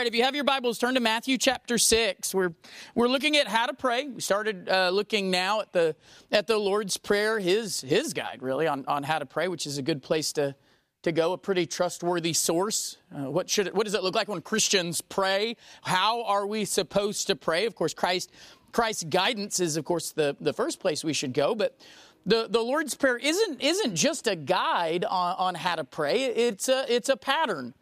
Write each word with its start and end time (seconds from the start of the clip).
Right, 0.00 0.06
if 0.06 0.14
you 0.14 0.22
have 0.22 0.34
your 0.34 0.44
Bibles, 0.44 0.78
turn 0.78 0.94
to 0.94 1.00
Matthew 1.00 1.36
chapter 1.36 1.76
six. 1.76 2.34
We're 2.34 2.54
we're 2.94 3.06
looking 3.06 3.36
at 3.36 3.46
how 3.46 3.66
to 3.66 3.74
pray. 3.74 4.08
We 4.08 4.22
started 4.22 4.66
uh, 4.66 4.88
looking 4.88 5.30
now 5.30 5.60
at 5.60 5.74
the 5.74 5.94
at 6.32 6.46
the 6.46 6.56
Lord's 6.56 6.96
prayer, 6.96 7.38
his 7.38 7.82
his 7.82 8.14
guide 8.14 8.38
really 8.40 8.66
on 8.66 8.86
on 8.86 9.02
how 9.02 9.18
to 9.18 9.26
pray, 9.26 9.48
which 9.48 9.66
is 9.66 9.76
a 9.76 9.82
good 9.82 10.02
place 10.02 10.32
to 10.32 10.56
to 11.02 11.12
go. 11.12 11.34
A 11.34 11.36
pretty 11.36 11.66
trustworthy 11.66 12.32
source. 12.32 12.96
Uh, 13.14 13.30
what 13.30 13.50
should 13.50 13.66
it, 13.66 13.74
what 13.74 13.84
does 13.84 13.92
it 13.92 14.02
look 14.02 14.14
like 14.14 14.28
when 14.28 14.40
Christians 14.40 15.02
pray? 15.02 15.58
How 15.82 16.24
are 16.24 16.46
we 16.46 16.64
supposed 16.64 17.26
to 17.26 17.36
pray? 17.36 17.66
Of 17.66 17.74
course, 17.74 17.92
Christ 17.92 18.32
Christ's 18.72 19.04
guidance 19.04 19.60
is 19.60 19.76
of 19.76 19.84
course 19.84 20.12
the 20.12 20.34
the 20.40 20.54
first 20.54 20.80
place 20.80 21.04
we 21.04 21.12
should 21.12 21.34
go, 21.34 21.54
but 21.54 21.78
the, 22.24 22.48
the 22.48 22.60
Lord's 22.60 22.94
Prayer 22.94 23.16
isn't, 23.16 23.62
isn't 23.62 23.96
just 23.96 24.26
a 24.26 24.36
guide 24.36 25.04
on, 25.04 25.36
on 25.36 25.54
how 25.54 25.74
to 25.74 25.84
pray, 25.84 26.24
it's 26.24 26.68
a, 26.68 26.84
it's 26.88 27.08
a 27.08 27.16
pattern. 27.16 27.74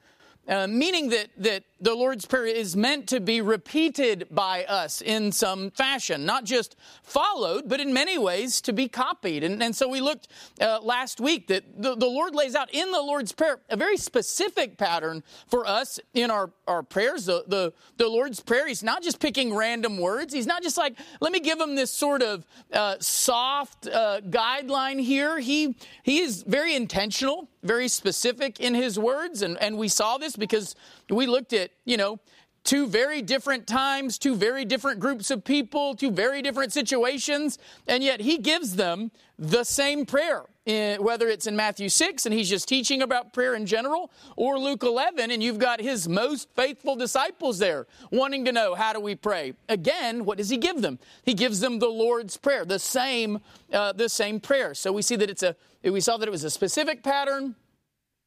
Uh, 0.49 0.67
meaning 0.67 1.11
that, 1.11 1.29
that 1.37 1.63
the 1.79 1.95
Lord's 1.95 2.25
Prayer 2.25 2.47
is 2.47 2.75
meant 2.75 3.07
to 3.09 3.21
be 3.21 3.43
repeated 3.43 4.27
by 4.31 4.65
us 4.65 5.03
in 5.03 5.31
some 5.31 5.71
fashion, 5.71 6.25
not 6.25 6.45
just 6.45 6.75
followed, 7.03 7.69
but 7.69 7.81
in 7.81 7.93
many 7.93 8.17
ways 8.17 8.63
to 8.63 8.73
be 8.73 8.89
copied. 8.89 9.45
And, 9.45 9.63
and 9.63 9.77
so 9.77 9.89
we 9.89 10.01
looked 10.01 10.29
uh, 10.61 10.81
last 10.83 11.21
week 11.21 11.49
that 11.49 11.65
the, 11.81 11.95
the 11.95 12.07
Lord 12.07 12.35
lays 12.35 12.55
out 12.55 12.73
in 12.73 12.91
the 12.91 13.01
Lord's 13.01 13.33
Prayer 13.33 13.61
a 13.69 13.77
very 13.77 13.99
specific 13.99 14.79
pattern 14.79 15.23
for 15.49 15.67
us 15.67 16.01
in 16.15 16.31
our, 16.31 16.51
our 16.67 16.83
prayers. 16.83 17.27
The, 17.27 17.45
the, 17.47 17.75
the 17.99 18.09
Lord's 18.09 18.41
Prayer, 18.41 18.67
He's 18.67 18.83
not 18.83 19.03
just 19.03 19.21
picking 19.21 19.55
random 19.55 19.99
words. 19.99 20.33
He's 20.33 20.47
not 20.47 20.63
just 20.63 20.79
like, 20.79 20.99
let 21.21 21.31
me 21.31 21.41
give 21.41 21.61
Him 21.61 21.75
this 21.75 21.91
sort 21.91 22.23
of 22.23 22.47
uh, 22.73 22.97
soft 23.01 23.87
uh, 23.87 24.23
guideline 24.23 24.99
here. 24.99 25.39
He, 25.39 25.77
he 26.03 26.21
is 26.21 26.43
very 26.43 26.75
intentional 26.75 27.51
very 27.69 27.87
specific 27.87 28.59
in 28.59 28.75
his 28.75 28.99
words, 28.99 29.43
and, 29.43 29.57
and 29.63 29.79
we 29.79 29.89
saw 29.89 30.19
this 30.19 30.35
because 30.35 30.75
we 31.09 31.27
looked 31.27 31.53
at, 31.53 31.71
you 31.85 31.97
know, 31.97 32.19
two 32.65 32.87
very 32.87 33.23
different 33.23 33.67
times, 33.67 34.19
two 34.19 34.35
very 34.35 34.65
different 34.65 35.01
groups 35.01 35.31
of 35.31 35.45
people, 35.45 35.95
two 35.95 36.11
very 36.11 36.43
different 36.43 36.73
situations, 36.73 37.59
and 37.87 38.03
yet 38.03 38.21
he 38.21 38.39
gives 38.39 38.77
them 38.77 39.11
the 39.39 39.65
same 39.65 40.05
prayer. 40.05 40.45
Eh, 40.69 40.99
whether 40.99 41.29
it's 41.29 41.47
in 41.47 41.57
Matthew 41.57 41.89
6 41.89 42.27
and 42.27 42.35
he's 42.35 42.51
just 42.51 42.69
teaching 42.69 43.01
about 43.01 43.33
prayer 43.33 43.55
in 43.55 43.65
general, 43.65 44.11
or 44.37 44.59
Luke 44.59 44.83
11 44.83 45.31
and 45.31 45.43
you've 45.43 45.59
got 45.59 45.81
his 45.81 46.07
most 46.07 46.47
faithful 46.55 46.95
disciples 46.95 47.59
there 47.59 47.87
wanting 48.13 48.45
to 48.45 48.53
know 48.53 48.75
how 48.75 48.93
do 48.93 49.01
we 49.01 49.15
pray. 49.15 49.55
Again, 49.71 50.27
what 50.27 50.37
does 50.37 50.51
he 50.51 50.59
give 50.59 50.83
them? 50.83 50.99
He 51.23 51.33
gives 51.33 51.61
them 51.61 51.79
the 51.79 51.89
Lord's 51.89 52.37
Prayer, 52.37 52.67
the 52.67 52.79
same, 52.79 53.41
uh, 53.73 53.93
the 53.95 54.11
same 54.11 54.41
prayer. 54.41 54.75
So 54.75 54.93
we 54.93 55.01
see 55.01 55.17
that 55.17 55.31
it's 55.31 55.43
a, 55.43 55.57
we 55.83 56.03
saw 56.03 56.19
that 56.19 56.29
it 56.29 56.33
was 56.33 56.45
a 56.45 56.51
specific 56.51 57.03
pattern. 57.03 57.55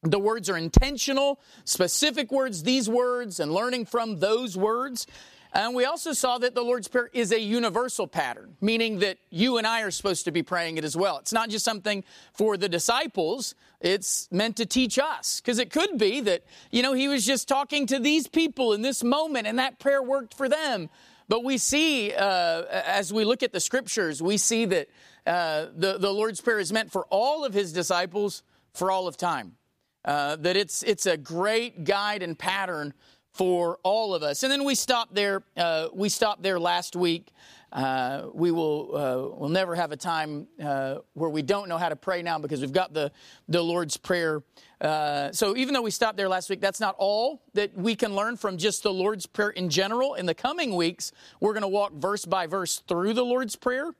The 0.02 0.18
words 0.18 0.50
are 0.50 0.56
intentional, 0.56 1.40
specific 1.64 2.32
words, 2.32 2.64
these 2.64 2.88
words, 2.88 3.38
and 3.38 3.52
learning 3.52 3.86
from 3.86 4.18
those 4.18 4.56
words. 4.56 5.06
And 5.54 5.74
we 5.74 5.84
also 5.84 6.12
saw 6.12 6.38
that 6.38 6.54
the 6.54 6.62
Lord's 6.62 6.88
Prayer 6.88 7.10
is 7.12 7.30
a 7.30 7.38
universal 7.38 8.06
pattern, 8.06 8.56
meaning 8.60 9.00
that 9.00 9.18
you 9.30 9.58
and 9.58 9.66
I 9.66 9.82
are 9.82 9.90
supposed 9.90 10.24
to 10.24 10.32
be 10.32 10.42
praying 10.42 10.78
it 10.78 10.84
as 10.84 10.96
well. 10.96 11.18
It's 11.18 11.32
not 11.32 11.50
just 11.50 11.64
something 11.64 12.02
for 12.32 12.56
the 12.56 12.68
disciples, 12.68 13.54
it's 13.80 14.28
meant 14.32 14.56
to 14.56 14.66
teach 14.66 14.98
us. 14.98 15.40
Because 15.40 15.58
it 15.58 15.70
could 15.70 15.98
be 15.98 16.20
that, 16.22 16.44
you 16.70 16.82
know, 16.82 16.94
he 16.94 17.06
was 17.06 17.26
just 17.26 17.46
talking 17.48 17.86
to 17.88 17.98
these 17.98 18.26
people 18.26 18.72
in 18.72 18.82
this 18.82 19.04
moment 19.04 19.46
and 19.46 19.58
that 19.58 19.78
prayer 19.78 20.02
worked 20.02 20.34
for 20.34 20.48
them. 20.48 20.88
But 21.28 21.44
we 21.44 21.58
see, 21.58 22.12
uh, 22.12 22.64
as 22.64 23.12
we 23.12 23.24
look 23.24 23.42
at 23.42 23.52
the 23.52 23.60
scriptures, 23.60 24.22
we 24.22 24.38
see 24.38 24.64
that 24.64 24.88
uh, 25.26 25.66
the, 25.76 25.98
the 25.98 26.10
Lord's 26.10 26.40
Prayer 26.40 26.58
is 26.58 26.72
meant 26.72 26.90
for 26.90 27.04
all 27.10 27.44
of 27.44 27.52
his 27.54 27.72
disciples 27.72 28.42
for 28.72 28.90
all 28.90 29.06
of 29.06 29.16
time. 29.16 29.56
Uh, 30.04 30.36
that 30.36 30.56
it's, 30.56 30.82
it's 30.82 31.06
a 31.06 31.16
great 31.16 31.84
guide 31.84 32.22
and 32.22 32.38
pattern 32.38 32.92
for 33.32 33.78
all 33.82 34.14
of 34.14 34.22
us. 34.22 34.42
And 34.42 34.52
then 34.52 34.64
we 34.64 34.74
stopped 34.74 35.14
there. 35.14 35.42
Uh, 35.56 35.88
we 35.92 36.08
stopped 36.08 36.42
there 36.42 36.60
last 36.60 36.94
week. 36.94 37.32
Uh, 37.72 38.26
we 38.34 38.50
will 38.50 38.94
uh, 38.94 39.36
will 39.38 39.48
never 39.48 39.74
have 39.74 39.92
a 39.92 39.96
time 39.96 40.46
uh, 40.62 40.96
where 41.14 41.30
we 41.30 41.40
don't 41.40 41.70
know 41.70 41.78
how 41.78 41.88
to 41.88 41.96
pray 41.96 42.20
now 42.20 42.38
because 42.38 42.60
we've 42.60 42.72
got 42.72 42.92
the 42.92 43.10
the 43.48 43.62
Lord's 43.62 43.96
prayer. 43.96 44.42
Uh, 44.78 45.32
so 45.32 45.56
even 45.56 45.72
though 45.72 45.80
we 45.80 45.90
stopped 45.90 46.18
there 46.18 46.28
last 46.28 46.50
week, 46.50 46.60
that's 46.60 46.80
not 46.80 46.94
all 46.98 47.40
that 47.54 47.74
we 47.74 47.94
can 47.94 48.14
learn 48.14 48.36
from 48.36 48.58
just 48.58 48.82
the 48.82 48.92
Lord's 48.92 49.24
prayer 49.24 49.50
in 49.50 49.70
general. 49.70 50.14
In 50.14 50.26
the 50.26 50.34
coming 50.34 50.76
weeks, 50.76 51.12
we're 51.40 51.54
going 51.54 51.62
to 51.62 51.68
walk 51.68 51.94
verse 51.94 52.26
by 52.26 52.46
verse 52.46 52.82
through 52.86 53.14
the 53.14 53.24
Lord's 53.24 53.56
prayer, 53.56 53.94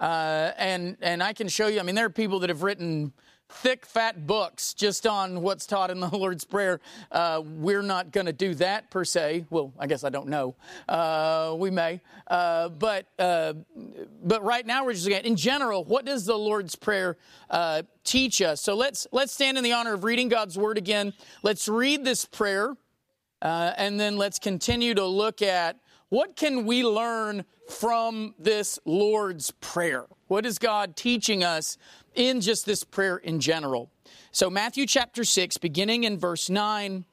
uh, 0.00 0.50
and 0.58 0.96
and 1.00 1.22
I 1.22 1.32
can 1.32 1.46
show 1.46 1.68
you. 1.68 1.78
I 1.78 1.84
mean, 1.84 1.94
there 1.94 2.06
are 2.06 2.10
people 2.10 2.40
that 2.40 2.48
have 2.48 2.64
written 2.64 3.12
thick, 3.52 3.86
fat 3.86 4.26
books 4.26 4.74
just 4.74 5.06
on 5.06 5.42
what's 5.42 5.66
taught 5.66 5.90
in 5.90 6.00
the 6.00 6.08
Lord's 6.16 6.44
Prayer. 6.44 6.80
Uh, 7.10 7.42
we're 7.44 7.82
not 7.82 8.12
going 8.12 8.26
to 8.26 8.32
do 8.32 8.54
that 8.56 8.90
per 8.90 9.04
se. 9.04 9.46
Well, 9.50 9.72
I 9.78 9.86
guess 9.86 10.04
I 10.04 10.08
don't 10.08 10.28
know. 10.28 10.54
Uh, 10.88 11.54
we 11.58 11.70
may, 11.70 12.00
uh, 12.28 12.68
but 12.70 13.06
uh, 13.18 13.54
but 14.24 14.42
right 14.42 14.66
now 14.66 14.84
we're 14.84 14.92
just 14.92 15.04
looking 15.04 15.18
at 15.18 15.26
in 15.26 15.36
general. 15.36 15.84
What 15.84 16.04
does 16.04 16.26
the 16.26 16.36
Lord's 16.36 16.74
Prayer 16.74 17.16
uh, 17.50 17.82
teach 18.04 18.42
us? 18.42 18.60
So 18.60 18.74
let's 18.74 19.06
let's 19.12 19.32
stand 19.32 19.58
in 19.58 19.64
the 19.64 19.72
honor 19.72 19.94
of 19.94 20.04
reading 20.04 20.28
God's 20.28 20.58
Word 20.58 20.78
again. 20.78 21.12
Let's 21.42 21.68
read 21.68 22.04
this 22.04 22.24
prayer, 22.24 22.76
uh, 23.40 23.72
and 23.76 23.98
then 24.00 24.16
let's 24.16 24.38
continue 24.38 24.94
to 24.94 25.04
look 25.04 25.42
at 25.42 25.76
what 26.12 26.36
can 26.36 26.66
we 26.66 26.84
learn 26.84 27.42
from 27.70 28.34
this 28.38 28.78
Lord's 28.84 29.50
Prayer. 29.50 30.04
What 30.26 30.44
is 30.44 30.58
God 30.58 30.94
teaching 30.94 31.42
us 31.42 31.78
in 32.14 32.42
just 32.42 32.66
this 32.66 32.84
prayer 32.84 33.16
in 33.16 33.40
general. 33.40 33.90
So, 34.30 34.50
Matthew 34.50 34.84
chapter 34.84 35.24
6, 35.24 35.56
beginning 35.56 36.04
in 36.04 36.18
verse 36.18 36.50
9, 36.50 37.06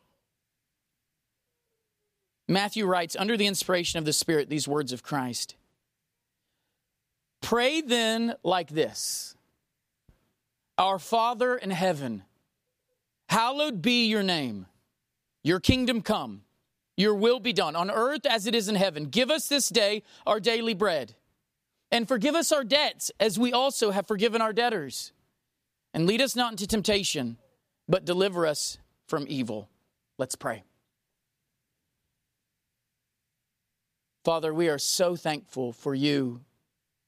Matthew 2.50 2.86
writes, 2.86 3.16
under 3.18 3.38
the 3.38 3.48
inspiration 3.48 4.00
of 4.00 4.06
the 4.06 4.12
Spirit, 4.12 4.50
these 4.50 4.68
words 4.68 4.92
of 4.92 5.02
Christ 5.02 5.56
Pray 7.40 7.80
then 7.80 8.36
like 8.44 8.68
this 8.68 9.34
Our 10.78 11.00
Father 11.00 11.56
in 11.56 11.72
heaven, 11.72 12.24
hallowed 13.30 13.82
be 13.82 14.08
your 14.08 14.24
name, 14.24 14.66
your 15.42 15.62
kingdom 15.62 16.02
come, 16.02 16.42
your 17.00 17.16
will 17.16 17.40
be 17.40 17.54
done 17.54 17.76
on 17.76 17.90
earth 17.90 18.26
as 18.26 18.46
it 18.46 18.54
is 18.54 18.68
in 18.68 18.76
heaven. 18.76 19.06
Give 19.06 19.32
us 19.32 19.48
this 19.48 19.70
day 19.70 20.04
our 20.28 20.40
daily 20.40 20.74
bread 20.74 21.16
and 21.92 22.08
forgive 22.08 22.36
us 22.36 22.52
our 22.52 22.64
debts 22.64 23.12
as 23.20 23.40
we 23.40 23.54
also 23.54 23.92
have 23.92 24.08
forgiven 24.08 24.42
our 24.42 24.54
debtors. 24.54 25.14
And 25.94 26.06
lead 26.06 26.22
us 26.22 26.36
not 26.36 26.52
into 26.52 26.68
temptation, 26.68 27.38
but 27.88 28.06
deliver 28.06 28.46
us 28.46 28.78
from 29.08 29.26
evil. 29.28 29.70
Let's 30.18 30.36
pray. 30.36 30.64
Father, 34.24 34.54
we 34.54 34.70
are 34.70 34.78
so 34.78 35.16
thankful 35.16 35.74
for 35.74 35.96
you. 35.96 36.42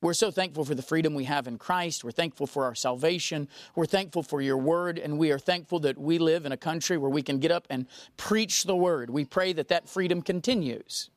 We're 0.02 0.14
so 0.14 0.32
thankful 0.32 0.66
for 0.66 0.74
the 0.74 0.82
freedom 0.82 1.14
we 1.14 1.26
have 1.26 1.48
in 1.48 1.58
Christ. 1.58 2.04
We're 2.04 2.12
thankful 2.12 2.48
for 2.48 2.66
our 2.66 2.74
salvation. 2.74 3.48
We're 3.76 3.86
thankful 3.86 4.24
for 4.24 4.42
your 4.42 4.58
word. 4.58 4.98
And 4.98 5.20
we 5.20 5.32
are 5.32 5.38
thankful 5.38 5.80
that 5.82 5.98
we 5.98 6.18
live 6.18 6.46
in 6.46 6.52
a 6.52 6.58
country 6.58 6.98
where 6.98 7.10
we 7.10 7.22
can 7.22 7.38
get 7.38 7.52
up 7.52 7.68
and 7.70 7.86
preach 8.18 8.64
the 8.64 8.76
word. 8.76 9.12
We 9.12 9.26
pray 9.26 9.54
that 9.54 9.68
that 9.68 9.88
freedom 9.88 10.24
continues. 10.24 11.12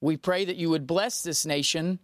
We 0.00 0.16
pray 0.16 0.44
that 0.46 0.56
you 0.56 0.70
would 0.70 0.86
bless 0.86 1.22
this 1.22 1.44
nation 1.44 1.98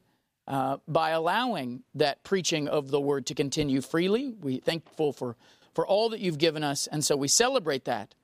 uh, 0.46 0.78
by 0.86 1.10
allowing 1.10 1.82
that 1.94 2.22
preaching 2.22 2.68
of 2.68 2.90
the 2.90 3.00
word 3.00 3.26
to 3.26 3.34
continue 3.34 3.80
freely. 3.80 4.34
We're 4.40 4.60
thankful 4.60 5.12
for, 5.12 5.36
for 5.74 5.86
all 5.86 6.10
that 6.10 6.20
you've 6.20 6.38
given 6.38 6.62
us, 6.62 6.86
and 6.86 7.04
so 7.04 7.16
we 7.16 7.28
celebrate 7.28 7.84
that 7.86 8.14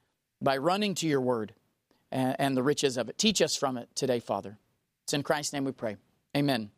by 0.43 0.57
running 0.57 0.95
to 0.97 1.07
your 1.07 1.21
word 1.21 1.55
and, 2.11 2.37
and 2.39 2.57
the 2.57 2.63
riches 2.63 2.97
of 2.97 3.09
it. 3.09 3.17
Teach 3.17 3.41
us 3.41 3.57
from 3.57 3.77
it 3.77 3.89
today, 3.95 4.21
Father. 4.21 4.59
It's 5.05 5.15
in 5.15 5.23
Christ's 5.23 5.53
name 5.53 5.65
we 5.65 5.73
pray. 5.73 5.97
Amen. 6.37 6.71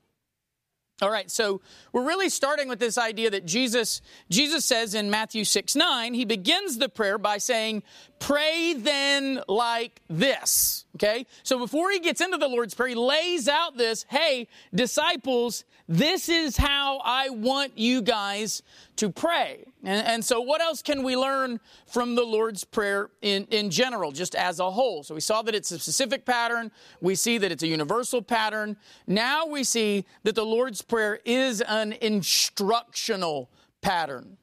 All 1.01 1.11
right, 1.11 1.31
so 1.31 1.61
we're 1.93 2.07
really 2.07 2.29
starting 2.29 2.69
with 2.69 2.79
this 2.79 2.97
idea 2.97 3.31
that 3.31 3.45
Jesus 3.45 4.03
Jesus 4.31 4.65
says 4.65 4.95
in 4.95 5.11
Matthew 5.11 5.45
6 5.45 5.75
9, 5.75 6.15
he 6.15 6.25
begins 6.25 6.79
the 6.79 6.89
prayer 6.89 7.19
by 7.19 7.39
saying, 7.39 7.83
Pray 8.23 8.75
then 8.75 9.43
like 9.49 10.01
this. 10.09 10.85
Okay? 10.95 11.27
So 11.43 11.59
before 11.59 11.91
he 11.91 11.99
gets 11.99 12.21
into 12.21 12.37
the 12.37 12.47
Lord's 12.47 12.73
Prayer, 12.73 12.91
he 12.91 12.95
lays 12.95 13.49
out 13.49 13.77
this, 13.77 14.07
hey, 14.09 14.47
disciples, 14.73 15.65
this 15.89 16.29
is 16.29 16.57
how 16.57 17.01
I 17.05 17.31
want 17.31 17.77
you 17.77 18.01
guys 18.01 18.63
to 18.95 19.11
pray. 19.11 19.65
And, 19.83 20.07
and, 20.07 20.25
so, 20.25 20.41
what 20.41 20.61
else 20.61 20.83
can 20.83 21.03
we 21.03 21.17
learn 21.17 21.59
from 21.89 22.15
the 22.15 22.23
Lord's 22.23 22.63
Prayer 22.63 23.11
in, 23.23 23.49
in 23.51 23.71
general, 23.71 24.13
just 24.13 24.37
as 24.37 24.61
a 24.61 24.71
whole? 24.71 25.03
So, 25.03 25.17
we 25.17 25.21
saw 25.21 25.43
that 25.43 25.57
it's 25.57 25.73
a 25.73 25.81
specific 25.81 26.25
pattern. 26.25 26.71
We 27.01 27.17
see 27.17 27.39
that 27.39 27.51
it's 27.51 27.65
a 27.65 27.67
universal 27.67 28.23
pattern. 28.23 28.77
Now 29.09 29.47
we 29.47 29.65
see 29.65 30.07
that 30.23 30.37
the 30.37 30.47
Lord's 30.47 30.81
Prayer 30.81 31.19
is 31.25 31.61
an 31.61 31.95
instructional 32.01 33.51
pattern. 33.81 34.37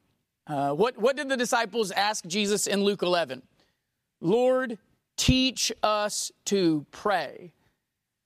Uh, 0.46 0.74
what, 0.74 0.98
what 0.98 1.16
did 1.16 1.30
the 1.30 1.38
disciples 1.38 1.92
ask 1.92 2.26
Jesus 2.26 2.68
in 2.68 2.84
Luke 2.84 3.04
11? 3.04 3.42
Lord, 4.22 4.78
teach 5.18 5.72
us 5.84 6.32
to 6.46 6.86
pray. 6.92 7.52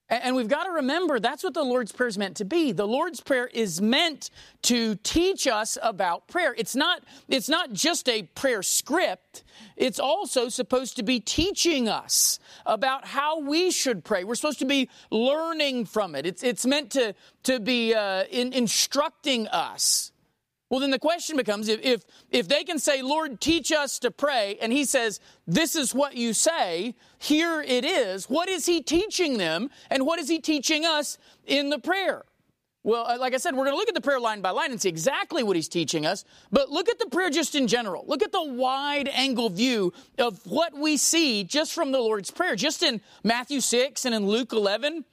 And 0.09 0.35
we've 0.35 0.47
got 0.47 0.65
to 0.65 0.71
remember 0.71 1.19
that's 1.19 1.43
what 1.43 1.53
the 1.53 1.63
Lord's 1.63 1.91
Prayer 1.91 2.09
is 2.09 2.17
meant 2.17 2.37
to 2.37 2.45
be. 2.45 2.71
The 2.71 2.87
Lord's 2.87 3.19
Prayer 3.19 3.47
is 3.47 3.81
meant 3.81 4.29
to 4.63 4.95
teach 4.95 5.47
us 5.47 5.77
about 5.81 6.27
prayer. 6.27 6.53
It's 6.57 6.75
not, 6.75 7.03
it's 7.29 7.49
not 7.49 7.73
just 7.73 8.07
a 8.07 8.23
prayer 8.35 8.61
script, 8.61 9.43
it's 9.75 9.99
also 9.99 10.49
supposed 10.49 10.97
to 10.97 11.03
be 11.03 11.19
teaching 11.19 11.89
us 11.89 12.39
about 12.65 13.05
how 13.05 13.39
we 13.39 13.71
should 13.71 14.03
pray. 14.03 14.23
We're 14.23 14.35
supposed 14.35 14.59
to 14.59 14.65
be 14.65 14.89
learning 15.09 15.85
from 15.85 16.15
it. 16.15 16.25
It's, 16.25 16.43
it's 16.43 16.65
meant 16.65 16.91
to, 16.91 17.15
to 17.43 17.59
be 17.59 17.95
uh, 17.95 18.25
in, 18.29 18.53
instructing 18.53 19.47
us. 19.47 20.11
Well, 20.69 20.79
then 20.79 20.91
the 20.91 20.99
question 20.99 21.37
becomes 21.37 21.67
if, 21.67 21.83
if, 21.83 22.03
if 22.31 22.47
they 22.47 22.63
can 22.63 22.79
say, 22.79 23.01
Lord, 23.01 23.39
teach 23.39 23.71
us 23.71 23.99
to 23.99 24.09
pray, 24.09 24.57
and 24.61 24.73
he 24.73 24.85
says, 24.85 25.19
this 25.45 25.75
is 25.75 25.93
what 25.93 26.15
you 26.15 26.33
say, 26.33 26.95
here 27.19 27.61
it 27.61 27.85
is, 27.85 28.29
what 28.29 28.49
is 28.49 28.65
he 28.65 28.81
teaching 28.81 29.37
them, 29.37 29.69
and 29.91 30.05
what 30.05 30.19
is 30.19 30.29
he 30.29 30.39
teaching 30.39 30.85
us 30.85 31.17
in 31.45 31.69
the 31.69 31.79
prayer? 31.79 32.23
Well, 32.83 33.05
uh, 33.07 33.17
like 33.17 33.33
I 33.33 33.37
said, 33.37 33.55
we're 33.55 33.63
going 33.63 33.75
to 33.75 33.77
look 33.77 33.87
at 33.87 33.95
the 33.95 34.01
prayer 34.01 34.19
line 34.19 34.41
by 34.41 34.49
line 34.49 34.71
and 34.71 34.81
see 34.81 34.89
exactly 34.89 35.41
what 35.41 35.55
he's 35.55 35.69
teaching 35.69 36.05
us, 36.05 36.25
but 36.51 36.69
look 36.69 36.89
at 36.89 36.99
the 36.99 37.05
prayer 37.05 37.29
just 37.29 37.55
in 37.55 37.67
general. 37.67 38.03
Look 38.07 38.21
at 38.21 38.33
the 38.33 38.43
wide 38.43 39.07
angle 39.07 39.49
view 39.49 39.93
of 40.17 40.45
what 40.45 40.77
we 40.77 40.97
see 40.97 41.45
just 41.45 41.73
from 41.73 41.93
the 41.93 41.99
Lord's 41.99 42.29
Prayer. 42.29 42.55
Just 42.57 42.83
in 42.83 42.99
Matthew 43.23 43.61
6 43.61 44.03
and 44.03 44.13
in 44.13 44.27
Luke 44.27 44.51
11, 44.51 45.05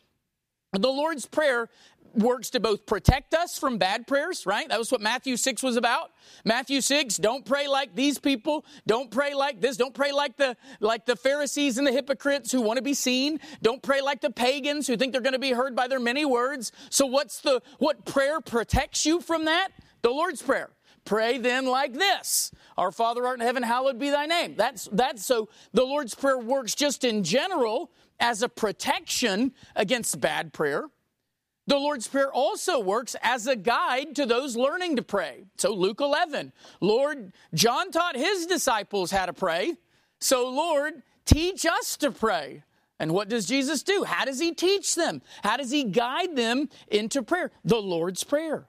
the 0.73 0.89
Lord's 0.89 1.27
Prayer 1.27 1.69
works 2.15 2.51
to 2.51 2.61
both 2.61 2.87
protect 2.87 3.35
us 3.35 3.59
from 3.59 3.79
bad 3.79 4.07
prayers, 4.07 4.47
right? 4.47 4.69
That 4.69 4.79
was 4.79 4.91
what 4.91 5.01
Matthew 5.01 5.37
6 5.37 5.63
was 5.63 5.77
about. 5.77 6.11
Matthew 6.45 6.81
6, 6.81 7.17
don't 7.17 7.45
pray 7.45 7.69
like 7.69 7.95
these 7.95 8.19
people. 8.19 8.65
Don't 8.87 9.11
pray 9.11 9.35
like 9.35 9.61
this. 9.61 9.77
Don't 9.77 9.95
pray 9.95 10.13
like 10.13 10.37
the, 10.37 10.57
like 10.81 11.07
the 11.07 11.17
Pharisees 11.17 11.79
and 11.79 11.87
the 11.87 11.93
hypocrites 11.93 12.53
who 12.53 12.61
want 12.61 12.77
to 12.77 12.83
be 12.83 12.95
seen. 12.95 13.41
Don't 13.63 13.83
pray 13.83 14.01
like 14.01 14.21
the 14.21 14.31
pagans 14.31 14.87
who 14.87 14.97
think 14.97 15.13
they're 15.13 15.21
going 15.21 15.33
to 15.33 15.39
be 15.39 15.53
heard 15.53 15.75
by 15.75 15.89
their 15.89 16.01
many 16.01 16.25
words. 16.25 16.73
So 16.91 17.07
what's 17.07 17.41
the, 17.41 17.63
what 17.79 18.05
prayer 18.05 18.41
protects 18.41 19.07
you 19.07 19.21
from 19.21 19.47
that? 19.47 19.69
The 20.03 20.11
Lord's 20.11 20.43
Prayer. 20.43 20.71
Pray 21.05 21.39
then 21.39 21.67
like 21.67 21.95
this. 21.95 22.53
Our 22.77 22.93
Father 22.93 23.27
art 23.27 23.41
in 23.41 23.47
heaven, 23.47 23.63
hallowed 23.63 23.99
be 23.99 24.11
thy 24.11 24.27
name. 24.27 24.55
That's, 24.57 24.89
that's 24.93 25.25
so 25.25 25.49
the 25.73 25.85
Lord's 25.85 26.15
Prayer 26.15 26.39
works 26.39 26.75
just 26.75 27.05
in 27.05 27.25
general 27.25 27.91
as 28.19 28.43
a 28.43 28.49
protection 28.49 29.53
against 29.75 30.21
bad 30.21 30.53
prayer. 30.53 30.85
The 31.67 31.77
Lord's 31.77 32.09
Prayer 32.09 32.33
also 32.33 32.81
works 32.81 33.15
as 33.23 33.47
a 33.47 33.55
guide 33.55 34.17
to 34.17 34.27
those 34.27 34.57
learning 34.57 34.97
to 34.97 35.03
pray. 35.03 35.45
So, 35.57 35.73
Luke 35.73 36.01
11, 36.01 36.53
Lord, 36.81 37.33
John 37.55 37.91
taught 37.91 38.17
his 38.17 38.47
disciples 38.47 39.11
how 39.11 39.27
to 39.27 39.33
pray. 39.33 39.75
So, 40.21 40.49
Lord, 40.49 41.03
teach 41.25 41.65
us 41.65 41.97
to 41.99 42.11
pray. 42.11 42.65
And 42.99 43.13
what 43.13 43.29
does 43.29 43.47
Jesus 43.47 43.83
do? 43.83 44.05
How 44.05 44.25
does 44.25 44.41
he 44.41 44.53
teach 44.53 44.95
them? 44.95 45.23
How 45.43 45.57
does 45.57 45.71
he 45.71 45.85
guide 45.85 46.37
them 46.37 46.69
into 46.89 47.23
prayer? 47.23 47.51
The 47.65 47.81
Lord's 47.81 48.25
Prayer. 48.25 48.67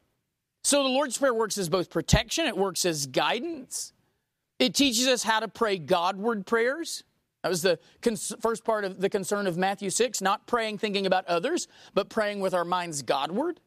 So, 0.63 0.83
the 0.83 0.89
Lord's 0.89 1.17
Prayer 1.17 1.33
works 1.33 1.57
as 1.57 1.69
both 1.69 1.89
protection, 1.89 2.45
it 2.45 2.57
works 2.57 2.85
as 2.85 3.07
guidance. 3.07 3.94
It 4.59 4.75
teaches 4.75 5.07
us 5.07 5.23
how 5.23 5.39
to 5.39 5.47
pray 5.47 5.79
Godward 5.79 6.45
prayers. 6.45 7.03
That 7.43 7.49
was 7.49 7.61
the 7.61 7.79
cons- 8.01 8.33
first 8.39 8.63
part 8.63 8.85
of 8.85 9.01
the 9.01 9.09
concern 9.09 9.47
of 9.47 9.57
Matthew 9.57 9.89
6, 9.89 10.21
not 10.21 10.47
praying 10.47 10.77
thinking 10.77 11.05
about 11.05 11.25
others, 11.25 11.67
but 11.93 12.09
praying 12.09 12.39
with 12.39 12.53
our 12.53 12.65
minds 12.65 13.01
Godward. 13.01 13.59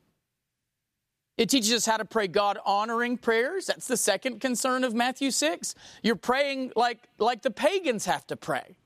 It 1.36 1.48
teaches 1.48 1.72
us 1.72 1.86
how 1.86 1.96
to 1.96 2.04
pray 2.04 2.28
God 2.28 2.58
honoring 2.64 3.16
prayers. 3.16 3.66
That's 3.66 3.88
the 3.88 3.96
second 3.96 4.40
concern 4.40 4.84
of 4.84 4.94
Matthew 4.94 5.32
6. 5.32 5.74
You're 6.02 6.14
praying 6.14 6.72
like, 6.76 7.08
like 7.18 7.42
the 7.42 7.50
pagans 7.50 8.06
have 8.06 8.24
to 8.28 8.36
pray. 8.36 8.76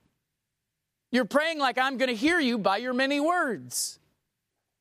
You're 1.11 1.25
praying 1.25 1.59
like 1.59 1.77
I'm 1.77 1.97
going 1.97 2.09
to 2.09 2.15
hear 2.15 2.39
you 2.39 2.57
by 2.57 2.77
your 2.77 2.93
many 2.93 3.19
words. 3.19 3.99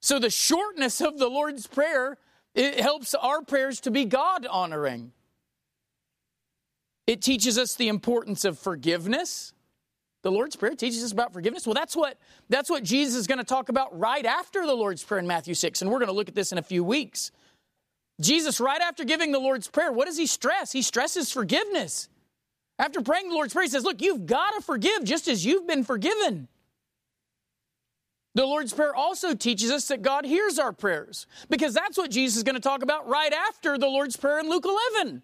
So 0.01 0.19
the 0.19 0.31
shortness 0.31 1.01
of 1.01 1.19
the 1.19 1.29
Lord's 1.29 1.67
Prayer 1.67 2.19
it 2.59 2.81
helps 2.81 3.15
our 3.15 3.43
prayers 3.43 3.79
to 3.83 3.91
be 3.93 4.05
God 4.05 4.45
honoring. 4.45 5.13
It 7.07 7.23
teaches 7.23 7.57
us 7.57 7.77
the 7.77 7.87
importance 7.87 8.45
of 8.45 8.59
forgiveness. 8.59 9.53
The 10.23 10.33
Lord's 10.33 10.57
Prayer 10.57 10.75
teaches 10.75 11.05
us 11.05 11.13
about 11.13 11.33
forgiveness. 11.33 11.67
Well, 11.67 11.75
that's 11.75 11.95
what, 11.95 12.19
that's 12.49 12.69
what 12.69 12.83
Jesus 12.83 13.15
is 13.15 13.27
going 13.27 13.39
to 13.39 13.45
talk 13.45 13.69
about 13.69 13.99
right 13.99 14.25
after 14.27 14.67
the 14.67 14.75
Lord's 14.75 15.05
Prayer 15.05 15.21
in 15.21 15.27
Matthew 15.27 15.55
6, 15.55 15.83
and 15.83 15.91
we're 15.91 15.99
going 15.99 16.09
to 16.09 16.15
look 16.15 16.29
at 16.29 16.35
this 16.35 16.51
in 16.53 16.59
a 16.59 16.63
few 16.63 16.83
weeks. 16.83 17.31
Jesus, 18.21 18.59
right 18.61 18.81
after 18.81 19.05
giving 19.05 19.31
the 19.31 19.39
Lord's 19.39 19.69
Prayer, 19.69 19.93
what 19.93 20.07
does 20.07 20.19
he 20.19 20.27
stress? 20.27 20.73
He 20.73 20.83
stresses 20.83 21.31
forgiveness. 21.31 22.09
After 22.79 23.01
praying 23.01 23.29
the 23.29 23.35
Lord's 23.35 23.53
Prayer, 23.53 23.65
he 23.65 23.71
says, 23.71 23.85
Look, 23.85 24.03
you've 24.03 24.27
got 24.27 24.55
to 24.55 24.61
forgive 24.61 25.05
just 25.05 25.29
as 25.29 25.45
you've 25.47 25.67
been 25.67 25.85
forgiven. 25.85 26.49
The 28.35 28.45
Lord's 28.45 28.73
Prayer 28.73 28.95
also 28.95 29.35
teaches 29.35 29.71
us 29.71 29.89
that 29.89 30.03
God 30.03 30.25
hears 30.25 30.59
our 30.59 30.73
prayers 30.73 31.27
because 31.49 31.75
that's 31.75 31.97
what 31.97 32.11
Jesus 32.11 32.37
is 32.37 32.43
going 32.45 32.55
to 32.55 32.61
talk 32.61 32.83
about 32.83 33.09
right 33.09 33.33
after 33.33 33.79
the 33.79 33.89
Lord's 33.89 34.17
Prayer 34.17 34.39
in 34.39 34.49
Luke 34.49 34.67
11. 34.97 35.23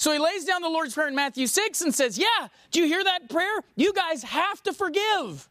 So 0.00 0.12
he 0.12 0.18
lays 0.18 0.46
down 0.46 0.62
the 0.62 0.68
Lord's 0.70 0.94
Prayer 0.94 1.08
in 1.08 1.14
Matthew 1.14 1.46
6 1.46 1.82
and 1.82 1.94
says, 1.94 2.16
Yeah, 2.16 2.48
do 2.70 2.80
you 2.80 2.86
hear 2.86 3.04
that 3.04 3.28
prayer? 3.28 3.60
You 3.76 3.92
guys 3.92 4.22
have 4.22 4.62
to 4.62 4.72
forgive. 4.72 5.46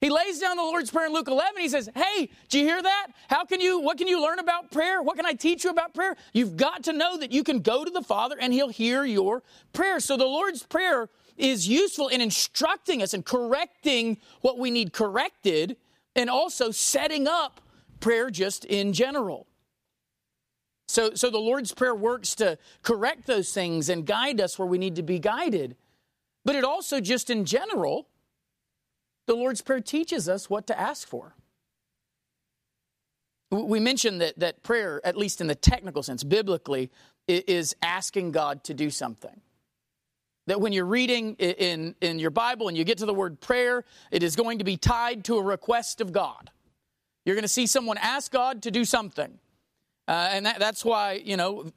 He 0.00 0.08
lays 0.08 0.38
down 0.38 0.56
the 0.56 0.62
Lord's 0.62 0.90
Prayer 0.90 1.08
in 1.08 1.12
Luke 1.12 1.28
11. 1.28 1.60
He 1.60 1.68
says, 1.68 1.90
Hey, 1.94 2.30
do 2.48 2.58
you 2.58 2.64
hear 2.64 2.80
that? 2.80 3.08
How 3.28 3.44
can 3.44 3.60
you, 3.60 3.78
what 3.80 3.98
can 3.98 4.08
you 4.08 4.22
learn 4.22 4.38
about 4.38 4.70
prayer? 4.70 5.02
What 5.02 5.16
can 5.16 5.26
I 5.26 5.34
teach 5.34 5.62
you 5.62 5.68
about 5.68 5.92
prayer? 5.92 6.16
You've 6.32 6.56
got 6.56 6.84
to 6.84 6.94
know 6.94 7.18
that 7.18 7.32
you 7.32 7.44
can 7.44 7.60
go 7.60 7.84
to 7.84 7.90
the 7.90 8.00
Father 8.00 8.36
and 8.40 8.50
He'll 8.50 8.70
hear 8.70 9.04
your 9.04 9.42
prayer. 9.74 10.00
So 10.00 10.16
the 10.16 10.24
Lord's 10.24 10.62
Prayer 10.62 11.10
is 11.36 11.68
useful 11.68 12.08
in 12.08 12.22
instructing 12.22 13.02
us 13.02 13.12
and 13.12 13.26
correcting 13.26 14.16
what 14.40 14.58
we 14.58 14.70
need 14.70 14.94
corrected 14.94 15.76
and 16.14 16.30
also 16.30 16.70
setting 16.70 17.28
up 17.28 17.60
prayer 18.00 18.30
just 18.30 18.64
in 18.64 18.94
general. 18.94 19.46
So, 20.88 21.14
so 21.14 21.30
the 21.30 21.38
Lord's 21.38 21.74
Prayer 21.74 21.94
works 21.94 22.34
to 22.36 22.58
correct 22.82 23.26
those 23.26 23.52
things 23.52 23.88
and 23.88 24.06
guide 24.06 24.40
us 24.40 24.58
where 24.58 24.66
we 24.66 24.78
need 24.78 24.96
to 24.96 25.02
be 25.02 25.18
guided. 25.18 25.76
But 26.44 26.54
it 26.54 26.64
also, 26.64 27.00
just 27.00 27.28
in 27.28 27.44
general, 27.44 28.06
the 29.26 29.34
Lord's 29.34 29.62
Prayer 29.62 29.80
teaches 29.80 30.28
us 30.28 30.48
what 30.48 30.66
to 30.68 30.78
ask 30.78 31.08
for. 31.08 31.34
We 33.50 33.80
mentioned 33.80 34.20
that, 34.20 34.38
that 34.38 34.62
prayer, 34.62 35.00
at 35.04 35.16
least 35.16 35.40
in 35.40 35.46
the 35.46 35.54
technical 35.54 36.02
sense, 36.02 36.24
biblically, 36.24 36.90
is 37.28 37.74
asking 37.82 38.32
God 38.32 38.64
to 38.64 38.74
do 38.74 38.90
something. 38.90 39.40
That 40.46 40.60
when 40.60 40.72
you're 40.72 40.86
reading 40.86 41.34
in, 41.34 41.96
in 42.00 42.18
your 42.20 42.30
Bible 42.30 42.68
and 42.68 42.76
you 42.76 42.84
get 42.84 42.98
to 42.98 43.06
the 43.06 43.14
word 43.14 43.40
prayer, 43.40 43.84
it 44.12 44.22
is 44.22 44.36
going 44.36 44.58
to 44.58 44.64
be 44.64 44.76
tied 44.76 45.24
to 45.24 45.36
a 45.36 45.42
request 45.42 46.00
of 46.00 46.12
God. 46.12 46.50
You're 47.24 47.34
going 47.34 47.42
to 47.42 47.48
see 47.48 47.66
someone 47.66 47.98
ask 47.98 48.30
God 48.30 48.62
to 48.62 48.70
do 48.70 48.84
something. 48.84 49.38
Uh, 50.08 50.28
and 50.32 50.46
that, 50.46 50.58
that's 50.58 50.84
why, 50.84 51.20
you 51.24 51.36
know, 51.36 51.70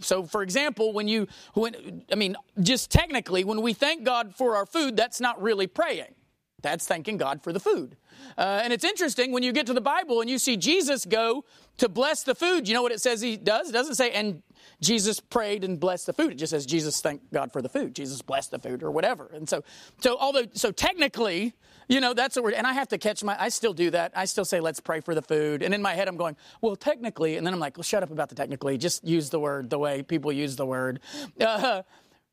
so 0.00 0.24
for 0.24 0.42
example, 0.42 0.92
when 0.92 1.08
you, 1.08 1.28
when, 1.54 2.04
I 2.10 2.14
mean, 2.14 2.36
just 2.60 2.90
technically, 2.90 3.44
when 3.44 3.62
we 3.62 3.72
thank 3.72 4.04
God 4.04 4.34
for 4.34 4.56
our 4.56 4.66
food, 4.66 4.96
that's 4.96 5.20
not 5.20 5.40
really 5.40 5.66
praying. 5.66 6.14
That's 6.62 6.86
thanking 6.86 7.16
God 7.16 7.42
for 7.42 7.52
the 7.52 7.60
food. 7.60 7.96
Uh, 8.38 8.60
and 8.62 8.72
it's 8.72 8.84
interesting 8.84 9.32
when 9.32 9.42
you 9.42 9.52
get 9.52 9.66
to 9.66 9.74
the 9.74 9.80
Bible 9.80 10.20
and 10.20 10.30
you 10.30 10.38
see 10.38 10.56
Jesus 10.56 11.04
go 11.04 11.44
to 11.78 11.88
bless 11.88 12.22
the 12.22 12.34
food, 12.34 12.68
you 12.68 12.74
know 12.74 12.82
what 12.82 12.92
it 12.92 13.00
says 13.00 13.20
he 13.20 13.36
does? 13.36 13.70
It 13.70 13.72
doesn't 13.72 13.94
say, 13.94 14.10
and 14.12 14.42
Jesus 14.80 15.20
prayed 15.20 15.64
and 15.64 15.80
blessed 15.80 16.06
the 16.06 16.12
food. 16.12 16.32
It 16.32 16.34
just 16.36 16.50
says 16.50 16.66
Jesus 16.66 17.00
thanked 17.00 17.32
God 17.32 17.52
for 17.52 17.62
the 17.62 17.68
food. 17.68 17.94
Jesus 17.94 18.22
blessed 18.22 18.50
the 18.50 18.58
food 18.58 18.82
or 18.82 18.90
whatever. 18.90 19.30
And 19.32 19.48
so, 19.48 19.64
so 20.00 20.16
although, 20.18 20.44
so 20.52 20.70
technically, 20.70 21.54
you 21.88 22.00
know, 22.00 22.14
that's 22.14 22.36
a 22.36 22.42
word. 22.42 22.54
And 22.54 22.66
I 22.66 22.72
have 22.72 22.88
to 22.88 22.98
catch 22.98 23.24
my, 23.24 23.36
I 23.40 23.48
still 23.48 23.72
do 23.72 23.90
that. 23.90 24.12
I 24.14 24.26
still 24.26 24.44
say, 24.44 24.60
let's 24.60 24.80
pray 24.80 25.00
for 25.00 25.14
the 25.14 25.22
food. 25.22 25.62
And 25.62 25.74
in 25.74 25.82
my 25.82 25.94
head, 25.94 26.08
I'm 26.08 26.16
going, 26.16 26.36
well, 26.60 26.76
technically. 26.76 27.36
And 27.36 27.46
then 27.46 27.54
I'm 27.54 27.60
like, 27.60 27.76
well, 27.76 27.84
shut 27.84 28.02
up 28.02 28.10
about 28.10 28.28
the 28.28 28.34
technically. 28.34 28.78
Just 28.78 29.04
use 29.04 29.30
the 29.30 29.40
word 29.40 29.70
the 29.70 29.78
way 29.78 30.02
people 30.02 30.32
use 30.32 30.56
the 30.56 30.66
word. 30.66 31.00
Uh, 31.40 31.82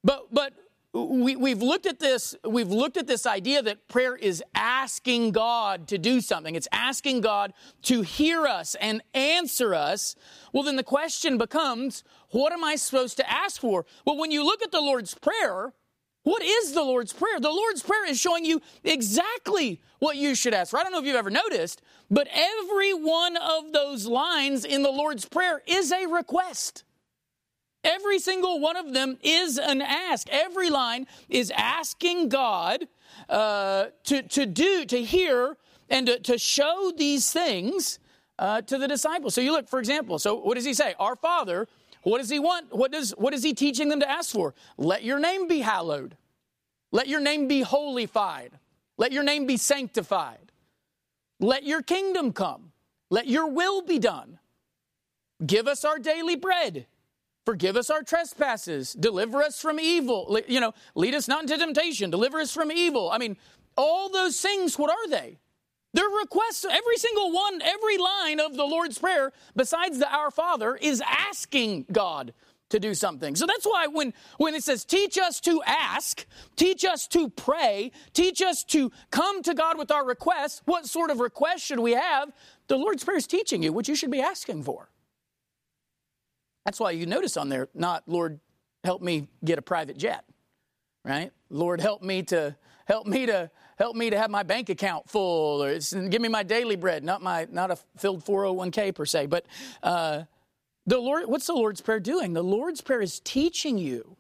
but, 0.03 0.27
but, 0.31 0.53
we, 0.93 1.35
we've 1.35 1.61
looked 1.61 1.85
at 1.85 1.99
this 1.99 2.35
we've 2.43 2.71
looked 2.71 2.97
at 2.97 3.05
this 3.05 3.27
idea 3.27 3.61
that 3.61 3.87
prayer 3.87 4.15
is 4.15 4.43
asking 4.55 5.31
god 5.31 5.87
to 5.89 5.97
do 5.97 6.19
something. 6.19 6.55
It's 6.55 6.67
asking 6.71 7.21
god 7.21 7.53
to 7.83 8.01
hear 8.01 8.47
us 8.47 8.75
and 8.75 9.03
answer 9.13 9.75
us. 9.75 10.15
Well 10.51 10.63
then 10.63 10.77
the 10.77 10.83
question 10.83 11.37
becomes 11.37 12.03
what 12.31 12.53
am 12.53 12.63
i 12.63 12.75
supposed 12.75 13.17
to 13.17 13.31
ask 13.31 13.61
for? 13.61 13.85
Well 14.05 14.17
when 14.17 14.31
you 14.31 14.43
look 14.43 14.63
at 14.63 14.71
the 14.71 14.81
lord's 14.81 15.13
prayer 15.13 15.73
what 16.23 16.43
is 16.43 16.73
the 16.73 16.83
lord's 16.83 17.13
prayer? 17.13 17.39
The 17.39 17.49
lord's 17.49 17.81
prayer 17.81 18.05
is 18.05 18.19
showing 18.19 18.43
you 18.43 18.61
exactly 18.83 19.81
what 19.99 20.17
you 20.17 20.35
should 20.35 20.53
ask 20.53 20.71
for. 20.71 20.77
I 20.77 20.83
don't 20.83 20.91
know 20.91 20.99
if 20.99 21.05
you've 21.05 21.15
ever 21.15 21.29
noticed 21.29 21.81
but 22.09 22.27
every 22.33 22.93
one 22.93 23.37
of 23.37 23.73
those 23.73 24.07
lines 24.07 24.65
in 24.65 24.81
the 24.81 24.91
lord's 24.91 25.25
prayer 25.25 25.61
is 25.67 25.91
a 25.91 26.07
request 26.07 26.83
Every 27.83 28.19
single 28.19 28.59
one 28.59 28.75
of 28.75 28.93
them 28.93 29.17
is 29.21 29.57
an 29.57 29.81
ask. 29.81 30.27
Every 30.29 30.69
line 30.69 31.07
is 31.29 31.51
asking 31.55 32.29
God 32.29 32.87
uh, 33.29 33.87
to, 34.05 34.21
to 34.23 34.45
do, 34.45 34.85
to 34.85 35.03
hear, 35.03 35.57
and 35.89 36.07
to, 36.07 36.19
to 36.19 36.37
show 36.37 36.91
these 36.95 37.31
things 37.31 37.99
uh, 38.37 38.61
to 38.61 38.77
the 38.77 38.87
disciples. 38.87 39.33
So 39.33 39.41
you 39.41 39.51
look, 39.51 39.69
for 39.69 39.79
example, 39.79 40.19
so 40.19 40.35
what 40.35 40.55
does 40.55 40.65
he 40.65 40.73
say? 40.73 40.93
Our 40.99 41.15
Father, 41.15 41.67
what 42.03 42.19
does 42.19 42.29
he 42.29 42.39
want? 42.39 42.73
What, 42.73 42.91
does, 42.91 43.11
what 43.11 43.33
is 43.33 43.43
he 43.43 43.53
teaching 43.53 43.89
them 43.89 43.99
to 44.01 44.09
ask 44.09 44.31
for? 44.31 44.53
Let 44.77 45.03
your 45.03 45.19
name 45.19 45.47
be 45.47 45.59
hallowed. 45.59 46.15
Let 46.91 47.07
your 47.07 47.19
name 47.19 47.47
be 47.47 47.61
holified. 47.61 48.51
Let 48.97 49.11
your 49.11 49.23
name 49.23 49.45
be 49.45 49.57
sanctified. 49.57 50.51
Let 51.39 51.63
your 51.63 51.81
kingdom 51.81 52.33
come. 52.33 52.71
Let 53.09 53.27
your 53.27 53.47
will 53.47 53.81
be 53.81 53.99
done. 53.99 54.39
Give 55.45 55.67
us 55.67 55.85
our 55.85 55.99
daily 55.99 56.35
bread. 56.35 56.85
Forgive 57.49 57.77
us 57.77 57.89
our 57.89 58.03
trespasses. 58.03 58.93
Deliver 58.93 59.41
us 59.41 59.59
from 59.59 59.79
evil. 59.79 60.39
You 60.47 60.59
know, 60.59 60.75
lead 60.93 61.15
us 61.15 61.27
not 61.27 61.41
into 61.41 61.57
temptation. 61.57 62.11
Deliver 62.11 62.39
us 62.39 62.53
from 62.53 62.71
evil. 62.71 63.09
I 63.09 63.17
mean, 63.17 63.37
all 63.75 64.07
those 64.07 64.39
things, 64.39 64.77
what 64.77 64.91
are 64.91 65.09
they? 65.09 65.39
They're 65.91 66.05
requests. 66.21 66.63
Every 66.63 66.97
single 66.97 67.31
one, 67.31 67.59
every 67.63 67.97
line 67.97 68.39
of 68.39 68.55
the 68.55 68.65
Lord's 68.65 68.99
Prayer, 68.99 69.33
besides 69.55 69.97
the 69.97 70.07
Our 70.13 70.29
Father, 70.29 70.75
is 70.75 71.01
asking 71.03 71.87
God 71.91 72.35
to 72.69 72.79
do 72.79 72.93
something. 72.93 73.35
So 73.35 73.47
that's 73.47 73.65
why 73.65 73.87
when, 73.87 74.13
when 74.37 74.53
it 74.53 74.63
says, 74.63 74.85
teach 74.85 75.17
us 75.17 75.39
to 75.39 75.59
ask, 75.65 76.27
teach 76.55 76.85
us 76.85 77.07
to 77.07 77.29
pray, 77.29 77.91
teach 78.13 78.43
us 78.43 78.63
to 78.65 78.91
come 79.09 79.41
to 79.41 79.55
God 79.55 79.79
with 79.79 79.89
our 79.89 80.05
requests, 80.05 80.61
what 80.65 80.85
sort 80.85 81.09
of 81.09 81.19
request 81.19 81.63
should 81.63 81.79
we 81.79 81.93
have? 81.93 82.31
The 82.67 82.77
Lord's 82.77 83.03
Prayer 83.03 83.17
is 83.17 83.25
teaching 83.25 83.63
you 83.63 83.73
what 83.73 83.87
you 83.87 83.95
should 83.95 84.11
be 84.11 84.21
asking 84.21 84.61
for. 84.65 84.91
That's 86.65 86.79
why 86.79 86.91
you 86.91 87.05
notice 87.05 87.37
on 87.37 87.49
there, 87.49 87.67
not, 87.73 88.03
Lord, 88.07 88.39
help 88.83 89.01
me 89.01 89.27
get 89.43 89.57
a 89.57 89.61
private 89.61 89.97
jet, 89.97 90.23
right? 91.03 91.31
Lord, 91.49 91.81
help 91.81 92.01
me 92.01 92.23
to, 92.23 92.55
help 92.85 93.07
me 93.07 93.25
to, 93.25 93.49
help 93.77 93.95
me 93.95 94.09
to 94.09 94.17
have 94.17 94.29
my 94.29 94.43
bank 94.43 94.69
account 94.69 95.09
full, 95.09 95.63
or 95.63 95.79
give 96.09 96.21
me 96.21 96.29
my 96.29 96.43
daily 96.43 96.75
bread, 96.75 97.03
not 97.03 97.21
my, 97.21 97.47
not 97.51 97.71
a 97.71 97.77
filled 97.97 98.23
401k 98.25 98.93
per 98.93 99.05
se, 99.05 99.27
but, 99.27 99.45
uh, 99.83 100.23
the 100.85 100.97
Lord, 100.97 101.27
what's 101.27 101.45
the 101.45 101.53
Lord's 101.53 101.81
Prayer 101.81 101.99
doing? 101.99 102.33
The 102.33 102.43
Lord's 102.43 102.81
Prayer 102.81 103.01
is 103.01 103.19
teaching 103.19 103.77
you. 103.77 104.17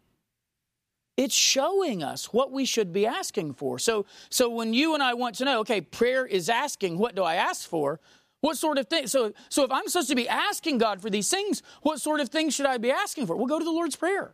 It's 1.17 1.35
showing 1.35 2.01
us 2.03 2.31
what 2.31 2.51
we 2.51 2.63
should 2.63 2.93
be 2.93 3.05
asking 3.05 3.55
for. 3.55 3.77
So, 3.79 4.05
so 4.29 4.49
when 4.49 4.73
you 4.73 4.93
and 4.93 5.03
I 5.03 5.15
want 5.15 5.35
to 5.35 5.45
know, 5.45 5.59
okay, 5.61 5.81
prayer 5.81 6.25
is 6.25 6.47
asking, 6.47 6.97
what 6.97 7.15
do 7.15 7.23
I 7.23 7.35
ask 7.35 7.67
for? 7.67 7.99
What 8.41 8.57
sort 8.57 8.77
of 8.77 8.87
thing? 8.87 9.07
So, 9.07 9.33
so 9.49 9.63
if 9.63 9.71
I'm 9.71 9.87
supposed 9.87 10.09
to 10.09 10.15
be 10.15 10.29
asking 10.29 10.77
God 10.77 11.01
for 11.01 11.09
these 11.09 11.29
things, 11.29 11.61
what 11.81 11.99
sort 11.99 12.19
of 12.19 12.29
things 12.29 12.55
should 12.55 12.65
I 12.65 12.77
be 12.77 12.91
asking 12.91 13.27
for? 13.27 13.35
Well, 13.35 13.47
go 13.47 13.59
to 13.59 13.65
the 13.65 13.71
Lord's 13.71 13.95
Prayer. 13.95 14.31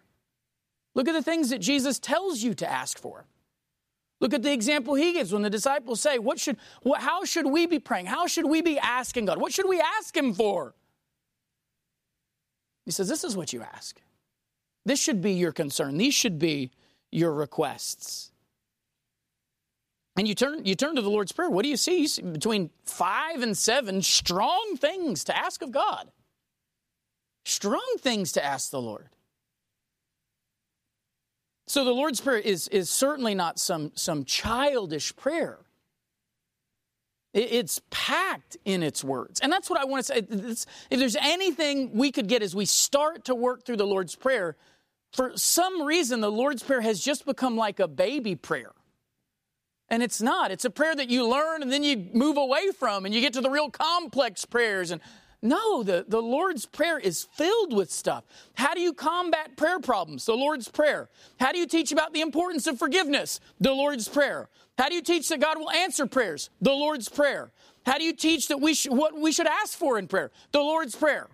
Look 0.94 1.08
at 1.08 1.14
the 1.14 1.24
things 1.24 1.50
that 1.50 1.60
Jesus 1.60 2.00
tells 2.00 2.42
you 2.42 2.54
to 2.56 2.72
ask 2.72 2.98
for. 2.98 3.26
Look 4.22 4.34
at 4.34 4.44
the 4.44 4.54
example 4.54 4.96
he 4.96 5.14
gives 5.14 5.34
when 5.34 5.42
the 5.42 5.50
disciples 5.50 6.00
say, 6.00 6.20
"What 6.20 6.40
should? 6.40 6.58
What, 6.84 7.02
how 7.02 7.26
should 7.26 7.48
we 7.48 7.66
be 7.66 7.80
praying? 7.80 8.06
How 8.06 8.28
should 8.28 8.46
we 8.46 8.62
be 8.62 8.80
asking 8.80 9.26
God? 9.26 9.42
What 9.42 9.52
should 9.52 9.68
we 9.68 9.82
ask 9.82 10.16
Him 10.16 10.34
for?" 10.34 10.74
He 12.86 12.92
says, 12.92 13.10
This 13.10 13.24
is 13.24 13.36
what 13.36 13.52
you 13.52 13.62
ask. 13.62 14.00
This 14.86 15.00
should 15.00 15.22
be 15.22 15.34
your 15.34 15.52
concern. 15.52 15.98
These 15.98 16.14
should 16.14 16.40
be 16.40 16.72
your 17.12 17.34
requests. 17.34 18.32
And 20.17 20.27
you 20.27 20.36
turn, 20.36 20.65
you 20.65 20.75
turn 20.75 20.95
to 20.95 21.01
the 21.01 21.10
Lord's 21.10 21.31
Prayer. 21.31 21.50
What 21.50 21.63
do 21.63 21.69
you 21.69 21.77
see? 21.77 22.07
Between 22.22 22.69
five 22.86 23.41
and 23.41 23.57
seven 23.57 24.01
strong 24.01 24.77
things 24.77 25.25
to 25.25 25.38
ask 25.38 25.62
of 25.62 25.72
God. 25.72 26.10
Strong 27.43 27.98
things 28.00 28.31
to 28.34 28.43
ask 28.43 28.72
the 28.72 28.81
Lord. 28.81 29.10
So 31.67 31.84
the 31.84 31.91
Lord's 31.91 32.22
Prayer 32.22 32.39
is, 32.39 32.67
is 32.69 32.89
certainly 32.89 33.36
not 33.36 33.60
some, 33.60 33.91
some 33.95 34.24
childish 34.24 35.15
prayer. 35.15 35.60
It's 37.34 37.81
packed 37.89 38.55
in 38.63 38.81
its 38.81 39.03
words. 39.03 39.41
And 39.41 39.51
that's 39.51 39.69
what 39.69 39.77
I 39.77 39.84
want 39.84 40.05
to 40.05 40.13
say. 40.13 40.25
It's, 40.29 40.65
if 40.89 41.00
there's 41.00 41.17
anything 41.17 41.91
we 41.93 42.10
could 42.13 42.27
get 42.27 42.41
as 42.41 42.55
we 42.55 42.65
start 42.65 43.25
to 43.25 43.36
work 43.36 43.65
through 43.65 43.75
the 43.75 43.86
Lord's 43.86 44.15
Prayer, 44.15 44.55
for 45.12 45.34
some 45.36 45.84
reason, 45.84 46.22
the 46.22 46.31
Lord's 46.31 46.63
Prayer 46.63 46.79
has 46.79 47.01
just 47.01 47.25
become 47.25 47.57
like 47.57 47.81
a 47.81 47.89
baby 47.89 48.36
prayer. 48.36 48.72
And 49.89 50.01
it's 50.01 50.22
not. 50.22 50.51
It's 50.51 50.65
a 50.65 50.70
prayer 50.70 50.96
that 50.96 51.10
you 51.10 51.27
learn 51.27 51.62
and 51.62 51.72
then 51.72 51.84
you 51.84 52.10
move 52.13 52.38
away 52.38 52.72
from 52.72 53.06
and 53.06 53.13
you 53.13 53.22
get 53.22 53.34
to 53.34 53.42
the 53.42 53.50
real 53.50 53.70
complex 53.70 54.44
prayers. 54.44 54.89
And 54.92 55.00
no, 55.42 55.84
the, 55.84 56.06
the 56.08 56.22
Lord's 56.22 56.65
Prayer 56.65 56.98
is 56.98 57.27
filled 57.34 57.72
with 57.72 57.92
stuff. 57.92 58.24
How 58.56 58.74
do 58.74 58.82
you 58.82 58.94
combat 58.94 59.56
prayer 59.56 59.80
problems? 59.80 60.25
The 60.25 60.34
Lord's 60.34 60.68
Prayer. 60.68 61.08
How 61.39 61.51
do 61.51 61.60
you 61.60 61.68
teach 61.68 61.92
about 61.92 62.13
the 62.13 62.22
importance 62.22 62.65
of 62.65 62.80
forgiveness? 62.80 63.39
The 63.60 63.72
Lord's 63.72 64.08
Prayer. 64.08 64.50
How 64.77 64.89
do 64.89 64.96
you 64.96 65.04
teach 65.04 65.30
that 65.30 65.39
God 65.39 65.60
will 65.60 65.70
answer 65.70 66.08
prayers? 66.08 66.50
The 66.62 66.72
Lord's 66.72 67.10
Prayer. 67.10 67.51
How 67.86 68.00
do 68.00 68.04
you 68.04 68.13
teach 68.13 68.48
that 68.48 68.60
we 68.60 68.74
sh- 68.74 68.88
what 68.89 69.15
we 69.15 69.32
should 69.32 69.46
ask 69.46 69.77
for 69.77 70.00
in 70.00 70.08
prayer? 70.08 70.32
The 70.51 70.60
Lord's 70.60 70.96
Prayer. 70.96 71.27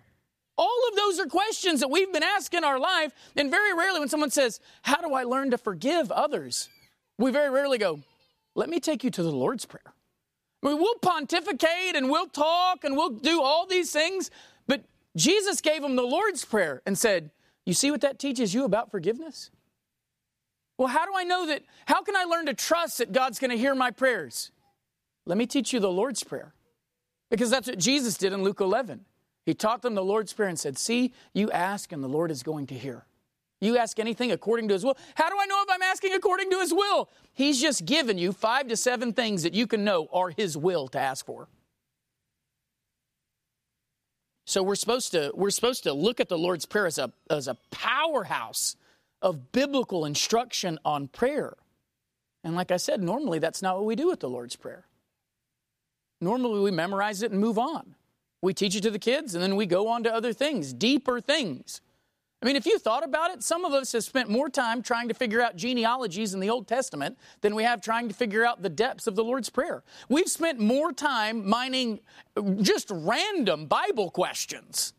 All 0.58 0.88
of 0.90 0.96
those 0.96 1.18
are 1.18 1.26
questions 1.26 1.80
that 1.80 1.88
we've 1.88 2.12
been 2.12 2.22
asked 2.22 2.52
in 2.52 2.62
our 2.62 2.78
life, 2.78 3.12
and 3.34 3.50
very 3.50 3.74
rarely 3.74 3.98
when 3.98 4.10
someone 4.10 4.30
says, 4.30 4.60
How 4.82 5.00
do 5.00 5.14
I 5.14 5.24
learn 5.24 5.50
to 5.52 5.58
forgive 5.58 6.12
others? 6.12 6.68
We 7.16 7.30
very 7.30 7.50
rarely 7.50 7.78
go, 7.78 8.00
Let 8.54 8.68
me 8.68 8.80
take 8.80 9.04
you 9.04 9.10
to 9.10 9.22
the 9.22 9.32
Lord's 9.32 9.64
Prayer. 9.64 9.94
I 10.62 10.68
mean, 10.68 10.78
we'll 10.78 10.98
pontificate 11.02 11.96
and 11.96 12.10
we'll 12.10 12.28
talk 12.28 12.84
and 12.84 12.96
we'll 12.96 13.10
do 13.10 13.42
all 13.42 13.66
these 13.66 13.90
things, 13.90 14.30
but 14.66 14.84
Jesus 15.16 15.60
gave 15.60 15.82
them 15.82 15.96
the 15.96 16.02
Lord's 16.02 16.44
Prayer 16.44 16.82
and 16.86 16.96
said, 16.96 17.30
You 17.66 17.74
see 17.74 17.90
what 17.90 18.00
that 18.02 18.18
teaches 18.18 18.54
you 18.54 18.64
about 18.64 18.90
forgiveness? 18.90 19.50
Well, 20.78 20.88
how 20.88 21.04
do 21.04 21.12
I 21.16 21.24
know 21.24 21.46
that? 21.46 21.62
How 21.86 22.02
can 22.02 22.16
I 22.16 22.24
learn 22.24 22.46
to 22.46 22.54
trust 22.54 22.98
that 22.98 23.12
God's 23.12 23.38
going 23.38 23.50
to 23.50 23.58
hear 23.58 23.74
my 23.74 23.90
prayers? 23.90 24.52
Let 25.26 25.38
me 25.38 25.46
teach 25.46 25.72
you 25.72 25.80
the 25.80 25.90
Lord's 25.90 26.22
Prayer. 26.22 26.54
Because 27.30 27.50
that's 27.50 27.66
what 27.66 27.78
Jesus 27.78 28.16
did 28.16 28.32
in 28.32 28.42
Luke 28.42 28.60
11. 28.60 29.06
He 29.46 29.54
taught 29.54 29.82
them 29.82 29.94
the 29.94 30.04
Lord's 30.04 30.32
Prayer 30.32 30.48
and 30.48 30.58
said, 30.58 30.78
See, 30.78 31.12
you 31.32 31.50
ask 31.50 31.92
and 31.92 32.02
the 32.02 32.08
Lord 32.08 32.30
is 32.30 32.42
going 32.42 32.66
to 32.68 32.74
hear. 32.74 33.04
You 33.62 33.78
ask 33.78 34.00
anything 34.00 34.32
according 34.32 34.66
to 34.68 34.74
his 34.74 34.84
will. 34.84 34.98
How 35.14 35.30
do 35.30 35.36
I 35.40 35.46
know 35.46 35.62
if 35.62 35.68
I'm 35.70 35.82
asking 35.82 36.14
according 36.14 36.50
to 36.50 36.58
his 36.58 36.74
will? 36.74 37.08
He's 37.32 37.60
just 37.60 37.86
given 37.86 38.18
you 38.18 38.32
five 38.32 38.66
to 38.68 38.76
seven 38.76 39.12
things 39.12 39.44
that 39.44 39.54
you 39.54 39.68
can 39.68 39.84
know 39.84 40.08
are 40.12 40.30
his 40.30 40.56
will 40.56 40.88
to 40.88 40.98
ask 40.98 41.24
for. 41.24 41.46
So 44.46 44.64
we're 44.64 44.74
supposed 44.74 45.12
to 45.12 45.30
we're 45.34 45.50
supposed 45.50 45.84
to 45.84 45.92
look 45.92 46.18
at 46.18 46.28
the 46.28 46.36
Lord's 46.36 46.66
Prayer 46.66 46.86
as 46.86 46.98
a 46.98 47.12
as 47.30 47.46
a 47.46 47.56
powerhouse 47.70 48.74
of 49.22 49.52
biblical 49.52 50.04
instruction 50.04 50.80
on 50.84 51.06
prayer. 51.06 51.56
And 52.42 52.56
like 52.56 52.72
I 52.72 52.78
said, 52.78 53.00
normally 53.00 53.38
that's 53.38 53.62
not 53.62 53.76
what 53.76 53.84
we 53.84 53.94
do 53.94 54.08
with 54.08 54.18
the 54.18 54.28
Lord's 54.28 54.56
Prayer. 54.56 54.86
Normally 56.20 56.58
we 56.58 56.72
memorize 56.72 57.22
it 57.22 57.30
and 57.30 57.40
move 57.40 57.60
on. 57.60 57.94
We 58.42 58.54
teach 58.54 58.74
it 58.74 58.82
to 58.82 58.90
the 58.90 58.98
kids 58.98 59.36
and 59.36 59.42
then 59.42 59.54
we 59.54 59.66
go 59.66 59.86
on 59.86 60.02
to 60.02 60.12
other 60.12 60.32
things, 60.32 60.72
deeper 60.72 61.20
things. 61.20 61.80
I 62.42 62.46
mean, 62.46 62.56
if 62.56 62.66
you 62.66 62.76
thought 62.80 63.04
about 63.04 63.30
it, 63.30 63.44
some 63.44 63.64
of 63.64 63.72
us 63.72 63.92
have 63.92 64.02
spent 64.02 64.28
more 64.28 64.48
time 64.48 64.82
trying 64.82 65.06
to 65.06 65.14
figure 65.14 65.40
out 65.40 65.54
genealogies 65.54 66.34
in 66.34 66.40
the 66.40 66.50
Old 66.50 66.66
Testament 66.66 67.16
than 67.40 67.54
we 67.54 67.62
have 67.62 67.80
trying 67.80 68.08
to 68.08 68.14
figure 68.14 68.44
out 68.44 68.62
the 68.62 68.68
depths 68.68 69.06
of 69.06 69.14
the 69.14 69.22
Lord's 69.22 69.48
Prayer. 69.48 69.84
We've 70.08 70.28
spent 70.28 70.58
more 70.58 70.92
time 70.92 71.48
mining 71.48 72.00
just 72.60 72.90
random 72.90 73.66
Bible 73.66 74.10
questions 74.10 74.92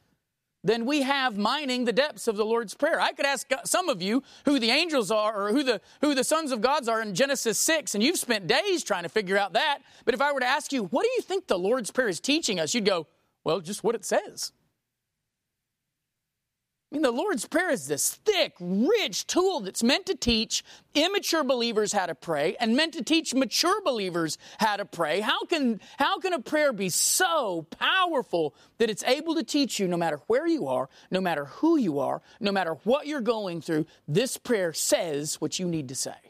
than 0.64 0.86
we 0.86 1.02
have 1.02 1.38
mining 1.38 1.84
the 1.84 1.92
depths 1.92 2.30
of 2.30 2.38
the 2.38 2.46
Lord's 2.46 2.74
Prayer. 2.76 3.02
I 3.02 3.12
could 3.12 3.26
ask 3.26 3.52
some 3.66 3.90
of 3.90 4.02
you 4.02 4.24
who 4.46 4.58
the 4.58 4.72
angels 4.72 5.12
are 5.12 5.48
or 5.48 5.52
who 5.52 5.64
the, 5.64 5.82
who 6.00 6.16
the 6.16 6.24
sons 6.24 6.54
of 6.54 6.62
God's 6.62 6.88
are 6.88 7.02
in 7.02 7.14
Genesis 7.14 7.60
6, 7.60 7.94
and 7.94 8.02
you've 8.02 8.20
spent 8.20 8.48
days 8.48 8.86
trying 8.86 9.04
to 9.04 9.10
figure 9.10 9.38
out 9.38 9.52
that. 9.52 9.80
But 10.06 10.14
if 10.14 10.22
I 10.22 10.32
were 10.32 10.40
to 10.40 10.46
ask 10.46 10.72
you, 10.72 10.86
what 10.86 11.04
do 11.04 11.10
you 11.18 11.22
think 11.22 11.48
the 11.48 11.60
Lord's 11.60 11.92
Prayer 11.92 12.08
is 12.08 12.22
teaching 12.22 12.58
us? 12.58 12.74
You'd 12.74 12.86
go, 12.86 13.08
well, 13.44 13.60
just 13.60 13.84
what 13.84 13.96
it 13.96 14.06
says. 14.06 14.54
I 16.94 16.96
mean, 16.96 17.02
the 17.02 17.12
Lord's 17.12 17.48
Prayer 17.48 17.72
is 17.72 17.88
this 17.88 18.14
thick, 18.24 18.54
rich 18.60 19.26
tool 19.26 19.62
that's 19.62 19.82
meant 19.82 20.06
to 20.06 20.16
teach 20.16 20.64
immature 20.94 21.44
believers 21.44 21.92
how 21.92 22.06
to 22.06 22.14
pray 22.14 22.56
and 22.60 22.76
meant 22.76 22.94
to 22.94 23.04
teach 23.04 23.34
mature 23.34 23.82
believers 23.82 24.38
how 24.60 24.76
to 24.76 24.86
pray. 24.86 25.20
How 25.20 25.44
can, 25.46 25.82
how 25.98 26.20
can 26.20 26.34
a 26.34 26.40
prayer 26.40 26.72
be 26.72 26.90
so 26.90 27.66
powerful 27.72 28.54
that 28.78 28.92
it's 28.92 29.04
able 29.06 29.34
to 29.34 29.44
teach 29.44 29.80
you 29.80 29.88
no 29.88 29.98
matter 29.98 30.20
where 30.28 30.46
you 30.46 30.68
are, 30.68 30.88
no 31.10 31.20
matter 31.20 31.46
who 31.46 31.78
you 31.78 31.98
are, 31.98 32.22
no 32.40 32.52
matter 32.52 32.76
what 32.84 33.08
you're 33.08 33.22
going 33.22 33.60
through, 33.60 33.88
this 34.08 34.38
prayer 34.38 34.72
says 34.72 35.42
what 35.42 35.58
you 35.58 35.68
need 35.68 35.90
to 35.90 35.96
say? 35.96 36.12
I 36.12 36.30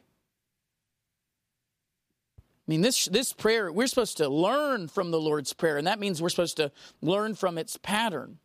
mean, 2.67 2.79
this, 2.79 3.07
this 3.07 3.33
prayer, 3.33 3.69
we're 3.69 3.87
supposed 3.87 4.15
to 4.17 4.29
learn 4.29 4.87
from 4.87 5.11
the 5.11 5.19
Lord's 5.19 5.51
Prayer, 5.51 5.75
and 5.75 5.87
that 5.87 5.99
means 5.99 6.21
we're 6.21 6.29
supposed 6.29 6.55
to 6.55 6.71
learn 7.01 7.35
from 7.35 7.57
its 7.57 7.75
pattern. 7.75 8.39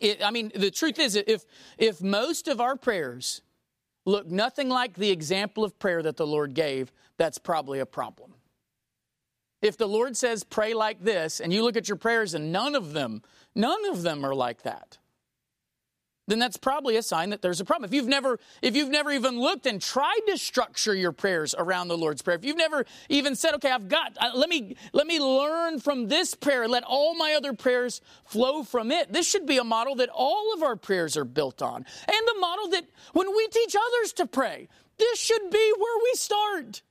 It, 0.00 0.24
I 0.24 0.30
mean, 0.30 0.50
the 0.54 0.70
truth 0.70 0.98
is, 0.98 1.16
if, 1.16 1.44
if 1.78 2.02
most 2.02 2.48
of 2.48 2.60
our 2.60 2.76
prayers 2.76 3.42
look 4.04 4.30
nothing 4.30 4.68
like 4.68 4.94
the 4.94 5.10
example 5.10 5.64
of 5.64 5.78
prayer 5.78 6.02
that 6.02 6.16
the 6.16 6.26
Lord 6.26 6.54
gave, 6.54 6.92
that's 7.16 7.38
probably 7.38 7.78
a 7.78 7.86
problem. 7.86 8.34
If 9.62 9.78
the 9.78 9.88
Lord 9.88 10.16
says, 10.16 10.44
pray 10.44 10.74
like 10.74 11.02
this, 11.02 11.40
and 11.40 11.52
you 11.52 11.62
look 11.62 11.76
at 11.76 11.88
your 11.88 11.96
prayers 11.96 12.34
and 12.34 12.52
none 12.52 12.74
of 12.74 12.92
them, 12.92 13.22
none 13.54 13.86
of 13.86 14.02
them 14.02 14.24
are 14.24 14.34
like 14.34 14.62
that, 14.62 14.98
then 16.26 16.38
that's 16.38 16.56
probably 16.56 16.96
a 16.96 17.02
sign 17.02 17.30
that 17.30 17.42
there's 17.42 17.60
a 17.60 17.64
problem. 17.64 17.88
If 17.88 17.94
you've 17.94 18.08
never, 18.08 18.38
if 18.62 18.74
you've 18.76 18.90
never 18.90 19.10
even 19.10 19.38
looked 19.38 19.66
and 19.66 19.80
tried 19.80 20.20
to 20.28 20.38
structure 20.38 20.94
your 20.94 21.12
prayers 21.12 21.54
around 21.56 21.88
the 21.88 21.98
Lord's 21.98 22.22
Prayer, 22.22 22.36
if 22.36 22.44
you've 22.44 22.56
never 22.56 22.84
even 23.08 23.36
said, 23.36 23.54
okay, 23.54 23.70
I've 23.70 23.88
got, 23.88 24.16
uh, 24.20 24.30
let 24.34 24.48
me, 24.48 24.76
let 24.92 25.06
me 25.06 25.20
learn 25.20 25.80
from 25.80 26.08
this 26.08 26.34
prayer, 26.34 26.66
let 26.66 26.84
all 26.84 27.14
my 27.14 27.34
other 27.34 27.52
prayers 27.52 28.00
flow 28.24 28.62
from 28.62 28.90
it. 28.90 29.12
This 29.12 29.28
should 29.28 29.46
be 29.46 29.58
a 29.58 29.64
model 29.64 29.96
that 29.96 30.08
all 30.12 30.54
of 30.54 30.62
our 30.62 30.76
prayers 30.76 31.16
are 31.16 31.24
built 31.24 31.60
on. 31.62 31.76
And 31.76 32.28
the 32.28 32.40
model 32.40 32.68
that 32.70 32.84
when 33.12 33.34
we 33.34 33.46
teach 33.48 33.76
others 33.76 34.12
to 34.14 34.26
pray, 34.26 34.68
this 34.98 35.18
should 35.18 35.50
be 35.50 35.72
where 35.78 36.02
we 36.04 36.12
start. 36.14 36.82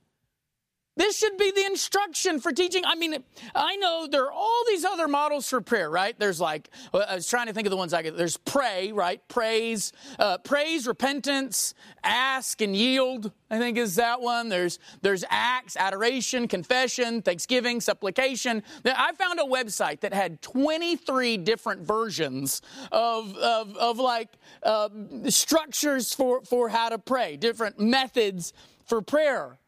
This 0.96 1.18
should 1.18 1.36
be 1.36 1.50
the 1.50 1.64
instruction 1.66 2.38
for 2.38 2.52
teaching. 2.52 2.84
I 2.84 2.94
mean, 2.94 3.16
I 3.52 3.74
know 3.76 4.06
there 4.08 4.26
are 4.26 4.32
all 4.32 4.62
these 4.68 4.84
other 4.84 5.08
models 5.08 5.48
for 5.48 5.60
prayer, 5.60 5.90
right? 5.90 6.16
There's 6.16 6.40
like, 6.40 6.70
I 6.92 7.16
was 7.16 7.28
trying 7.28 7.48
to 7.48 7.52
think 7.52 7.66
of 7.66 7.72
the 7.72 7.76
ones 7.76 7.92
I 7.92 8.02
get. 8.02 8.16
There's 8.16 8.36
pray, 8.36 8.92
right? 8.92 9.20
Praise, 9.26 9.92
uh, 10.20 10.38
praise, 10.38 10.86
repentance, 10.86 11.74
ask 12.04 12.60
and 12.60 12.76
yield. 12.76 13.32
I 13.50 13.58
think 13.58 13.76
is 13.76 13.96
that 13.96 14.20
one. 14.20 14.48
There's 14.48 14.78
there's 15.02 15.24
acts, 15.30 15.76
adoration, 15.76 16.46
confession, 16.46 17.22
thanksgiving, 17.22 17.80
supplication. 17.80 18.62
I 18.84 19.12
found 19.14 19.40
a 19.40 19.44
website 19.44 20.00
that 20.00 20.14
had 20.14 20.42
23 20.42 21.38
different 21.38 21.82
versions 21.82 22.62
of 22.92 23.36
of, 23.36 23.76
of 23.76 23.98
like 23.98 24.30
uh, 24.62 24.88
structures 25.28 26.14
for 26.14 26.42
for 26.42 26.68
how 26.68 26.88
to 26.88 26.98
pray, 26.98 27.36
different 27.36 27.80
methods 27.80 28.52
for 28.86 29.02
prayer. 29.02 29.58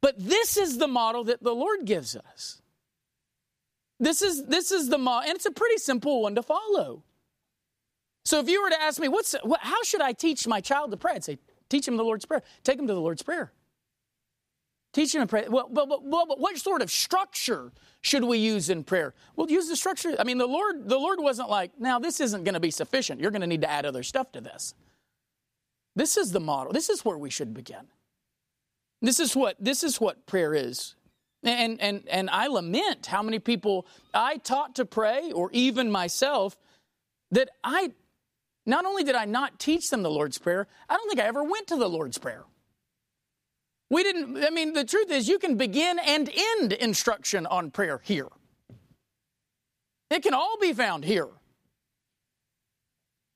But 0.00 0.14
this 0.18 0.56
is 0.56 0.78
the 0.78 0.88
model 0.88 1.24
that 1.24 1.42
the 1.42 1.54
Lord 1.54 1.84
gives 1.84 2.14
us. 2.16 2.62
This 4.00 4.22
is, 4.22 4.44
this 4.46 4.70
is 4.70 4.88
the 4.88 4.98
model, 4.98 5.28
and 5.28 5.36
it's 5.36 5.46
a 5.46 5.50
pretty 5.50 5.78
simple 5.78 6.22
one 6.22 6.36
to 6.36 6.42
follow. 6.42 7.02
So 8.24 8.38
if 8.40 8.48
you 8.48 8.62
were 8.62 8.70
to 8.70 8.80
ask 8.80 9.00
me, 9.00 9.08
what's, 9.08 9.34
what, 9.42 9.60
how 9.60 9.82
should 9.82 10.00
I 10.00 10.12
teach 10.12 10.46
my 10.46 10.60
child 10.60 10.90
to 10.92 10.96
pray? 10.96 11.14
I'd 11.14 11.24
say, 11.24 11.38
teach 11.68 11.88
him 11.88 11.96
the 11.96 12.04
Lord's 12.04 12.24
Prayer. 12.24 12.42
Take 12.62 12.78
him 12.78 12.86
to 12.86 12.94
the 12.94 13.00
Lord's 13.00 13.22
Prayer. 13.22 13.52
Teach 14.92 15.14
him 15.14 15.20
to 15.20 15.26
pray. 15.26 15.46
Well, 15.48 15.68
but, 15.70 15.88
but, 15.88 16.08
but 16.08 16.38
what 16.38 16.56
sort 16.58 16.80
of 16.80 16.90
structure 16.90 17.72
should 18.00 18.24
we 18.24 18.38
use 18.38 18.70
in 18.70 18.84
prayer? 18.84 19.14
Well, 19.36 19.50
use 19.50 19.68
the 19.68 19.76
structure. 19.76 20.14
I 20.18 20.24
mean, 20.24 20.38
the 20.38 20.46
Lord, 20.46 20.88
the 20.88 20.98
Lord 20.98 21.18
wasn't 21.20 21.50
like, 21.50 21.72
now 21.78 21.98
this 21.98 22.20
isn't 22.20 22.44
going 22.44 22.54
to 22.54 22.60
be 22.60 22.70
sufficient. 22.70 23.20
You're 23.20 23.30
going 23.30 23.42
to 23.42 23.46
need 23.46 23.62
to 23.62 23.70
add 23.70 23.84
other 23.84 24.02
stuff 24.02 24.32
to 24.32 24.40
this. 24.40 24.74
This 25.96 26.16
is 26.16 26.32
the 26.32 26.40
model. 26.40 26.72
This 26.72 26.88
is 26.88 27.04
where 27.04 27.18
we 27.18 27.30
should 27.30 27.52
begin. 27.52 27.88
This 29.00 29.20
is 29.20 29.36
what 29.36 29.56
this 29.60 29.84
is 29.84 30.00
what 30.00 30.26
prayer 30.26 30.54
is. 30.54 30.94
And 31.44 31.80
and 31.80 32.02
and 32.10 32.28
I 32.30 32.48
lament 32.48 33.06
how 33.06 33.22
many 33.22 33.38
people 33.38 33.86
I 34.12 34.38
taught 34.38 34.76
to 34.76 34.84
pray 34.84 35.30
or 35.32 35.50
even 35.52 35.90
myself 35.90 36.56
that 37.30 37.50
I 37.62 37.92
not 38.66 38.84
only 38.84 39.04
did 39.04 39.14
I 39.14 39.24
not 39.24 39.58
teach 39.58 39.90
them 39.90 40.02
the 40.02 40.10
Lord's 40.10 40.38
prayer, 40.38 40.66
I 40.88 40.96
don't 40.96 41.08
think 41.08 41.20
I 41.20 41.28
ever 41.28 41.44
went 41.44 41.68
to 41.68 41.76
the 41.76 41.88
Lord's 41.88 42.18
prayer. 42.18 42.44
We 43.88 44.02
didn't 44.02 44.44
I 44.44 44.50
mean 44.50 44.72
the 44.72 44.84
truth 44.84 45.10
is 45.12 45.28
you 45.28 45.38
can 45.38 45.56
begin 45.56 45.98
and 46.00 46.28
end 46.36 46.72
instruction 46.72 47.46
on 47.46 47.70
prayer 47.70 48.00
here. 48.02 48.28
It 50.10 50.22
can 50.22 50.34
all 50.34 50.56
be 50.60 50.72
found 50.72 51.04
here. 51.04 51.28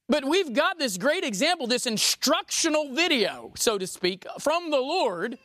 But 0.09 0.25
we've 0.25 0.53
got 0.53 0.79
this 0.79 0.99
great 0.99 1.25
example, 1.25 1.67
this 1.67 1.87
instructional 1.87 2.93
video, 2.93 3.53
so 3.57 3.79
to 3.79 3.87
speak, 3.87 4.27
from 4.41 4.71
the 4.71 4.81
Lord 4.81 5.39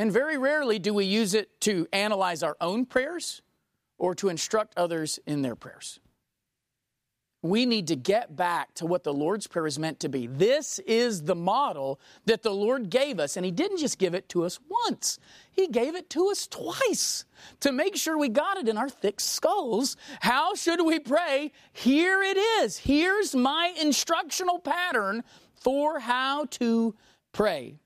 and 0.00 0.10
very 0.10 0.38
rarely 0.38 0.78
do 0.78 0.94
we 0.94 1.04
use 1.04 1.34
it 1.34 1.60
to 1.60 1.86
analyze 1.92 2.42
our 2.42 2.56
own 2.58 2.86
prayers 2.86 3.42
or 3.98 4.14
to 4.14 4.30
instruct 4.30 4.72
others 4.74 5.18
in 5.26 5.42
their 5.42 5.54
prayers. 5.54 6.00
We 7.42 7.66
need 7.66 7.86
to 7.88 7.96
get 7.96 8.34
back 8.34 8.72
to 8.76 8.86
what 8.86 9.04
the 9.04 9.12
Lord's 9.12 9.46
Prayer 9.46 9.66
is 9.66 9.78
meant 9.78 10.00
to 10.00 10.08
be. 10.08 10.26
This 10.26 10.78
is 10.86 11.24
the 11.24 11.34
model 11.34 12.00
that 12.24 12.42
the 12.42 12.50
Lord 12.50 12.88
gave 12.88 13.20
us, 13.20 13.36
and 13.36 13.44
He 13.44 13.52
didn't 13.52 13.76
just 13.76 13.98
give 13.98 14.14
it 14.14 14.26
to 14.30 14.44
us 14.44 14.58
once, 14.86 15.18
He 15.50 15.68
gave 15.68 15.94
it 15.94 16.08
to 16.10 16.30
us 16.30 16.46
twice 16.46 17.26
to 17.60 17.70
make 17.70 17.94
sure 17.94 18.16
we 18.16 18.30
got 18.30 18.56
it 18.56 18.70
in 18.70 18.78
our 18.78 18.88
thick 18.88 19.20
skulls. 19.20 19.98
How 20.20 20.54
should 20.54 20.82
we 20.82 20.98
pray? 20.98 21.52
Here 21.74 22.22
it 22.22 22.38
is. 22.38 22.78
Here's 22.78 23.34
my 23.34 23.74
instructional 23.78 24.60
pattern 24.60 25.24
for 25.56 25.98
how 25.98 26.46
to 26.52 26.94
pray. 27.32 27.80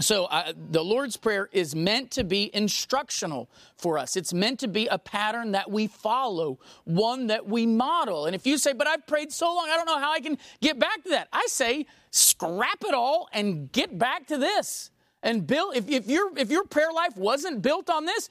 So, 0.00 0.26
uh, 0.26 0.52
the 0.56 0.84
Lord's 0.84 1.16
Prayer 1.16 1.48
is 1.50 1.74
meant 1.74 2.12
to 2.12 2.22
be 2.22 2.54
instructional 2.54 3.50
for 3.76 3.98
us. 3.98 4.16
It's 4.16 4.32
meant 4.32 4.60
to 4.60 4.68
be 4.68 4.86
a 4.86 4.96
pattern 4.96 5.52
that 5.52 5.72
we 5.72 5.88
follow, 5.88 6.60
one 6.84 7.26
that 7.26 7.46
we 7.46 7.66
model. 7.66 8.26
And 8.26 8.34
if 8.36 8.46
you 8.46 8.58
say, 8.58 8.74
but 8.74 8.86
I've 8.86 9.08
prayed 9.08 9.32
so 9.32 9.52
long, 9.52 9.68
I 9.68 9.76
don't 9.76 9.86
know 9.86 9.98
how 9.98 10.12
I 10.12 10.20
can 10.20 10.38
get 10.60 10.78
back 10.78 11.02
to 11.02 11.08
that, 11.10 11.26
I 11.32 11.46
say, 11.48 11.86
scrap 12.12 12.84
it 12.86 12.94
all 12.94 13.28
and 13.32 13.72
get 13.72 13.98
back 13.98 14.28
to 14.28 14.38
this. 14.38 14.90
And 15.20 15.44
build, 15.44 15.74
if, 15.74 15.88
if, 15.88 16.06
your, 16.06 16.30
if 16.38 16.48
your 16.48 16.64
prayer 16.64 16.92
life 16.92 17.16
wasn't 17.16 17.60
built 17.60 17.90
on 17.90 18.04
this, 18.04 18.30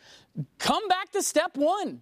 come 0.59 0.88
back 0.88 1.12
to 1.12 1.21
step 1.21 1.57
one 1.57 2.01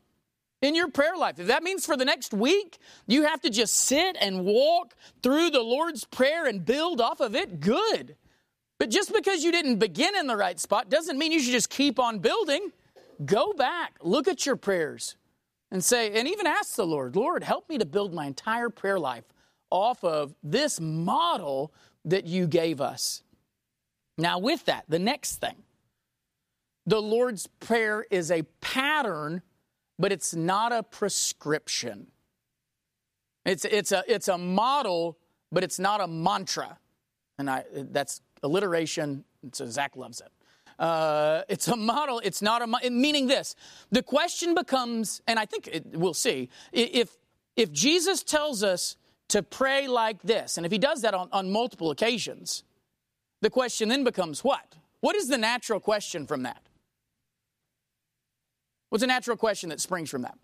in 0.62 0.76
your 0.76 0.90
prayer 0.90 1.18
life. 1.18 1.40
If 1.40 1.48
that 1.48 1.64
means 1.64 1.88
for 1.88 1.98
the 1.98 2.06
next 2.06 2.36
week, 2.36 2.78
you 3.08 3.24
have 3.24 3.42
to 3.42 3.50
just 3.50 3.74
sit 3.74 4.16
and 4.22 4.46
walk 4.46 4.96
through 5.24 5.50
the 5.50 5.62
Lord's 5.62 6.04
Prayer 6.04 6.46
and 6.46 6.64
build 6.64 7.02
off 7.02 7.20
of 7.20 7.36
it, 7.36 7.60
good. 7.60 8.16
But 8.78 8.90
just 8.90 9.14
because 9.14 9.44
you 9.44 9.52
didn't 9.52 9.78
begin 9.78 10.16
in 10.16 10.28
the 10.28 10.36
right 10.36 10.60
spot 10.60 10.90
doesn't 10.90 11.18
mean 11.18 11.32
you 11.32 11.40
should 11.40 11.54
just 11.54 11.70
keep 11.70 12.00
on 12.00 12.20
building. 12.20 12.72
Go 13.24 13.54
back, 13.54 13.98
look 14.02 14.28
at 14.28 14.46
your 14.46 14.58
prayers, 14.58 15.16
and 15.72 15.84
say, 15.84 16.20
and 16.20 16.28
even 16.28 16.46
ask 16.46 16.76
the 16.76 16.86
Lord, 16.86 17.16
Lord, 17.16 17.44
help 17.44 17.70
me 17.70 17.78
to 17.78 17.86
build 17.86 18.14
my 18.14 18.26
entire 18.26 18.70
prayer 18.70 19.00
life 19.00 19.24
off 19.70 20.04
of 20.04 20.36
this 20.44 20.80
model 20.80 21.74
that 22.04 22.26
you 22.26 22.48
gave 22.48 22.82
us. 22.82 23.24
Now, 24.18 24.40
with 24.40 24.66
that, 24.66 24.86
the 24.88 25.00
next 25.00 25.38
thing 25.38 25.56
the 26.86 27.02
Lord's 27.02 27.48
Prayer 27.60 28.06
is 28.12 28.30
a 28.30 28.44
pattern, 28.62 29.42
but 29.98 30.12
it's 30.12 30.36
not 30.36 30.72
a 30.72 30.84
prescription. 30.84 32.08
It's, 33.46 33.66
it's, 33.66 33.92
a, 33.92 34.04
it's 34.08 34.28
a 34.28 34.38
model, 34.38 35.18
but 35.52 35.64
it's 35.64 35.80
not 35.80 36.02
a 36.02 36.08
mantra. 36.08 36.78
And 37.38 37.50
I, 37.50 37.64
that's 37.74 38.22
alliteration. 38.46 39.26
So 39.52 39.66
Zach 39.68 39.96
loves 39.96 40.22
it. 40.22 40.32
Uh, 40.80 41.44
it's 41.48 41.68
a 41.68 41.76
model. 41.76 42.22
It's 42.24 42.42
not 42.42 42.62
a 42.62 42.90
meaning. 42.90 43.28
This 43.28 43.56
the 43.92 44.04
question 44.04 44.56
becomes, 44.56 45.22
and 45.28 45.40
I 45.40 45.46
think 45.46 45.68
it, 45.68 45.86
we'll 45.94 46.14
see 46.14 46.50
if 46.72 47.18
if 47.56 47.72
Jesus 47.72 48.24
tells 48.24 48.64
us 48.64 48.98
to 49.30 49.42
pray 49.42 49.88
like 49.88 50.22
this, 50.22 50.58
and 50.58 50.66
if 50.66 50.72
he 50.72 50.78
does 50.78 51.02
that 51.02 51.14
on, 51.14 51.30
on 51.32 51.52
multiple 51.52 51.92
occasions, 51.92 52.64
the 53.42 53.50
question 53.50 53.90
then 53.90 54.04
becomes 54.04 54.44
what? 54.44 54.76
What 55.00 55.16
is 55.16 55.28
the 55.28 55.38
natural 55.38 55.80
question 55.80 56.28
from 56.28 56.44
that? 56.44 56.62
What's 58.90 59.04
a 59.04 59.08
natural 59.08 59.38
question 59.38 59.70
that 59.70 59.80
springs 59.82 60.10
from 60.10 60.24
that? 60.24 60.38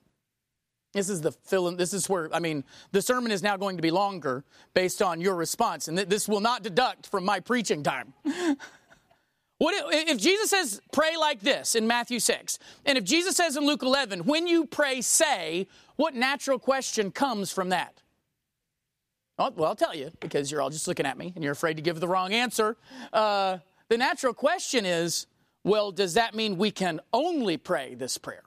This 0.93 1.09
is 1.09 1.21
the 1.21 1.31
fill 1.31 1.71
this 1.71 1.93
is 1.93 2.09
where 2.09 2.33
I 2.33 2.39
mean 2.39 2.63
the 2.91 3.01
sermon 3.01 3.31
is 3.31 3.41
now 3.41 3.55
going 3.55 3.77
to 3.77 3.81
be 3.81 3.91
longer 3.91 4.43
based 4.73 5.01
on 5.01 5.21
your 5.21 5.35
response 5.35 5.87
and 5.87 5.97
this 5.97 6.27
will 6.27 6.41
not 6.41 6.63
deduct 6.63 7.07
from 7.07 7.23
my 7.23 7.39
preaching 7.39 7.81
time. 7.81 8.13
what 9.57 9.93
if, 9.93 10.09
if 10.09 10.17
Jesus 10.17 10.49
says 10.49 10.81
pray 10.91 11.15
like 11.17 11.39
this 11.41 11.75
in 11.75 11.87
Matthew 11.87 12.19
6 12.19 12.59
and 12.85 12.97
if 12.97 13.05
Jesus 13.05 13.37
says 13.37 13.55
in 13.55 13.65
Luke 13.65 13.83
11 13.83 14.21
when 14.25 14.47
you 14.47 14.65
pray 14.65 15.01
say 15.01 15.67
what 15.95 16.13
natural 16.13 16.59
question 16.59 17.11
comes 17.11 17.51
from 17.51 17.69
that? 17.69 18.01
Oh, 19.39 19.51
well, 19.55 19.69
I'll 19.69 19.75
tell 19.75 19.95
you 19.95 20.11
because 20.19 20.51
you're 20.51 20.61
all 20.61 20.69
just 20.69 20.87
looking 20.87 21.05
at 21.05 21.17
me 21.17 21.31
and 21.35 21.43
you're 21.43 21.53
afraid 21.53 21.77
to 21.77 21.81
give 21.81 21.99
the 21.99 22.07
wrong 22.07 22.33
answer. 22.33 22.75
Uh, 23.13 23.57
the 23.87 23.97
natural 23.97 24.33
question 24.33 24.85
is 24.85 25.25
well, 25.63 25.91
does 25.91 26.15
that 26.15 26.35
mean 26.35 26.57
we 26.57 26.71
can 26.71 26.99
only 27.13 27.55
pray 27.57 27.95
this 27.95 28.17
prayer? 28.17 28.43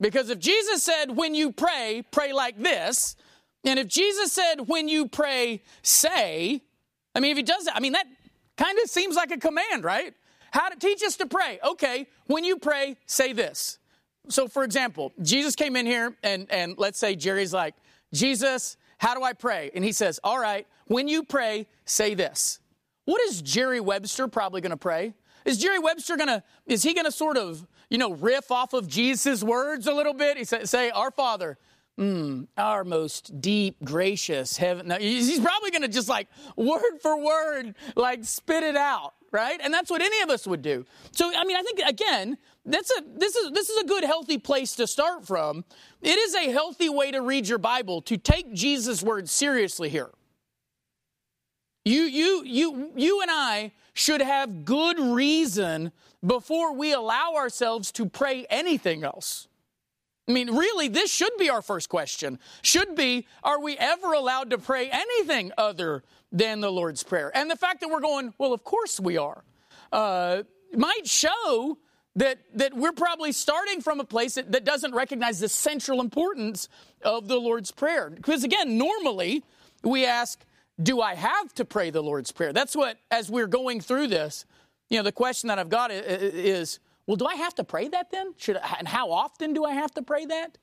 Because 0.00 0.30
if 0.30 0.38
Jesus 0.38 0.82
said, 0.82 1.16
when 1.16 1.34
you 1.34 1.52
pray, 1.52 2.04
pray 2.10 2.32
like 2.32 2.58
this, 2.58 3.16
and 3.64 3.78
if 3.78 3.88
Jesus 3.88 4.32
said, 4.32 4.68
when 4.68 4.88
you 4.88 5.08
pray, 5.08 5.62
say, 5.82 6.62
I 7.14 7.20
mean, 7.20 7.30
if 7.30 7.36
he 7.36 7.42
does 7.42 7.64
that, 7.64 7.76
I 7.76 7.80
mean, 7.80 7.92
that 7.92 8.06
kind 8.56 8.78
of 8.82 8.90
seems 8.90 9.16
like 9.16 9.30
a 9.30 9.38
command, 9.38 9.84
right? 9.84 10.12
How 10.50 10.68
to 10.68 10.76
teach 10.76 11.02
us 11.02 11.16
to 11.16 11.26
pray. 11.26 11.58
Okay, 11.64 12.06
when 12.26 12.44
you 12.44 12.58
pray, 12.58 12.96
say 13.06 13.32
this. 13.32 13.78
So, 14.28 14.48
for 14.48 14.64
example, 14.64 15.12
Jesus 15.22 15.54
came 15.54 15.76
in 15.76 15.86
here, 15.86 16.14
and, 16.22 16.46
and 16.50 16.76
let's 16.78 16.98
say 16.98 17.14
Jerry's 17.14 17.52
like, 17.52 17.74
Jesus, 18.12 18.76
how 18.98 19.14
do 19.14 19.22
I 19.22 19.32
pray? 19.32 19.70
And 19.74 19.84
he 19.84 19.92
says, 19.92 20.20
All 20.24 20.38
right, 20.38 20.66
when 20.86 21.08
you 21.08 21.24
pray, 21.24 21.66
say 21.84 22.14
this. 22.14 22.60
What 23.04 23.20
is 23.22 23.42
Jerry 23.42 23.80
Webster 23.80 24.28
probably 24.28 24.60
going 24.60 24.70
to 24.70 24.76
pray? 24.78 25.14
Is 25.44 25.58
Jerry 25.58 25.78
Webster 25.78 26.16
going 26.16 26.28
to, 26.28 26.42
is 26.66 26.82
he 26.82 26.94
going 26.94 27.04
to 27.04 27.12
sort 27.12 27.36
of, 27.36 27.66
you 27.90 27.98
know, 27.98 28.12
riff 28.12 28.50
off 28.50 28.72
of 28.72 28.88
Jesus' 28.88 29.42
words 29.42 29.86
a 29.86 29.92
little 29.92 30.14
bit? 30.14 30.36
He 30.36 30.44
say, 30.44 30.64
say 30.64 30.90
Our 30.90 31.10
Father, 31.10 31.58
mm, 31.98 32.46
our 32.56 32.84
most 32.84 33.40
deep, 33.40 33.76
gracious 33.84 34.56
heaven. 34.56 34.88
Now, 34.88 34.98
he's 34.98 35.40
probably 35.40 35.70
going 35.70 35.82
to 35.82 35.88
just 35.88 36.08
like 36.08 36.28
word 36.56 36.98
for 37.00 37.18
word, 37.22 37.74
like 37.96 38.24
spit 38.24 38.62
it 38.62 38.76
out, 38.76 39.14
right? 39.30 39.60
And 39.62 39.72
that's 39.72 39.90
what 39.90 40.02
any 40.02 40.20
of 40.22 40.30
us 40.30 40.46
would 40.46 40.62
do. 40.62 40.84
So, 41.12 41.30
I 41.34 41.44
mean, 41.44 41.56
I 41.56 41.62
think 41.62 41.80
again, 41.80 42.38
that's 42.66 42.90
a 42.90 43.02
this 43.16 43.36
is 43.36 43.50
this 43.52 43.68
is 43.68 43.82
a 43.82 43.86
good 43.86 44.04
healthy 44.04 44.38
place 44.38 44.74
to 44.76 44.86
start 44.86 45.26
from. 45.26 45.64
It 46.00 46.18
is 46.18 46.34
a 46.34 46.50
healthy 46.50 46.88
way 46.88 47.10
to 47.10 47.20
read 47.20 47.46
your 47.46 47.58
Bible 47.58 48.00
to 48.02 48.16
take 48.16 48.52
Jesus' 48.54 49.02
words 49.02 49.30
seriously 49.30 49.88
here. 49.88 50.10
You 51.84 52.02
you 52.02 52.42
you 52.44 52.92
you 52.96 53.20
and 53.20 53.30
I 53.30 53.72
should 53.92 54.20
have 54.20 54.64
good 54.64 54.98
reason 54.98 55.92
before 56.24 56.72
we 56.72 56.92
allow 56.92 57.34
ourselves 57.36 57.92
to 57.92 58.06
pray 58.06 58.46
anything 58.48 59.04
else. 59.04 59.48
I 60.26 60.32
mean, 60.32 60.56
really, 60.56 60.88
this 60.88 61.12
should 61.12 61.36
be 61.38 61.50
our 61.50 61.60
first 61.60 61.90
question. 61.90 62.38
Should 62.62 62.96
be, 62.96 63.26
are 63.42 63.60
we 63.60 63.76
ever 63.76 64.14
allowed 64.14 64.50
to 64.50 64.58
pray 64.58 64.88
anything 64.90 65.52
other 65.58 66.02
than 66.32 66.60
the 66.60 66.72
Lord's 66.72 67.02
Prayer? 67.02 67.30
And 67.34 67.50
the 67.50 67.56
fact 67.56 67.80
that 67.80 67.90
we're 67.90 68.00
going, 68.00 68.32
well, 68.38 68.54
of 68.54 68.64
course 68.64 68.98
we 68.98 69.18
are. 69.18 69.44
Uh, 69.92 70.44
might 70.72 71.06
show 71.06 71.76
that, 72.16 72.38
that 72.54 72.72
we're 72.74 72.92
probably 72.92 73.32
starting 73.32 73.82
from 73.82 74.00
a 74.00 74.04
place 74.04 74.36
that, 74.36 74.50
that 74.52 74.64
doesn't 74.64 74.94
recognize 74.94 75.40
the 75.40 75.48
central 75.48 76.00
importance 76.00 76.70
of 77.02 77.28
the 77.28 77.36
Lord's 77.36 77.70
Prayer. 77.70 78.08
Because 78.08 78.44
again, 78.44 78.78
normally 78.78 79.44
we 79.82 80.06
ask, 80.06 80.42
do 80.82 81.00
I 81.00 81.14
have 81.14 81.54
to 81.54 81.64
pray 81.64 81.90
the 81.90 82.02
Lord's 82.02 82.32
Prayer? 82.32 82.52
That's 82.52 82.74
what, 82.74 82.98
as 83.10 83.30
we're 83.30 83.46
going 83.46 83.80
through 83.80 84.08
this, 84.08 84.44
you 84.90 84.98
know, 84.98 85.04
the 85.04 85.12
question 85.12 85.48
that 85.48 85.58
I've 85.58 85.68
got 85.68 85.90
is, 85.90 86.80
well, 87.06 87.16
do 87.16 87.26
I 87.26 87.36
have 87.36 87.54
to 87.56 87.64
pray 87.64 87.88
that 87.88 88.10
then? 88.10 88.34
Should 88.36 88.56
I, 88.56 88.76
and 88.78 88.88
how 88.88 89.10
often 89.10 89.52
do 89.52 89.64
I 89.64 89.72
have 89.72 89.92
to 89.94 90.02
pray 90.02 90.26
that? 90.26 90.58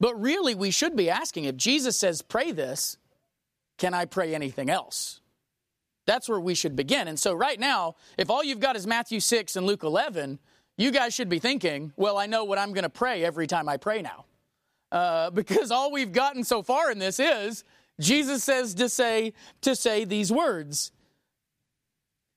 But 0.00 0.20
really, 0.20 0.54
we 0.54 0.70
should 0.70 0.96
be 0.96 1.10
asking 1.10 1.44
if 1.44 1.56
Jesus 1.56 1.96
says, 1.96 2.22
pray 2.22 2.50
this, 2.52 2.96
can 3.78 3.94
I 3.94 4.04
pray 4.04 4.34
anything 4.34 4.70
else? 4.70 5.20
That's 6.06 6.28
where 6.28 6.40
we 6.40 6.54
should 6.54 6.74
begin. 6.74 7.06
And 7.06 7.18
so, 7.18 7.32
right 7.32 7.58
now, 7.58 7.94
if 8.18 8.28
all 8.28 8.42
you've 8.42 8.60
got 8.60 8.74
is 8.74 8.86
Matthew 8.86 9.20
6 9.20 9.54
and 9.54 9.66
Luke 9.66 9.84
11, 9.84 10.40
you 10.76 10.90
guys 10.90 11.14
should 11.14 11.28
be 11.28 11.38
thinking, 11.38 11.92
well, 11.96 12.18
I 12.18 12.26
know 12.26 12.44
what 12.44 12.58
I'm 12.58 12.72
going 12.72 12.82
to 12.82 12.90
pray 12.90 13.24
every 13.24 13.46
time 13.46 13.68
I 13.68 13.76
pray 13.76 14.02
now. 14.02 14.24
Uh, 14.90 15.30
because 15.34 15.70
all 15.70 15.92
we've 15.92 16.12
gotten 16.12 16.42
so 16.42 16.62
far 16.62 16.90
in 16.90 16.98
this 16.98 17.20
is 17.20 17.64
Jesus 18.00 18.42
says 18.42 18.74
to 18.74 18.88
say, 18.88 19.32
to 19.60 19.76
say 19.76 20.04
these 20.04 20.32
words. 20.32 20.92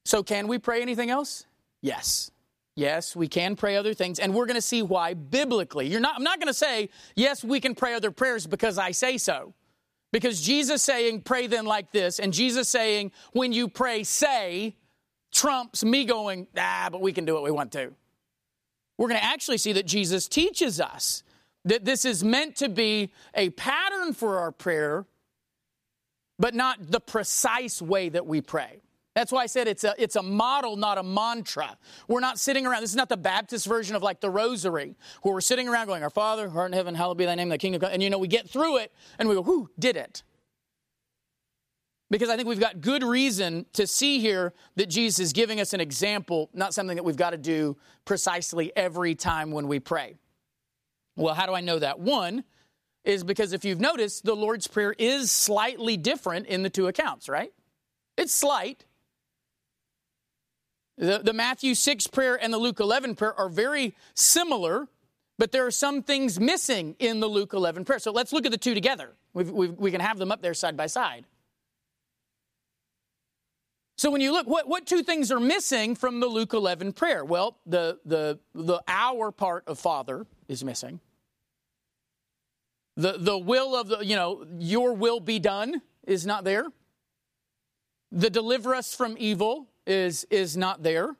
So, 0.06 0.22
can 0.22 0.48
we 0.48 0.60
pray 0.60 0.82
anything 0.82 1.10
else? 1.10 1.46
Yes. 1.82 2.32
Yes, 2.76 3.15
we 3.15 3.30
can 3.30 3.56
pray 3.56 3.78
other 3.78 3.94
things, 3.94 4.20
and 4.20 4.34
we're 4.34 4.46
going 4.46 4.56
to 4.56 4.62
see 4.62 4.82
why 4.82 5.13
biblically. 5.13 5.88
You're 5.88 6.02
not, 6.02 6.18
I'm 6.18 6.24
not 6.24 6.39
going 6.39 6.48
to 6.48 6.54
say, 6.54 6.89
yes, 7.15 7.44
we 7.44 7.62
can 7.62 7.74
pray 7.74 7.94
other 7.94 8.12
prayers 8.12 8.46
because 8.46 8.78
I 8.78 8.91
say 8.91 9.18
so. 9.18 9.54
Because 10.12 10.41
Jesus 10.41 10.84
saying, 10.84 11.22
pray 11.22 11.48
then 11.48 11.65
like 11.65 11.91
this, 11.91 12.20
and 12.20 12.34
Jesus 12.34 12.68
saying, 12.68 13.12
when 13.32 13.54
you 13.54 13.70
pray, 13.70 14.04
say, 14.04 14.76
trumps 15.34 15.86
me 15.86 16.04
going, 16.04 16.48
ah, 16.58 16.89
but 16.91 17.02
we 17.02 17.13
can 17.13 17.24
do 17.24 17.34
what 17.34 17.44
we 17.44 17.52
want 17.52 17.72
to. 17.74 17.94
We're 18.98 19.10
going 19.10 19.20
to 19.20 19.26
actually 19.26 19.58
see 19.58 19.74
that 19.74 19.86
Jesus 19.86 20.28
teaches 20.28 20.80
us 20.80 21.24
that 21.65 21.86
this 21.86 22.06
is 22.06 22.24
meant 22.24 22.56
to 22.58 22.70
be 22.70 23.12
a 23.34 23.50
pattern 23.52 24.13
for 24.13 24.38
our 24.38 24.52
prayer, 24.52 25.06
but 26.39 26.54
not 26.54 26.91
the 26.91 27.00
precise 27.00 27.82
way 27.82 28.10
that 28.10 28.26
we 28.26 28.41
pray. 28.41 28.82
That's 29.15 29.32
why 29.32 29.43
I 29.43 29.45
said 29.45 29.69
it's 29.69 29.86
a, 29.86 29.95
it's 29.98 30.17
a 30.17 30.21
model, 30.21 30.76
not 30.76 30.98
a 30.98 31.04
mantra. 31.04 31.78
We're 32.10 32.19
not 32.19 32.38
sitting 32.38 32.67
around. 32.67 32.82
This 32.82 32.89
is 32.89 32.98
not 32.98 33.08
the 33.08 33.15
Baptist 33.15 33.65
version 33.65 33.95
of 33.95 34.04
like 34.04 34.19
the 34.19 34.30
rosary, 34.30 34.98
where 35.21 35.34
we're 35.34 35.41
sitting 35.41 35.69
around 35.69 35.88
going, 35.88 36.04
Our 36.04 36.10
Father, 36.10 36.50
who 36.50 36.60
art 36.60 36.71
in 36.71 36.74
heaven, 36.74 36.95
hallowed 36.95 37.17
be 37.17 37.26
thy 37.26 37.36
name, 37.36 37.48
thy 37.48 37.58
kingdom 37.58 37.80
come. 37.80 37.91
And 37.93 38.04
you 38.04 38.10
know, 38.10 38.17
we 38.17 38.28
get 38.28 38.50
through 38.50 38.78
it 38.78 38.91
and 39.17 39.30
we 39.30 39.36
go, 39.36 39.43
Who 39.43 39.69
did 39.80 39.95
it. 39.95 40.24
Because 42.12 42.30
I 42.30 42.36
think 42.36 42.48
we've 42.48 42.60
got 42.60 42.82
good 42.82 43.04
reason 43.04 43.65
to 43.74 43.88
see 43.88 44.19
here 44.19 44.54
that 44.76 44.89
Jesus 44.89 45.19
is 45.19 45.34
giving 45.34 45.60
us 45.60 45.74
an 45.74 45.82
example, 45.82 46.50
not 46.54 46.74
something 46.74 46.98
that 46.98 47.04
we've 47.04 47.15
got 47.15 47.32
to 47.32 47.38
do 47.38 47.78
precisely 48.04 48.71
every 48.76 49.15
time 49.15 49.50
when 49.52 49.67
we 49.67 49.80
pray. 49.80 50.15
Well, 51.15 51.34
how 51.34 51.45
do 51.45 51.54
I 51.54 51.62
know 51.62 51.80
that? 51.80 52.00
One 52.00 52.43
is 53.06 53.24
because 53.24 53.54
if 53.54 53.63
you've 53.63 53.80
noticed, 53.80 54.26
the 54.26 54.36
Lord's 54.36 54.68
Prayer 54.68 54.96
is 54.98 55.32
slightly 55.32 55.98
different 55.98 56.48
in 56.48 56.63
the 56.63 56.70
two 56.70 56.88
accounts, 56.88 57.30
right? 57.30 57.54
It's 58.18 58.34
slight, 58.34 58.86
the, 60.98 61.20
the 61.20 61.34
Matthew 61.34 61.76
6 61.76 62.08
prayer 62.08 62.41
and 62.41 62.54
the 62.54 62.58
Luke 62.58 62.80
11 62.80 63.15
prayer 63.15 63.38
are 63.38 63.50
very 63.50 63.96
similar, 64.13 64.88
but 65.38 65.52
there 65.52 65.65
are 65.65 65.72
some 65.72 66.02
things 66.02 66.39
missing 66.39 66.96
in 67.00 67.20
the 67.20 67.28
Luke 67.28 67.54
11 67.54 67.84
prayer. 67.84 68.00
So 68.00 68.12
let's 68.12 68.32
look 68.32 68.46
at 68.46 68.52
the 68.52 68.58
two 68.58 68.74
together. 68.74 69.13
We've, 69.34 69.52
we've, 69.52 69.74
we 69.74 69.91
can 69.91 70.00
have 70.00 70.18
them 70.18 70.32
up 70.32 70.41
there 70.41 70.54
side 70.54 70.78
by 70.78 70.88
side. 70.88 71.26
So 73.98 74.12
when 74.12 74.22
you 74.22 74.32
look, 74.32 74.48
what, 74.48 74.68
what 74.68 74.86
two 74.86 75.04
things 75.04 75.32
are 75.32 75.39
missing 75.39 75.96
from 75.96 76.20
the 76.20 76.28
Luke 76.28 76.54
11 76.54 76.94
prayer? 76.94 77.24
Well, 77.24 77.58
the, 77.65 78.00
the, 78.06 78.39
the 78.54 78.82
our 78.88 79.32
part 79.32 79.63
of 79.68 79.80
Father 79.80 80.26
is 80.48 80.63
missing. 80.63 81.00
The, 82.97 83.15
the 83.17 83.38
will 83.38 83.75
of 83.75 83.88
the, 83.88 84.05
you 84.05 84.15
know, 84.15 84.45
your 84.58 84.93
will 84.93 85.19
be 85.19 85.39
done 85.39 85.81
is 86.08 86.25
not 86.25 86.43
there. 86.43 86.67
The 88.12 88.29
deliver 88.29 88.73
us 88.73 88.95
from 88.95 89.15
evil 89.19 89.67
is, 89.86 90.25
is 90.29 90.55
not 90.55 90.84
there. 90.84 91.15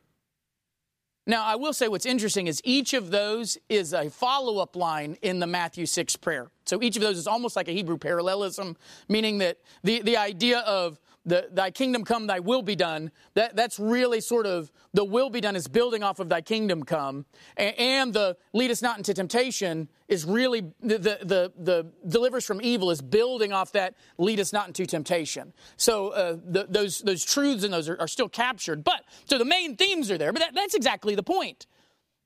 Now, 1.28 1.44
I 1.44 1.56
will 1.56 1.74
say 1.74 1.88
what's 1.88 2.06
interesting 2.06 2.46
is 2.48 2.62
each 2.64 2.94
of 2.94 3.10
those 3.10 3.58
is 3.68 3.94
a 3.94 4.10
follow 4.10 4.60
up 4.60 4.76
line 4.76 5.18
in 5.24 5.40
the 5.40 5.48
Matthew 5.48 5.88
6 5.88 6.16
prayer. 6.18 6.52
So 6.66 6.82
each 6.84 6.96
of 6.96 7.02
those 7.02 7.18
is 7.18 7.26
almost 7.26 7.56
like 7.56 7.68
a 7.68 7.72
Hebrew 7.72 7.98
parallelism, 7.98 8.78
meaning 9.10 9.40
that 9.40 9.58
the, 9.84 10.02
the 10.04 10.18
idea 10.18 10.60
of 10.60 11.00
the, 11.26 11.48
thy 11.52 11.72
kingdom 11.72 12.04
come, 12.04 12.28
thy 12.28 12.40
will 12.40 12.62
be 12.62 12.76
done. 12.76 13.12
That, 13.34 13.56
that's 13.56 13.80
really 13.80 14.22
sort 14.22 14.46
of 14.46 14.72
the 14.94 15.04
will 15.04 15.30
be 15.30 15.42
done 15.42 15.56
is 15.56 15.68
building 15.68 16.04
off 16.04 16.20
of 16.20 16.30
thy 16.30 16.42
kingdom 16.42 16.84
come. 16.84 17.26
And, 17.58 17.76
and 17.78 18.14
the 18.14 18.38
lead 18.54 18.72
us 18.72 18.82
not 18.82 18.98
into 18.98 19.14
temptation 19.14 19.90
is 20.08 20.26
really 20.26 20.62
the, 20.82 20.98
the, 20.98 21.20
the, 21.24 21.54
the 21.58 21.88
deliver 22.08 22.38
us 22.38 22.46
from 22.46 22.62
evil 22.62 22.92
is 22.92 23.02
building 23.02 23.52
off 23.52 23.72
that 23.72 23.96
lead 24.18 24.40
us 24.40 24.54
not 24.54 24.68
into 24.68 24.86
temptation. 24.86 25.54
So 25.78 26.10
uh, 26.10 26.38
the, 26.46 26.68
those, 26.70 27.00
those 27.00 27.26
truths 27.26 27.64
and 27.64 27.74
those 27.74 27.90
are, 27.90 28.00
are, 28.00 28.08
still 28.08 28.30
captured. 28.30 28.84
But 28.84 29.04
so 29.26 29.38
the 29.38 29.46
main 29.46 29.76
themes 29.76 30.12
are 30.12 30.18
there, 30.18 30.32
but 30.32 30.40
that, 30.40 30.54
that's 30.54 30.76
exactly 30.76 31.16
the 31.16 31.24
point. 31.24 31.66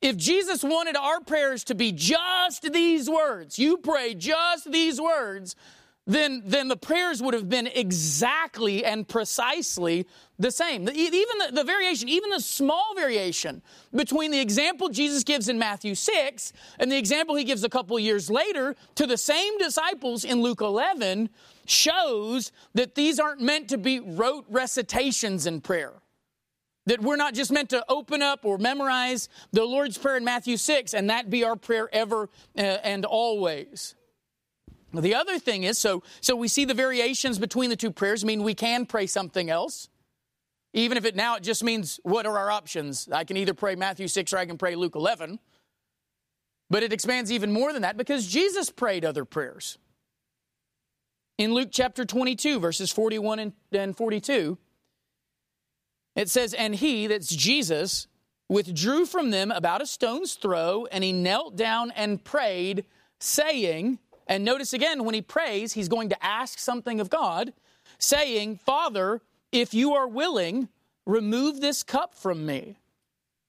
If 0.02 0.16
Jesus 0.16 0.64
wanted 0.64 0.96
our 0.96 1.20
prayers 1.20 1.64
to 1.66 1.76
be 1.76 1.92
just 1.92 2.72
these 2.72 3.10
words, 3.10 3.60
you 3.60 3.78
pray 3.78 4.14
just 4.14 4.72
these 4.72 5.00
words, 5.00 5.56
then, 6.10 6.42
then 6.44 6.70
the 6.70 6.76
prayers 6.76 7.22
would 7.22 7.36
have 7.36 7.48
been 7.48 7.68
exactly 7.68 8.84
and 8.84 9.08
precisely 9.08 10.08
the 10.40 10.50
same. 10.50 10.90
Even 10.90 11.38
the, 11.38 11.52
the, 11.54 11.64
variation, 11.64 12.10
even 12.10 12.32
the 12.32 12.40
small 12.40 12.96
variation 12.96 13.62
between 13.94 14.32
the 14.32 14.40
example 14.40 14.90
Jesus 14.90 15.24
gives 15.24 15.50
in 15.50 15.60
Matthew 15.60 15.94
6 15.94 16.52
and 16.80 16.92
the 16.92 16.98
example 16.98 17.36
he 17.36 17.44
gives 17.44 17.64
a 17.64 17.70
couple 17.70 18.00
years 18.00 18.28
later 18.32 18.76
to 18.96 19.06
the 19.06 19.18
same 19.18 19.56
disciples 19.60 20.26
in 20.26 20.42
Luke 20.42 20.62
11 20.62 21.30
shows 21.68 22.52
that 22.74 22.96
these 22.96 23.20
aren't 23.20 23.42
meant 23.42 23.70
to 23.70 23.78
be 23.78 24.00
rote 24.00 24.46
recitations 24.50 25.46
in 25.46 25.62
prayer. 25.62 25.94
That 26.88 27.02
we're 27.02 27.18
not 27.18 27.36
just 27.36 27.52
meant 27.52 27.70
to 27.70 27.86
open 27.88 28.24
up 28.24 28.46
or 28.46 28.58
memorize 28.58 29.30
the 29.52 29.64
Lord's 29.64 30.00
Prayer 30.00 30.18
in 30.18 30.26
Matthew 30.26 30.58
6 30.58 30.96
and 30.96 31.12
that 31.12 31.30
be 31.30 31.44
our 31.44 31.56
prayer 31.56 31.88
ever 31.94 32.32
uh, 32.58 32.62
and 32.62 33.06
always. 33.06 33.94
The 34.94 35.16
other 35.16 35.38
thing 35.38 35.64
is, 35.64 35.78
so, 35.78 36.04
so 36.22 36.36
we 36.36 36.48
see 36.48 36.66
the 36.66 36.74
variations 36.74 37.38
between 37.38 37.70
the 37.70 37.76
two 37.76 37.92
prayers 37.92 38.26
mean 38.26 38.44
we 38.44 38.56
can 38.56 38.86
pray 38.86 39.06
something 39.06 39.50
else. 39.50 39.90
Even 40.74 40.98
if 40.98 41.06
it 41.06 41.16
now 41.16 41.36
it 41.36 41.44
just 41.44 41.64
means 41.64 42.00
what 42.04 42.26
are 42.26 42.38
our 42.38 42.52
options? 42.52 43.08
I 43.12 43.24
can 43.24 43.38
either 43.38 43.54
pray 43.54 43.76
Matthew 43.76 44.08
6 44.08 44.34
or 44.34 44.38
I 44.38 44.46
can 44.46 44.58
pray 44.58 44.76
Luke 44.76 44.96
11. 44.96 45.40
But 46.70 46.84
it 46.84 46.94
expands 46.94 47.32
even 47.32 47.52
more 47.52 47.74
than 47.74 47.82
that 47.82 47.98
because 47.98 48.28
Jesus 48.28 48.70
prayed 48.70 49.04
other 49.04 49.26
prayers. 49.26 49.78
In 51.38 51.54
Luke 51.54 51.70
chapter 51.72 52.06
22, 52.06 52.60
verses 52.60 52.92
41 52.92 53.54
and 53.72 53.98
42, 53.98 54.58
it 56.16 56.30
says, 56.30 56.54
And 56.54 56.76
he, 56.76 57.08
that's 57.08 57.34
Jesus, 57.34 58.08
withdrew 58.50 59.06
from 59.06 59.32
them 59.32 59.52
about 59.52 59.82
a 59.82 59.86
stone's 59.86 60.34
throw, 60.34 60.86
and 60.92 61.04
he 61.04 61.14
knelt 61.14 61.56
down 61.56 61.92
and 61.92 62.24
prayed, 62.24 62.86
saying, 63.20 64.00
and 64.30 64.46
notice 64.46 64.74
again, 64.74 65.04
when 65.04 65.16
he 65.16 65.24
prays, 65.24 65.74
he's 65.74 65.90
going 65.90 66.10
to 66.10 66.24
ask 66.24 66.60
something 66.60 67.02
of 67.02 67.10
God, 67.10 67.52
saying, 67.98 68.58
Father, 68.58 69.22
if 69.52 69.74
you 69.74 69.96
are 69.96 70.08
willing, 70.08 70.70
remove 71.06 71.60
this 71.60 71.82
cup 71.82 72.14
from 72.14 72.46
me. 72.46 72.78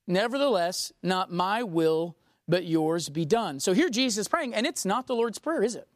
Nevertheless, 0.07 0.91
not 1.03 1.31
my 1.31 1.63
will, 1.63 2.17
but 2.49 2.65
yours 2.65 3.11
be 3.11 3.27
done. 3.27 3.61
So 3.61 3.75
here 3.75 3.91
Jesus 3.91 4.23
is 4.23 4.29
praying, 4.29 4.55
and 4.55 4.67
it's 4.67 4.87
not 4.87 5.07
the 5.07 5.15
Lord's 5.15 5.39
Prayer, 5.39 5.63
is 5.63 5.75
it? 5.77 5.87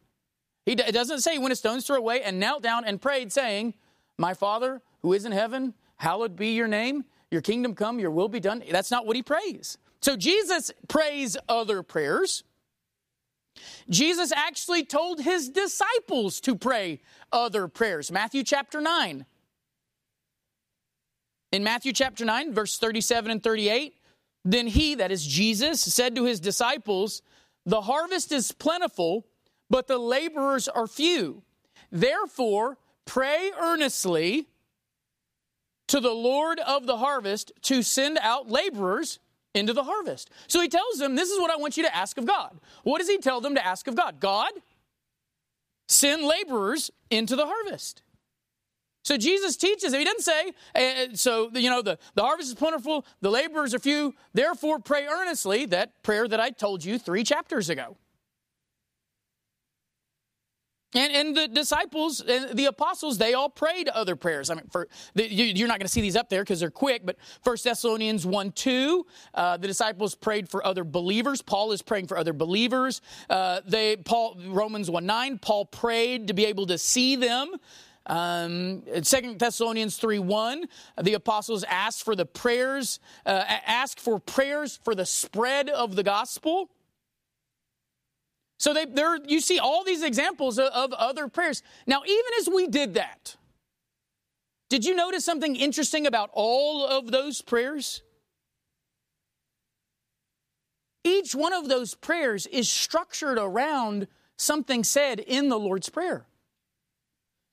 He 0.67 0.73
it 0.73 0.93
doesn't 0.93 1.21
say 1.21 1.33
he 1.33 1.39
went 1.39 1.53
a 1.53 1.57
stone's 1.57 1.87
throw 1.87 1.97
away 1.97 2.23
and 2.23 2.39
knelt 2.39 2.63
down 2.63 2.85
and 2.85 3.01
prayed, 3.01 3.33
saying, 3.33 3.75
My 4.19 4.35
Father 4.35 4.83
who 5.01 5.15
is 5.15 5.25
in 5.25 5.33
heaven, 5.33 5.75
hallowed 5.97 6.37
be 6.37 6.49
your 6.53 6.69
name, 6.69 7.05
your 7.31 7.41
kingdom 7.41 7.75
come, 7.75 7.99
your 7.99 8.11
will 8.11 8.29
be 8.29 8.41
done. 8.41 8.63
That's 8.71 8.91
not 8.91 9.07
what 9.07 9.17
he 9.17 9.23
prays. 9.23 9.79
So 10.01 10.17
Jesus 10.17 10.71
prays 10.89 11.37
other 11.49 11.83
prayers. 11.83 12.45
Jesus 13.89 14.33
actually 14.33 14.85
told 14.85 15.21
his 15.21 15.49
disciples 15.49 16.41
to 16.41 16.57
pray 16.57 17.01
other 17.33 17.69
prayers. 17.69 18.11
Matthew 18.11 18.43
chapter 18.43 18.81
9. 18.81 19.27
In 21.53 21.65
Matthew 21.65 21.93
chapter 21.93 22.25
9, 22.25 22.53
verse 22.53 22.79
37 22.79 23.31
and 23.31 23.43
38, 23.43 23.95
then 24.45 24.67
he, 24.67 24.97
that 24.97 25.13
is 25.13 25.25
Jesus, 25.25 25.81
said 25.81 26.17
to 26.17 26.25
his 26.25 26.41
disciples, 26.41 27.23
The 27.65 27.83
harvest 27.83 28.33
is 28.33 28.53
plentiful, 28.53 29.27
but 29.71 29.87
the 29.87 29.99
laborers 29.99 30.69
are 30.69 30.87
few. 30.87 31.43
Therefore, 31.93 32.79
pray 33.05 33.51
earnestly 33.59 34.49
to 35.89 36.01
the 36.01 36.13
Lord 36.13 36.59
of 36.61 36.87
the 36.87 36.97
harvest 36.97 37.53
to 37.63 37.83
send 37.83 38.19
out 38.21 38.51
laborers 38.51 39.21
into 39.55 39.73
the 39.73 39.85
harvest. 39.85 40.31
So 40.47 40.61
he 40.61 40.69
tells 40.69 40.99
them, 40.99 41.15
This 41.15 41.31
is 41.31 41.41
what 41.41 41.51
I 41.51 41.57
want 41.57 41.77
you 41.77 41.85
to 41.85 41.97
ask 41.97 42.19
of 42.19 42.27
God. 42.27 42.59
What 42.83 42.99
does 42.99 43.09
he 43.09 43.19
tell 43.19 43.41
them 43.41 43.55
to 43.55 43.65
ask 43.65 43.87
of 43.87 43.97
God? 43.97 44.21
God, 44.21 44.53
send 45.89 46.25
laborers 46.25 46.91
into 47.11 47.37
the 47.37 47.47
harvest. 47.47 48.03
So 49.05 49.19
Jesus 49.19 49.57
teaches, 49.57 49.93
them. 49.93 49.99
he 50.01 50.05
doesn't 50.07 50.23
say, 50.23 50.53
uh, 50.75 51.15
so, 51.15 51.51
you 51.53 51.69
know, 51.69 51.83
the, 51.83 51.99
the 52.15 52.23
harvest 52.23 52.49
is 52.49 52.55
plentiful, 52.55 53.05
the 53.21 53.31
laborers 53.31 53.75
are 53.75 53.79
few, 53.79 54.15
therefore 54.33 54.79
pray 54.79 55.07
earnestly, 55.07 55.67
that 55.67 56.03
prayer 56.03 56.27
that 56.27 56.41
I 56.41 56.49
told 56.49 56.83
you 56.83 56.99
three 56.99 57.23
chapters 57.23 57.69
ago. 57.69 57.99
And, 60.95 61.13
and 61.13 61.37
the 61.37 61.49
disciples 61.49 62.21
and 62.21 62.57
the 62.57 62.67
apostles, 62.67 63.19
they 63.19 63.35
all 63.35 63.49
prayed 63.49 63.89
other 63.89 64.15
prayers. 64.15 64.49
I 64.49 64.55
mean, 64.55 64.69
for 64.71 64.89
the, 65.15 65.31
you, 65.33 65.65
are 65.65 65.69
not 65.69 65.79
going 65.79 65.87
to 65.87 65.93
see 65.93 66.01
these 66.01 66.17
up 66.17 66.29
there 66.29 66.43
because 66.43 66.61
they're 66.61 66.71
quick, 66.71 67.03
but 67.05 67.17
First 67.43 67.65
Thessalonians 67.65 68.25
1 68.25 68.53
2, 68.53 69.07
uh, 69.35 69.57
the 69.57 69.67
disciples 69.67 70.15
prayed 70.15 70.49
for 70.49 70.65
other 70.65 70.85
believers. 70.85 71.43
Paul 71.43 71.73
is 71.73 71.83
praying 71.83 72.07
for 72.07 72.17
other 72.17 72.33
believers. 72.33 73.03
Uh, 73.29 73.61
they, 73.67 73.97
Paul, 73.97 74.37
Romans 74.47 74.91
1 74.91 75.05
9, 75.05 75.39
Paul 75.39 75.67
prayed 75.67 76.29
to 76.29 76.35
be 76.35 76.45
able 76.47 76.67
to 76.67 76.79
see 76.79 77.17
them. 77.17 77.57
Um, 78.07 78.83
Second 79.03 79.39
Thessalonians 79.39 79.97
3 79.97 80.19
1, 80.19 80.65
the 81.03 81.15
apostles 81.15 81.65
asked 81.65 82.05
for 82.05 82.15
the 82.15 82.27
prayers, 82.27 83.01
uh, 83.25 83.43
asked 83.67 83.99
for 83.99 84.19
prayers 84.19 84.79
for 84.85 84.95
the 84.95 85.07
spread 85.07 85.69
of 85.71 85.97
the 85.97 86.03
gospel. 86.03 86.71
So 88.65 88.73
they, 88.73 88.87
there, 88.87 89.19
you 89.27 89.41
see 89.41 89.59
all 89.59 89.85
these 89.85 90.03
examples 90.03 90.59
of, 90.59 90.69
of 90.69 90.95
other 90.95 91.29
prayers. 91.29 91.63
Now, 91.87 92.01
even 92.03 92.31
as 92.41 92.49
we 92.49 92.67
did 92.67 92.95
that, 92.95 93.37
did 94.71 94.87
you 94.87 94.97
notice 94.97 95.23
something 95.23 95.55
interesting 95.55 96.07
about 96.07 96.31
all 96.33 96.87
of 96.87 97.11
those 97.11 97.43
prayers? 97.43 98.01
Each 101.05 101.35
one 101.35 101.53
of 101.53 101.69
those 101.69 101.95
prayers 101.95 102.47
is 102.47 102.67
structured 102.67 103.37
around 103.37 104.07
something 104.39 104.83
said 104.83 105.21
in 105.21 105.51
the 105.51 105.59
Lord's 105.59 105.91
Prayer. 105.91 106.25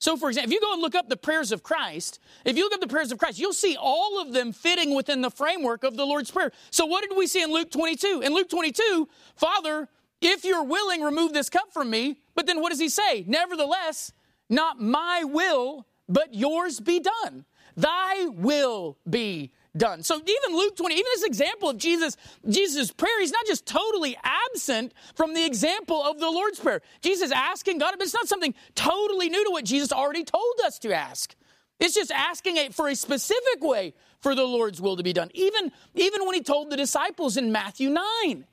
So, 0.00 0.16
for 0.16 0.30
example, 0.30 0.50
if 0.50 0.54
you 0.54 0.62
go 0.62 0.72
and 0.72 0.80
look 0.80 0.94
up 0.94 1.10
the 1.10 1.18
prayers 1.18 1.52
of 1.52 1.62
Christ, 1.62 2.20
if 2.46 2.56
you 2.56 2.64
look 2.64 2.72
up 2.72 2.80
the 2.80 2.88
prayers 2.88 3.12
of 3.12 3.18
Christ, 3.18 3.38
you'll 3.38 3.52
see 3.52 3.76
all 3.78 4.18
of 4.22 4.32
them 4.32 4.50
fitting 4.50 4.94
within 4.94 5.20
the 5.20 5.30
framework 5.30 5.84
of 5.84 5.94
the 5.98 6.06
Lord's 6.06 6.30
Prayer. 6.30 6.52
So, 6.70 6.86
what 6.86 7.06
did 7.06 7.18
we 7.18 7.26
see 7.26 7.42
in 7.42 7.52
Luke 7.52 7.70
22? 7.70 8.22
In 8.24 8.32
Luke 8.32 8.48
22, 8.48 9.10
Father, 9.36 9.90
if 10.24 10.44
you're 10.44 10.64
willing, 10.64 11.02
remove 11.02 11.32
this 11.32 11.50
cup 11.50 11.72
from 11.72 11.90
me. 11.90 12.18
But 12.34 12.46
then 12.46 12.60
what 12.60 12.70
does 12.70 12.80
he 12.80 12.88
say? 12.88 13.24
Nevertheless, 13.26 14.12
not 14.48 14.80
my 14.80 15.24
will, 15.24 15.86
but 16.08 16.34
yours 16.34 16.80
be 16.80 17.00
done. 17.00 17.44
Thy 17.76 18.26
will 18.26 18.98
be 19.08 19.52
done. 19.76 20.02
So 20.02 20.16
even 20.16 20.56
Luke 20.56 20.76
20, 20.76 20.94
even 20.94 21.04
this 21.14 21.24
example 21.24 21.70
of 21.70 21.78
Jesus, 21.78 22.16
Jesus' 22.48 22.92
prayer, 22.92 23.20
he's 23.20 23.32
not 23.32 23.46
just 23.46 23.66
totally 23.66 24.16
absent 24.22 24.92
from 25.14 25.34
the 25.34 25.44
example 25.44 26.02
of 26.02 26.18
the 26.18 26.30
Lord's 26.30 26.60
Prayer. 26.60 26.82
Jesus 27.00 27.30
asking 27.32 27.78
God, 27.78 27.94
but 27.96 28.02
it's 28.02 28.14
not 28.14 28.28
something 28.28 28.54
totally 28.74 29.30
new 29.30 29.44
to 29.44 29.50
what 29.50 29.64
Jesus 29.64 29.92
already 29.92 30.24
told 30.24 30.54
us 30.64 30.78
to 30.80 30.94
ask. 30.94 31.34
It's 31.80 31.94
just 31.94 32.12
asking 32.12 32.72
for 32.72 32.88
a 32.88 32.94
specific 32.94 33.62
way 33.62 33.94
for 34.20 34.34
the 34.34 34.44
Lord's 34.44 34.80
will 34.80 34.96
to 34.96 35.02
be 35.02 35.12
done. 35.12 35.30
Even, 35.34 35.72
even 35.94 36.26
when 36.26 36.34
he 36.34 36.42
told 36.42 36.70
the 36.70 36.76
disciples 36.76 37.36
in 37.36 37.50
Matthew 37.50 37.90
9, 37.90 38.44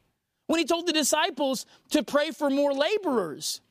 when 0.49 0.57
he 0.57 0.65
told 0.65 0.87
the 0.87 0.93
disciples 0.93 1.67
to 1.91 2.01
pray 2.01 2.31
for 2.31 2.49
more 2.49 2.73
laborers. 2.73 3.61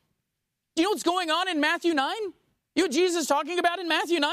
Do 0.77 0.83
you 0.83 0.87
know 0.87 0.93
what's 0.93 1.03
going 1.03 1.29
on 1.29 1.49
in 1.49 1.61
Matthew 1.61 1.93
9? 1.93 2.15
You 2.77 2.85
know 2.85 2.89
Jesus 2.89 3.23
is 3.23 3.27
talking 3.27 3.59
about 3.59 3.81
in 3.81 3.89
Matthew 3.89 4.21
9? 4.21 4.33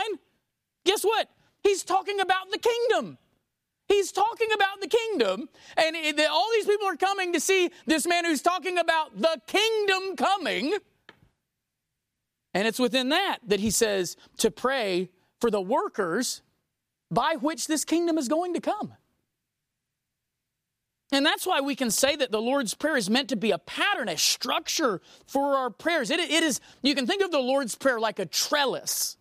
Guess 0.86 1.03
what? 1.03 1.27
He's 1.63 1.84
talking 1.84 2.19
about 2.19 2.51
the 2.51 2.60
kingdom. 2.60 3.17
He's 3.88 4.12
talking 4.12 4.49
about 4.53 4.79
the 4.79 4.88
kingdom, 4.88 5.49
and 5.75 6.19
all 6.29 6.47
these 6.53 6.67
people 6.67 6.88
are 6.88 6.95
coming 6.95 7.34
to 7.34 7.39
see 7.39 7.71
this 7.88 8.05
man 8.05 8.25
who's 8.25 8.43
talking 8.43 8.77
about 8.77 9.19
the 9.19 9.41
kingdom 9.47 10.15
coming. 10.15 10.77
And 12.53 12.67
it's 12.67 12.79
within 12.79 13.10
that 13.10 13.39
that 13.47 13.60
he 13.60 13.71
says 13.71 14.17
to 14.38 14.51
pray 14.51 15.10
for 15.41 15.49
the 15.49 15.62
workers 15.62 16.43
by 17.10 17.38
which 17.39 17.65
this 17.65 17.86
kingdom 17.86 18.19
is 18.19 18.27
going 18.27 18.53
to 18.53 18.62
come. 18.62 18.93
And 21.12 21.26
that's 21.26 21.46
why 21.46 21.62
we 21.62 21.76
can 21.76 21.91
say 21.91 22.15
that 22.15 22.32
the 22.32 22.41
Lord's 22.41 22.74
Prayer 22.74 22.98
is 22.98 23.10
meant 23.10 23.30
to 23.30 23.36
be 23.36 23.52
a 23.52 23.58
pattern, 23.60 24.10
a 24.10 24.18
structure 24.18 25.02
for 25.28 25.56
our 25.56 25.70
prayers. 25.70 26.10
It, 26.10 26.20
it 26.20 26.44
is, 26.44 26.60
you 26.82 26.96
can 26.96 27.06
think 27.06 27.22
of 27.22 27.32
the 27.32 27.39
Lord's 27.39 27.76
Prayer 27.76 28.00
like 28.00 28.20
a 28.20 28.26
trellis 28.26 29.18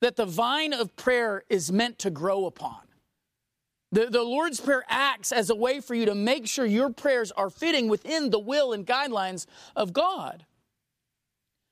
that 0.00 0.16
the 0.16 0.26
vine 0.26 0.72
of 0.72 0.96
prayer 0.96 1.44
is 1.48 1.70
meant 1.70 1.98
to 2.00 2.10
grow 2.10 2.46
upon. 2.46 2.80
The, 3.92 4.06
the 4.06 4.22
Lord's 4.22 4.60
Prayer 4.60 4.84
acts 4.88 5.30
as 5.30 5.50
a 5.50 5.54
way 5.54 5.80
for 5.80 5.94
you 5.94 6.06
to 6.06 6.14
make 6.14 6.48
sure 6.48 6.66
your 6.66 6.90
prayers 6.90 7.30
are 7.32 7.50
fitting 7.50 7.88
within 7.88 8.30
the 8.30 8.38
will 8.38 8.72
and 8.72 8.86
guidelines 8.86 9.46
of 9.76 9.92
God. 9.92 10.46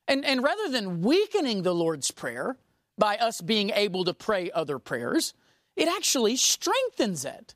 And, 0.06 0.24
and 0.24 0.42
rather 0.42 0.68
than 0.68 1.00
weakening 1.00 1.62
the 1.62 1.74
Lord's 1.74 2.10
Prayer 2.10 2.56
by 2.98 3.16
us 3.16 3.40
being 3.40 3.70
able 3.70 4.04
to 4.04 4.14
pray 4.14 4.50
other 4.50 4.78
prayers, 4.78 5.34
it 5.74 5.88
actually 5.88 6.36
strengthens 6.36 7.24
it. 7.24 7.54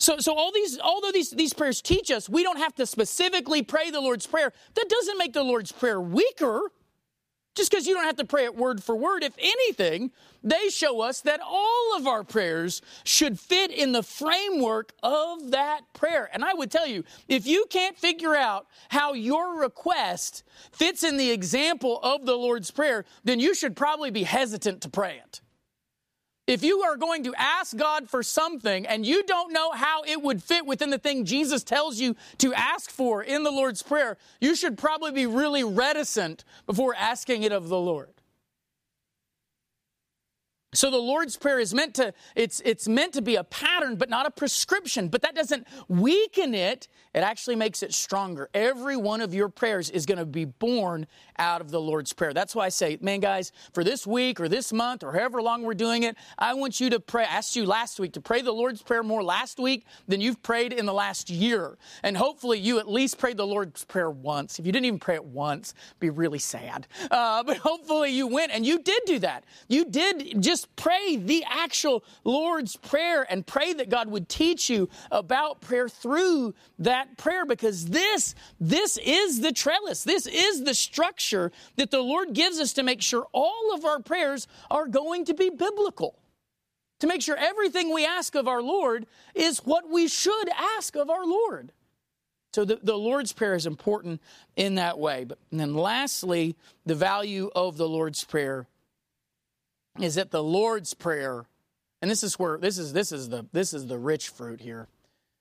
So, 0.00 0.18
so 0.18 0.34
all 0.34 0.50
these, 0.50 0.78
although 0.80 1.12
these, 1.12 1.30
these 1.30 1.52
prayers 1.52 1.82
teach 1.82 2.10
us, 2.10 2.26
we 2.26 2.42
don't 2.42 2.56
have 2.56 2.74
to 2.76 2.86
specifically 2.86 3.62
pray 3.62 3.90
the 3.90 4.00
Lord's 4.00 4.26
Prayer. 4.26 4.50
That 4.74 4.88
doesn't 4.88 5.18
make 5.18 5.34
the 5.34 5.44
Lord's 5.44 5.72
Prayer 5.72 6.00
weaker. 6.00 6.72
Just 7.54 7.70
because 7.70 7.86
you 7.86 7.94
don't 7.94 8.04
have 8.04 8.16
to 8.16 8.24
pray 8.24 8.44
it 8.44 8.56
word 8.56 8.82
for 8.82 8.96
word, 8.96 9.22
if 9.22 9.34
anything, 9.38 10.12
they 10.42 10.68
show 10.70 11.00
us 11.02 11.20
that 11.22 11.40
all 11.44 11.96
of 11.96 12.06
our 12.06 12.24
prayers 12.24 12.80
should 13.04 13.38
fit 13.38 13.70
in 13.70 13.92
the 13.92 14.02
framework 14.02 14.92
of 15.02 15.50
that 15.50 15.80
prayer. 15.92 16.30
And 16.32 16.44
I 16.44 16.54
would 16.54 16.70
tell 16.70 16.86
you, 16.86 17.04
if 17.28 17.46
you 17.46 17.66
can't 17.68 17.98
figure 17.98 18.34
out 18.34 18.68
how 18.88 19.12
your 19.12 19.60
request 19.60 20.44
fits 20.72 21.02
in 21.02 21.18
the 21.18 21.30
example 21.30 21.98
of 22.02 22.24
the 22.24 22.36
Lord's 22.36 22.70
Prayer, 22.70 23.04
then 23.24 23.40
you 23.40 23.54
should 23.54 23.76
probably 23.76 24.10
be 24.10 24.22
hesitant 24.22 24.80
to 24.82 24.88
pray 24.88 25.20
it. 25.22 25.42
If 26.50 26.64
you 26.64 26.80
are 26.80 26.96
going 26.96 27.22
to 27.22 27.34
ask 27.36 27.76
God 27.76 28.10
for 28.10 28.24
something 28.24 28.84
and 28.84 29.06
you 29.06 29.22
don't 29.22 29.52
know 29.52 29.70
how 29.70 30.02
it 30.02 30.20
would 30.20 30.42
fit 30.42 30.66
within 30.66 30.90
the 30.90 30.98
thing 30.98 31.24
Jesus 31.24 31.62
tells 31.62 32.00
you 32.00 32.16
to 32.38 32.52
ask 32.54 32.90
for 32.90 33.22
in 33.22 33.44
the 33.44 33.52
Lord's 33.52 33.84
Prayer, 33.84 34.16
you 34.40 34.56
should 34.56 34.76
probably 34.76 35.12
be 35.12 35.26
really 35.26 35.62
reticent 35.62 36.42
before 36.66 36.92
asking 36.96 37.44
it 37.44 37.52
of 37.52 37.68
the 37.68 37.78
Lord. 37.78 38.19
So 40.72 40.88
the 40.88 40.98
Lord's 40.98 41.36
Prayer 41.36 41.58
is 41.58 41.74
meant 41.74 41.94
to 41.96 42.14
it's 42.36 42.60
it's 42.64 42.86
meant 42.86 43.12
to 43.14 43.22
be 43.22 43.34
a 43.34 43.42
pattern 43.42 43.96
but 43.96 44.08
not 44.08 44.26
a 44.26 44.30
prescription, 44.30 45.08
but 45.08 45.22
that 45.22 45.34
doesn't 45.34 45.66
weaken 45.88 46.54
it, 46.54 46.86
it 47.12 47.20
actually 47.20 47.56
makes 47.56 47.82
it 47.82 47.92
stronger. 47.92 48.48
Every 48.54 48.96
one 48.96 49.20
of 49.20 49.34
your 49.34 49.48
prayers 49.48 49.90
is 49.90 50.06
going 50.06 50.18
to 50.18 50.24
be 50.24 50.44
born 50.44 51.08
out 51.38 51.60
of 51.60 51.72
the 51.72 51.80
Lord's 51.80 52.12
Prayer. 52.12 52.32
That's 52.32 52.54
why 52.54 52.66
I 52.66 52.68
say, 52.68 52.98
man 53.00 53.18
guys, 53.18 53.50
for 53.72 53.82
this 53.82 54.06
week 54.06 54.38
or 54.38 54.48
this 54.48 54.72
month 54.72 55.02
or 55.02 55.12
however 55.12 55.42
long 55.42 55.62
we're 55.62 55.74
doing 55.74 56.04
it, 56.04 56.16
I 56.38 56.54
want 56.54 56.78
you 56.78 56.88
to 56.90 57.00
pray. 57.00 57.24
I 57.24 57.38
asked 57.40 57.56
you 57.56 57.66
last 57.66 57.98
week 57.98 58.12
to 58.12 58.20
pray 58.20 58.40
the 58.40 58.52
Lord's 58.52 58.82
Prayer 58.82 59.02
more 59.02 59.24
last 59.24 59.58
week 59.58 59.84
than 60.06 60.20
you've 60.20 60.40
prayed 60.40 60.72
in 60.72 60.86
the 60.86 60.92
last 60.92 61.30
year. 61.30 61.78
And 62.04 62.16
hopefully 62.16 62.60
you 62.60 62.78
at 62.78 62.88
least 62.88 63.18
prayed 63.18 63.38
the 63.38 63.46
Lord's 63.46 63.84
Prayer 63.84 64.10
once. 64.10 64.60
If 64.60 64.66
you 64.66 64.72
didn't 64.72 64.86
even 64.86 65.00
pray 65.00 65.16
it 65.16 65.24
once, 65.24 65.74
be 65.98 66.10
really 66.10 66.38
sad. 66.38 66.86
Uh, 67.10 67.42
but 67.50 67.56
hopefully 67.56 68.10
you 68.10 68.28
went 68.28 68.52
and 68.52 68.64
you 68.64 68.80
did 68.80 69.02
do 69.06 69.18
that. 69.20 69.44
You 69.66 69.84
did 69.86 70.40
just 70.40 70.59
just 70.60 70.76
pray 70.76 71.16
the 71.16 71.44
actual 71.48 72.04
Lord's 72.24 72.76
Prayer 72.76 73.26
and 73.28 73.46
pray 73.46 73.72
that 73.72 73.88
God 73.88 74.08
would 74.08 74.28
teach 74.28 74.68
you 74.68 74.88
about 75.10 75.60
prayer 75.60 75.88
through 75.88 76.54
that 76.78 77.16
prayer 77.16 77.46
because 77.46 77.86
this, 77.86 78.34
this 78.60 78.98
is 78.98 79.40
the 79.40 79.52
trellis. 79.52 80.04
This 80.04 80.26
is 80.26 80.64
the 80.64 80.74
structure 80.74 81.50
that 81.76 81.90
the 81.90 82.00
Lord 82.00 82.34
gives 82.34 82.60
us 82.60 82.74
to 82.74 82.82
make 82.82 83.00
sure 83.00 83.26
all 83.32 83.74
of 83.74 83.84
our 83.84 84.00
prayers 84.00 84.46
are 84.70 84.86
going 84.86 85.24
to 85.26 85.34
be 85.34 85.50
biblical. 85.50 86.18
To 87.00 87.06
make 87.06 87.22
sure 87.22 87.36
everything 87.36 87.94
we 87.94 88.04
ask 88.04 88.34
of 88.34 88.46
our 88.46 88.60
Lord 88.60 89.06
is 89.34 89.60
what 89.60 89.88
we 89.88 90.08
should 90.08 90.50
ask 90.76 90.94
of 90.96 91.08
our 91.08 91.24
Lord. 91.24 91.72
So 92.52 92.66
the, 92.66 92.78
the 92.82 92.98
Lord's 92.98 93.32
Prayer 93.32 93.54
is 93.54 93.64
important 93.64 94.20
in 94.56 94.74
that 94.74 94.98
way. 94.98 95.24
But 95.24 95.38
and 95.50 95.58
then 95.58 95.74
lastly, 95.74 96.56
the 96.84 96.94
value 96.94 97.50
of 97.54 97.78
the 97.78 97.88
Lord's 97.88 98.22
Prayer 98.24 98.66
is 99.98 100.14
that 100.14 100.30
the 100.30 100.42
Lord's 100.42 100.94
Prayer, 100.94 101.46
and 102.00 102.10
this 102.10 102.22
is 102.22 102.38
where 102.38 102.58
this 102.58 102.78
is 102.78 102.92
this 102.92 103.12
is 103.12 103.28
the 103.28 103.46
this 103.52 103.74
is 103.74 103.86
the 103.86 103.98
rich 103.98 104.28
fruit 104.28 104.60
here. 104.60 104.88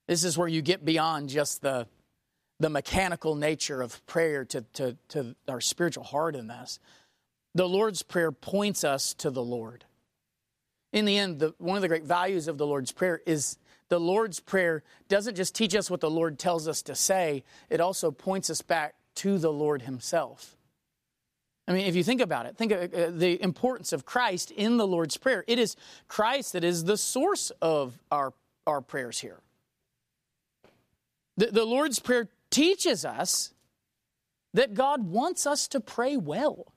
This 0.07 0.23
is 0.23 0.38
where 0.38 0.47
you 0.47 0.62
get 0.62 0.83
beyond 0.83 1.29
just 1.29 1.62
the 1.62 1.88
the 2.59 2.69
mechanical 2.69 3.35
nature 3.35 3.81
of 3.81 4.05
prayer 4.05 4.43
to, 4.45 4.62
to, 4.73 4.97
to 5.09 5.35
our 5.47 5.62
spiritual 5.62 6.03
heart 6.03 6.35
in 6.35 6.47
this. 6.47 6.79
The 7.55 7.67
Lord's 7.67 8.03
Prayer 8.03 8.31
points 8.31 8.83
us 8.83 9.13
to 9.15 9.31
the 9.31 9.43
Lord. 9.43 9.85
In 10.91 11.05
the 11.05 11.17
end, 11.17 11.39
the, 11.39 11.53
one 11.57 11.77
of 11.77 11.81
the 11.81 11.88
great 11.88 12.03
values 12.03 12.47
of 12.47 12.57
the 12.57 12.67
Lord's 12.67 12.91
Prayer 12.91 13.21
is 13.25 13.57
the 13.88 13.99
Lord's 13.99 14.39
Prayer 14.39 14.83
doesn't 15.07 15.35
just 15.35 15.55
teach 15.55 15.73
us 15.73 15.89
what 15.89 16.01
the 16.01 16.09
Lord 16.09 16.38
tells 16.38 16.67
us 16.67 16.81
to 16.83 16.95
say, 16.95 17.43
it 17.69 17.79
also 17.79 18.12
points 18.12 18.49
us 18.49 18.62
back 18.62 18.95
to 19.15 19.38
the 19.38 19.51
Lord 19.51 19.83
Himself. 19.83 20.57
I 21.69 21.73
mean, 21.73 21.86
if 21.86 21.95
you 21.95 22.03
think 22.03 22.19
about 22.19 22.47
it, 22.47 22.58
think 22.58 22.71
of 22.71 22.93
uh, 22.93 23.12
the 23.12 23.41
importance 23.43 23.93
of 23.93 24.03
Christ 24.03 24.49
in 24.49 24.77
the 24.77 24.88
Lord's 24.88 25.17
Prayer. 25.17 25.45
It 25.47 25.60
is 25.60 25.75
Christ 26.08 26.53
that 26.53 26.63
is 26.63 26.86
the 26.86 26.97
source 26.97 27.51
of 27.62 27.99
our, 28.12 28.34
our 28.65 28.82
prayers 28.82 29.19
here. 29.19 29.39
The, 31.38 31.47
the 31.47 31.65
Lord's 31.65 31.99
Prayer 31.99 32.27
teaches 32.49 33.05
us 33.05 33.53
that 34.55 34.73
God 34.73 35.03
wants 35.03 35.45
us 35.45 35.67
to 35.67 35.79
pray 35.79 36.17
well. 36.17 36.73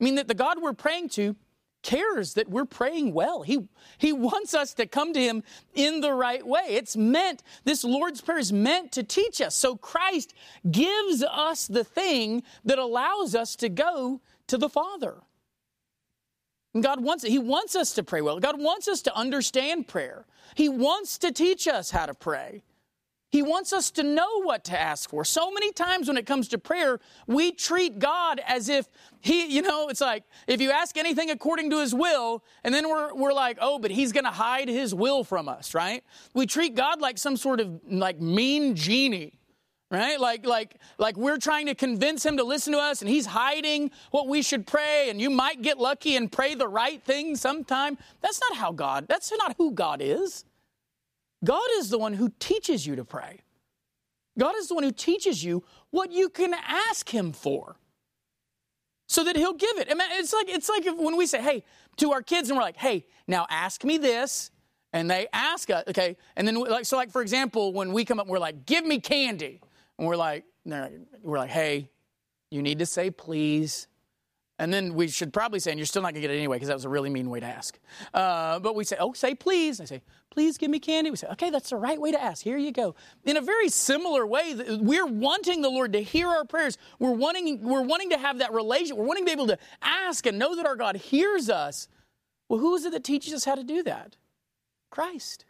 I 0.00 0.04
mean, 0.04 0.16
that 0.16 0.26
the 0.26 0.34
God 0.34 0.60
we're 0.60 0.72
praying 0.72 1.10
to 1.10 1.36
cares 1.82 2.34
that 2.34 2.48
we're 2.48 2.64
praying 2.64 3.12
well. 3.12 3.42
He, 3.42 3.68
he 3.98 4.12
wants 4.12 4.54
us 4.54 4.74
to 4.74 4.86
come 4.86 5.12
to 5.12 5.20
Him 5.20 5.42
in 5.74 6.00
the 6.00 6.12
right 6.12 6.46
way. 6.46 6.64
It's 6.68 6.96
meant, 6.96 7.42
this 7.64 7.84
Lord's 7.84 8.20
Prayer 8.20 8.38
is 8.38 8.52
meant 8.52 8.92
to 8.92 9.02
teach 9.02 9.40
us. 9.40 9.54
So 9.54 9.76
Christ 9.76 10.34
gives 10.70 11.22
us 11.22 11.66
the 11.66 11.84
thing 11.84 12.42
that 12.64 12.78
allows 12.78 13.34
us 13.34 13.56
to 13.56 13.68
go 13.68 14.20
to 14.46 14.58
the 14.58 14.68
Father. 14.68 15.16
And 16.74 16.82
God 16.82 17.02
wants 17.02 17.24
it. 17.24 17.30
He 17.30 17.38
wants 17.38 17.76
us 17.76 17.92
to 17.94 18.02
pray 18.02 18.20
well. 18.22 18.40
God 18.40 18.58
wants 18.58 18.88
us 18.88 19.02
to 19.02 19.16
understand 19.16 19.88
prayer. 19.88 20.26
He 20.54 20.68
wants 20.68 21.18
to 21.18 21.32
teach 21.32 21.68
us 21.68 21.90
how 21.90 22.06
to 22.06 22.14
pray. 22.14 22.62
He 23.32 23.40
wants 23.40 23.72
us 23.72 23.90
to 23.92 24.02
know 24.02 24.42
what 24.42 24.62
to 24.64 24.78
ask 24.78 25.08
for. 25.08 25.24
So 25.24 25.50
many 25.50 25.72
times 25.72 26.06
when 26.06 26.18
it 26.18 26.26
comes 26.26 26.48
to 26.48 26.58
prayer, 26.58 27.00
we 27.26 27.50
treat 27.50 27.98
God 27.98 28.42
as 28.46 28.68
if 28.68 28.86
He, 29.20 29.46
you 29.46 29.62
know, 29.62 29.88
it's 29.88 30.02
like 30.02 30.24
if 30.46 30.60
you 30.60 30.70
ask 30.70 30.98
anything 30.98 31.30
according 31.30 31.70
to 31.70 31.80
His 31.80 31.94
will, 31.94 32.44
and 32.62 32.74
then 32.74 32.90
we're, 32.90 33.14
we're 33.14 33.32
like, 33.32 33.56
oh, 33.62 33.78
but 33.78 33.90
He's 33.90 34.12
going 34.12 34.24
to 34.24 34.30
hide 34.30 34.68
His 34.68 34.94
will 34.94 35.24
from 35.24 35.48
us, 35.48 35.74
right? 35.74 36.04
We 36.34 36.44
treat 36.44 36.74
God 36.74 37.00
like 37.00 37.16
some 37.16 37.38
sort 37.38 37.60
of 37.60 37.80
like 37.90 38.20
mean 38.20 38.76
genie 38.76 39.38
right 39.90 40.18
like 40.18 40.46
like 40.46 40.78
like 40.96 41.18
we're 41.18 41.36
trying 41.36 41.66
to 41.66 41.74
convince 41.74 42.24
him 42.24 42.38
to 42.38 42.44
listen 42.44 42.72
to 42.72 42.78
us 42.78 43.02
and 43.02 43.10
he's 43.10 43.26
hiding 43.26 43.90
what 44.10 44.26
we 44.26 44.40
should 44.40 44.66
pray 44.66 45.10
and 45.10 45.20
you 45.20 45.28
might 45.28 45.60
get 45.60 45.76
lucky 45.76 46.16
and 46.16 46.32
pray 46.32 46.54
the 46.54 46.66
right 46.66 47.02
thing 47.02 47.36
sometime 47.36 47.98
that's 48.22 48.40
not 48.40 48.56
how 48.56 48.72
god 48.72 49.06
that's 49.06 49.30
not 49.36 49.54
who 49.58 49.70
god 49.70 50.00
is 50.00 50.46
God 51.44 51.68
is 51.78 51.90
the 51.90 51.98
one 51.98 52.14
who 52.14 52.32
teaches 52.38 52.86
you 52.86 52.96
to 52.96 53.04
pray. 53.04 53.40
God 54.38 54.54
is 54.56 54.68
the 54.68 54.74
one 54.74 54.84
who 54.84 54.92
teaches 54.92 55.44
you 55.44 55.64
what 55.90 56.12
you 56.12 56.28
can 56.28 56.54
ask 56.54 57.08
Him 57.08 57.32
for 57.32 57.76
so 59.08 59.24
that 59.24 59.36
He'll 59.36 59.52
give 59.52 59.78
it. 59.78 59.88
It's 59.90 60.32
like, 60.32 60.48
it's 60.48 60.68
like 60.68 60.84
when 60.84 61.16
we 61.16 61.26
say, 61.26 61.42
hey, 61.42 61.64
to 61.96 62.12
our 62.12 62.22
kids, 62.22 62.48
and 62.48 62.56
we're 62.56 62.62
like, 62.64 62.76
hey, 62.76 63.06
now 63.26 63.46
ask 63.50 63.84
me 63.84 63.98
this. 63.98 64.50
And 64.94 65.10
they 65.10 65.26
ask 65.32 65.70
us, 65.70 65.84
okay, 65.88 66.18
and 66.36 66.46
then 66.46 66.54
like 66.54 66.84
so, 66.84 66.98
like 66.98 67.10
for 67.10 67.22
example, 67.22 67.72
when 67.72 67.94
we 67.94 68.04
come 68.04 68.20
up, 68.20 68.26
we're 68.26 68.38
like, 68.38 68.66
"Give 68.66 68.84
me 68.84 69.00
candy," 69.00 69.58
and 69.98 70.06
we're 70.06 70.16
like, 70.16 70.44
we're 70.66 71.38
like, 71.38 71.48
"Hey, 71.48 71.88
you 72.50 72.60
need 72.60 72.78
to 72.80 72.84
say 72.84 73.10
please 73.10 73.88
and 74.58 74.72
then 74.72 74.94
we 74.94 75.08
should 75.08 75.32
probably 75.32 75.58
say, 75.58 75.70
and 75.70 75.78
you're 75.78 75.86
still 75.86 76.02
not 76.02 76.12
going 76.12 76.22
to 76.22 76.28
get 76.28 76.30
it 76.30 76.38
anyway 76.38 76.56
because 76.56 76.68
that 76.68 76.74
was 76.74 76.84
a 76.84 76.88
really 76.88 77.10
mean 77.10 77.30
way 77.30 77.40
to 77.40 77.46
ask. 77.46 77.78
Uh, 78.12 78.58
but 78.60 78.74
we 78.74 78.84
say, 78.84 78.96
oh, 79.00 79.12
say 79.12 79.34
please. 79.34 79.80
I 79.80 79.86
say, 79.86 80.02
please 80.30 80.58
give 80.58 80.70
me 80.70 80.78
candy. 80.78 81.10
We 81.10 81.16
say, 81.16 81.26
okay, 81.28 81.50
that's 81.50 81.70
the 81.70 81.76
right 81.76 82.00
way 82.00 82.12
to 82.12 82.22
ask. 82.22 82.42
Here 82.42 82.58
you 82.58 82.70
go. 82.70 82.94
In 83.24 83.36
a 83.36 83.40
very 83.40 83.68
similar 83.68 84.26
way, 84.26 84.54
we're 84.80 85.06
wanting 85.06 85.62
the 85.62 85.68
Lord 85.68 85.92
to 85.94 86.02
hear 86.02 86.28
our 86.28 86.44
prayers. 86.44 86.78
We're 86.98 87.12
wanting, 87.12 87.62
we're 87.62 87.82
wanting 87.82 88.10
to 88.10 88.18
have 88.18 88.38
that 88.38 88.52
relation. 88.52 88.96
We're 88.96 89.04
wanting 89.04 89.24
to 89.24 89.26
be 89.26 89.32
able 89.32 89.48
to 89.48 89.58
ask 89.80 90.26
and 90.26 90.38
know 90.38 90.54
that 90.54 90.66
our 90.66 90.76
God 90.76 90.96
hears 90.96 91.48
us. 91.48 91.88
Well, 92.48 92.60
who 92.60 92.74
is 92.74 92.84
it 92.84 92.92
that 92.92 93.04
teaches 93.04 93.32
us 93.32 93.44
how 93.44 93.54
to 93.54 93.64
do 93.64 93.82
that? 93.84 94.16
Christ. 94.90 95.46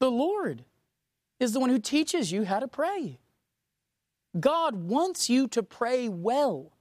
The 0.00 0.10
Lord 0.10 0.64
is 1.40 1.52
the 1.52 1.60
one 1.60 1.70
who 1.70 1.78
teaches 1.78 2.32
you 2.32 2.44
how 2.44 2.58
to 2.58 2.68
pray. 2.68 3.20
God 4.38 4.74
wants 4.74 5.30
you 5.30 5.46
to 5.48 5.62
pray 5.62 6.08
well. 6.08 6.72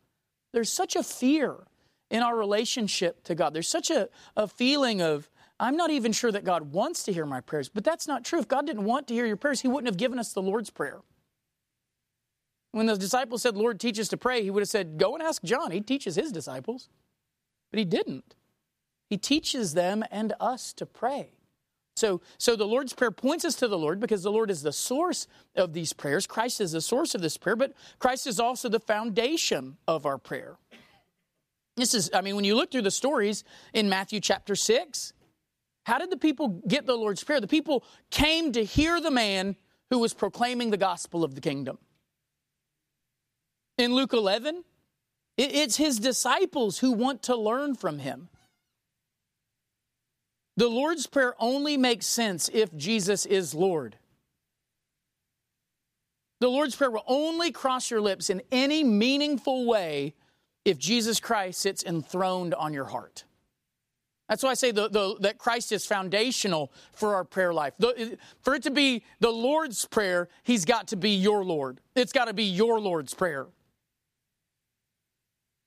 There's 0.54 0.72
such 0.72 0.96
a 0.96 1.04
fear 1.04 1.56
in 2.10 2.24
our 2.24 2.36
relationship 2.36 3.24
to 3.26 3.36
God. 3.36 3.54
There's 3.54 3.68
such 3.68 3.90
a, 3.90 4.10
a 4.36 4.48
feeling 4.48 5.02
of, 5.02 5.30
I'm 5.60 5.76
not 5.76 5.90
even 5.90 6.12
sure 6.12 6.32
that 6.32 6.44
God 6.44 6.72
wants 6.72 7.04
to 7.04 7.14
hear 7.14 7.26
my 7.26 7.42
prayers, 7.42 7.70
but 7.70 7.84
that's 7.84 8.08
not 8.08 8.24
true. 8.24 8.40
If 8.40 8.48
God 8.48 8.66
didn't 8.66 8.86
want 8.86 9.08
to 9.08 9.14
hear 9.14 9.26
your 9.26 9.38
prayers, 9.38 9.62
He 9.62 9.68
wouldn't 9.68 9.88
have 9.88 9.98
given 9.98 10.20
us 10.20 10.34
the 10.34 10.42
Lord's 10.42 10.70
Prayer. 10.70 11.02
When 12.72 12.86
the 12.86 12.96
disciples 12.96 13.42
said, 13.42 13.58
Lord, 13.58 13.80
teach 13.80 14.00
us 14.00 14.08
to 14.10 14.18
pray, 14.18 14.44
He 14.44 14.52
would 14.52 14.62
have 14.62 14.70
said, 14.70 14.98
Go 14.98 15.16
and 15.16 15.24
ask 15.24 15.44
John. 15.44 15.72
He 15.72 15.82
teaches 15.82 16.16
his 16.16 16.32
disciples. 16.32 16.90
But 17.72 17.80
He 17.80 17.86
didn't. 17.86 18.36
He 19.10 19.18
teaches 19.18 19.74
them 19.74 20.04
and 20.12 20.34
us 20.40 20.74
to 20.74 20.86
pray. 20.86 21.37
So, 21.98 22.22
so 22.38 22.56
the 22.56 22.68
Lord's 22.68 22.94
Prayer 22.94 23.12
points 23.12 23.44
us 23.44 23.56
to 23.56 23.68
the 23.68 23.78
Lord 23.78 24.00
because 24.00 24.22
the 24.22 24.32
Lord 24.32 24.52
is 24.52 24.62
the 24.62 24.72
source 24.72 25.28
of 25.56 25.74
these 25.74 25.94
prayers. 25.94 26.28
Christ 26.28 26.62
is 26.62 26.74
the 26.74 26.82
source 26.82 27.16
of 27.16 27.22
this 27.22 27.38
prayer, 27.38 27.56
but 27.56 27.74
Christ 27.98 28.28
is 28.28 28.40
also 28.40 28.70
the 28.70 28.80
foundation 28.80 29.78
of 29.88 30.06
our 30.06 30.20
prayer. 30.20 30.58
This 31.76 31.94
is, 31.94 32.12
I 32.14 32.22
mean, 32.22 32.36
when 32.36 32.46
you 32.46 32.56
look 32.56 32.72
through 32.72 32.84
the 32.84 32.92
stories 32.92 33.44
in 33.74 33.90
Matthew 33.90 34.20
chapter 34.20 34.56
6, 34.56 35.14
how 35.86 35.98
did 35.98 36.12
the 36.12 36.18
people 36.18 36.62
get 36.68 36.86
the 36.86 36.96
Lord's 36.96 37.24
Prayer? 37.24 37.42
The 37.42 37.48
people 37.48 37.84
came 38.12 38.52
to 38.52 38.64
hear 38.64 39.02
the 39.02 39.12
man 39.12 39.56
who 39.90 39.98
was 39.98 40.14
proclaiming 40.14 40.70
the 40.70 40.78
gospel 40.78 41.24
of 41.24 41.34
the 41.34 41.42
kingdom. 41.42 41.80
In 43.78 43.94
Luke 43.96 44.14
11, 44.14 44.64
it's 45.38 45.78
his 45.78 45.98
disciples 45.98 46.80
who 46.80 46.92
want 46.92 47.24
to 47.24 47.36
learn 47.36 47.76
from 47.76 48.00
him. 48.00 48.30
The 50.58 50.68
Lord's 50.68 51.06
Prayer 51.06 51.36
only 51.40 51.78
makes 51.78 52.08
sense 52.08 52.50
if 52.52 52.76
Jesus 52.76 53.28
is 53.28 53.54
Lord. 53.54 53.96
The 56.40 56.50
Lord's 56.50 56.76
Prayer 56.76 56.92
will 56.92 57.04
only 57.08 57.52
cross 57.52 57.90
your 57.92 58.02
lips 58.02 58.32
in 58.32 58.42
any 58.52 58.84
meaningful 58.84 59.66
way 59.66 60.16
if 60.66 60.80
Jesus 60.80 61.20
Christ 61.20 61.62
sits 61.62 61.84
enthroned 61.84 62.56
on 62.56 62.74
your 62.74 62.86
heart. 62.86 63.24
That's 64.28 64.44
why 64.44 64.50
I 64.50 64.56
say 64.56 64.72
the, 64.72 64.90
the, 64.90 65.16
that 65.22 65.38
Christ 65.38 65.72
is 65.72 65.86
foundational 65.86 66.74
for 66.92 67.16
our 67.16 67.24
prayer 67.24 67.54
life. 67.54 67.74
The, 67.78 68.18
for 68.42 68.56
it 68.56 68.64
to 68.64 68.72
be 68.72 69.04
the 69.20 69.30
Lord's 69.30 69.86
Prayer, 69.86 70.28
He's 70.44 70.66
got 70.66 70.88
to 70.90 70.98
be 70.98 71.12
your 71.12 71.46
Lord. 71.46 71.80
It's 71.96 72.12
got 72.12 72.26
to 72.26 72.34
be 72.34 72.44
your 72.44 72.80
Lord's 72.80 73.14
Prayer. 73.14 73.46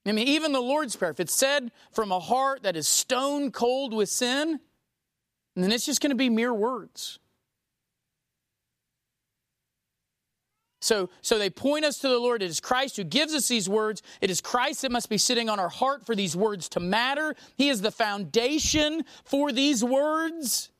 I 0.04 0.12
mean, 0.12 0.28
even 0.28 0.52
the 0.52 0.60
Lord's 0.60 0.96
Prayer, 0.96 1.12
if 1.12 1.20
it's 1.20 1.34
said 1.34 1.70
from 1.92 2.10
a 2.10 2.18
heart 2.18 2.64
that 2.64 2.76
is 2.76 2.88
stone 2.88 3.50
cold 3.50 3.94
with 3.94 4.08
sin, 4.08 4.60
and 5.54 5.64
then 5.64 5.72
it's 5.72 5.86
just 5.86 6.00
going 6.00 6.10
to 6.10 6.16
be 6.16 6.30
mere 6.30 6.54
words. 6.54 7.18
So, 10.82 11.10
so 11.20 11.38
they 11.38 11.50
point 11.50 11.84
us 11.84 11.98
to 11.98 12.08
the 12.08 12.18
Lord. 12.18 12.42
It 12.42 12.46
is 12.46 12.58
Christ 12.58 12.96
who 12.96 13.04
gives 13.04 13.34
us 13.34 13.48
these 13.48 13.68
words. 13.68 14.02
It 14.20 14.30
is 14.30 14.40
Christ 14.40 14.82
that 14.82 14.90
must 14.90 15.10
be 15.10 15.18
sitting 15.18 15.50
on 15.50 15.60
our 15.60 15.68
heart 15.68 16.06
for 16.06 16.16
these 16.16 16.34
words 16.34 16.68
to 16.70 16.80
matter. 16.80 17.34
He 17.56 17.68
is 17.68 17.82
the 17.82 17.90
foundation 17.90 19.04
for 19.24 19.52
these 19.52 19.84
words. 19.84 20.70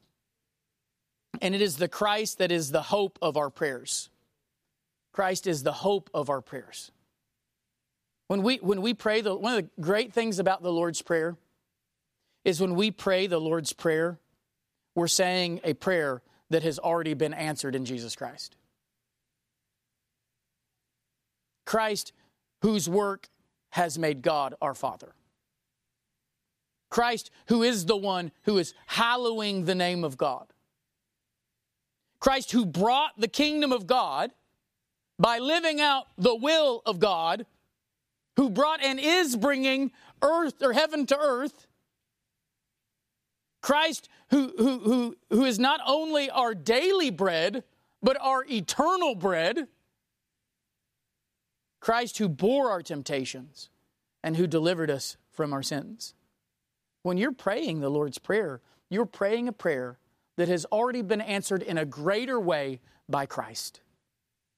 And 1.43 1.55
it 1.55 1.61
is 1.61 1.77
the 1.77 1.89
Christ 1.89 2.39
that 2.39 2.51
is 2.51 2.71
the 2.71 2.83
hope 2.83 3.19
of 3.21 3.37
our 3.37 3.51
prayers. 3.51 4.09
Christ 5.13 5.47
is 5.47 5.63
the 5.63 5.73
hope 5.73 6.09
of 6.15 6.31
our 6.31 6.41
prayers. 6.41 6.91
When 8.29 8.43
we, 8.43 8.57
when 8.57 8.81
we 8.81 8.95
pray, 8.95 9.21
the, 9.21 9.35
one 9.35 9.55
of 9.55 9.65
the 9.65 9.83
great 9.83 10.13
things 10.13 10.39
about 10.39 10.63
the 10.63 10.73
Lord's 10.73 11.03
Prayer 11.03 11.37
is 12.45 12.61
when 12.61 12.75
we 12.75 12.91
pray 12.91 13.27
the 13.27 13.41
Lord's 13.41 13.73
Prayer, 13.73 14.19
we're 14.95 15.09
saying 15.09 15.61
a 15.65 15.75
prayer 15.75 16.23
that 16.51 16.63
has 16.63 16.79
already 16.79 17.15
been 17.15 17.35
answered 17.35 17.75
in 17.75 17.85
Jesus 17.85 18.17
Christ. 18.17 18.57
Christ, 21.65 22.13
whose 22.63 22.89
work 22.89 23.29
has 23.71 23.99
made 23.99 24.23
God 24.23 24.55
our 24.61 24.75
Father. 24.75 25.15
Christ, 26.91 27.31
who 27.47 27.63
is 27.63 27.87
the 27.87 27.97
one 27.97 28.33
who 28.43 28.59
is 28.59 28.75
hallowing 28.87 29.65
the 29.65 29.77
name 29.77 30.03
of 30.03 30.17
God. 30.17 30.47
Christ, 32.19 32.51
who 32.53 32.67
brought 32.67 33.13
the 33.19 33.29
kingdom 33.29 33.73
of 33.73 33.87
God 33.87 34.33
by 35.19 35.39
living 35.39 35.81
out 35.81 36.07
the 36.19 36.35
will 36.35 36.83
of 36.85 36.99
God, 36.99 37.47
who 38.37 38.51
brought 38.51 38.83
and 38.83 38.99
is 38.99 39.37
bringing 39.37 39.93
earth 40.23 40.63
or 40.63 40.73
heaven 40.73 41.07
to 41.07 41.19
earth. 41.19 41.67
Christ, 43.61 44.09
who, 44.31 44.53
who, 44.57 44.79
who, 44.81 45.17
who 45.31 45.45
is 45.45 45.59
not 45.59 45.81
only 45.87 46.31
our 46.31 46.55
daily 46.55 47.11
bread, 47.11 47.65
but 48.03 48.17
our 48.21 48.45
eternal 48.51 49.15
bread. 49.15 49.69
Christ, 51.81 52.19
who 52.19 52.29
bore 52.29 52.71
our 52.71 52.83
temptations 52.83 53.71
and 54.23 54.37
who 54.37 54.47
delivered 54.47 54.91
us 54.91 55.17
from 55.31 55.53
our 55.53 55.63
sins. 55.63 56.15
When 57.03 57.17
you're 57.17 57.33
praying 57.33 57.81
the 57.81 57.91
Lord's 57.91 58.19
Prayer, 58.19 58.61
you're 58.91 59.07
praying 59.07 59.49
a 59.49 59.53
prayer 59.53 59.99
that 60.37 60.49
has 60.49 60.65
already 60.67 61.03
been 61.03 61.21
answered 61.21 61.63
in 61.63 61.79
a 61.79 61.85
greater 61.85 62.39
way 62.39 62.81
by 63.09 63.27
Christ. 63.27 63.81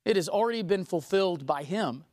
It 0.04 0.16
has 0.16 0.28
already 0.28 0.62
been 0.62 0.84
fulfilled 0.84 1.46
by 1.46 1.62
Him. 1.62 2.04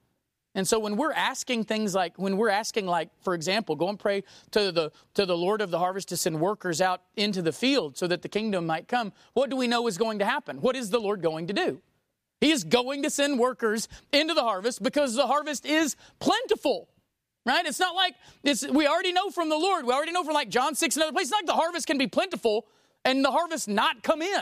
And 0.56 0.68
so 0.68 0.80
when 0.80 0.98
we're 0.98 1.14
asking 1.14 1.66
things 1.66 1.94
like, 1.94 2.18
when 2.18 2.36
we're 2.36 2.50
asking 2.50 2.88
like, 2.88 3.10
for 3.22 3.36
example, 3.36 3.76
go 3.76 3.88
and 3.88 4.00
pray 4.00 4.24
to 4.52 4.72
the, 4.72 4.92
to 5.14 5.26
the 5.26 5.38
Lord 5.38 5.62
of 5.62 5.70
the 5.70 5.78
harvest 5.78 6.10
to 6.10 6.18
send 6.18 6.40
workers 6.40 6.82
out 6.82 7.02
into 7.16 7.42
the 7.42 7.52
field 7.52 7.98
so 7.98 8.08
that 8.08 8.24
the 8.24 8.30
kingdom 8.30 8.66
might 8.66 8.88
come, 8.88 9.14
what 9.34 9.50
do 9.50 9.56
we 9.56 9.68
know 9.68 9.88
is 9.88 9.98
going 9.98 10.20
to 10.20 10.26
happen? 10.26 10.58
What 10.62 10.76
is 10.76 10.90
the 10.90 11.00
Lord 11.00 11.22
going 11.22 11.48
to 11.48 11.54
do? 11.54 11.82
He 12.42 12.52
is 12.52 12.64
going 12.64 13.04
to 13.04 13.10
send 13.10 13.38
workers 13.38 13.88
into 14.12 14.34
the 14.34 14.42
harvest 14.42 14.82
because 14.82 15.14
the 15.14 15.28
harvest 15.28 15.66
is 15.66 15.96
plentiful. 16.20 16.90
Right? 17.46 17.66
It's 17.66 17.80
not 17.80 17.96
like 17.96 18.16
it's, 18.44 18.68
we 18.68 18.88
already 18.88 19.12
know 19.12 19.30
from 19.30 19.50
the 19.50 19.58
Lord. 19.58 19.86
We 19.86 19.94
already 19.94 20.12
know 20.12 20.24
from 20.24 20.34
like 20.34 20.50
John 20.50 20.76
6 20.76 20.96
and 20.96 21.04
other 21.04 21.12
places. 21.12 21.32
Like 21.32 21.46
the 21.46 21.54
harvest 21.54 21.88
can 21.88 21.98
be 21.98 22.08
plentiful 22.08 22.66
and 23.06 23.24
the 23.24 23.32
harvest 23.32 23.68
not 23.68 24.04
come 24.04 24.22
in. 24.22 24.42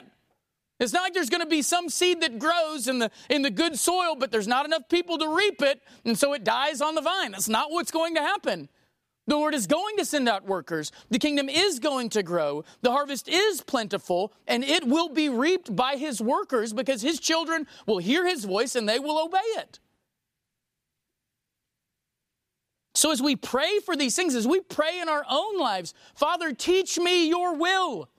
It's 0.79 0.93
not 0.93 1.01
like 1.01 1.13
there's 1.13 1.29
going 1.29 1.41
to 1.41 1.47
be 1.47 1.63
some 1.63 1.89
seed 1.89 2.21
that 2.21 2.37
grows 2.37 2.87
in 2.87 2.99
the, 2.99 3.09
in 3.29 3.41
the 3.41 3.49
good 3.49 3.79
soil, 3.79 4.15
but 4.15 4.31
there's 4.31 4.47
not 4.47 4.65
enough 4.65 4.89
people 4.89 5.17
to 5.17 5.35
reap 5.35 5.61
it, 5.61 5.81
and 6.05 6.17
so 6.17 6.33
it 6.33 6.43
dies 6.43 6.81
on 6.81 6.93
the 6.93 7.01
vine. 7.01 7.31
That's 7.31 7.49
not 7.49 7.71
what's 7.71 7.91
going 7.91 8.13
to 8.15 8.21
happen. 8.21 8.69
The 9.25 9.35
Lord 9.35 9.53
is 9.53 9.67
going 9.67 9.97
to 9.97 10.05
send 10.05 10.29
out 10.29 10.45
workers. 10.45 10.91
The 11.09 11.19
kingdom 11.19 11.49
is 11.49 11.79
going 11.79 12.09
to 12.11 12.23
grow. 12.23 12.63
The 12.81 12.91
harvest 12.91 13.27
is 13.27 13.61
plentiful, 13.61 14.31
and 14.47 14.63
it 14.63 14.87
will 14.87 15.09
be 15.09 15.29
reaped 15.29 15.75
by 15.75 15.97
his 15.97 16.21
workers 16.21 16.71
because 16.73 17.01
his 17.01 17.19
children 17.19 17.67
will 17.85 17.97
hear 17.97 18.25
his 18.25 18.45
voice 18.45 18.75
and 18.75 18.87
they 18.87 18.99
will 18.99 19.21
obey 19.21 19.39
it. 19.57 19.79
So, 22.95 23.11
as 23.11 23.21
we 23.21 23.35
pray 23.35 23.79
for 23.85 23.95
these 23.95 24.15
things, 24.15 24.33
as 24.33 24.47
we 24.47 24.59
pray 24.59 24.99
in 24.99 25.09
our 25.09 25.23
own 25.29 25.59
lives, 25.59 25.93
Father, 26.15 26.53
teach 26.53 26.97
me 26.97 27.27
your 27.27 27.53
will. 27.53 28.09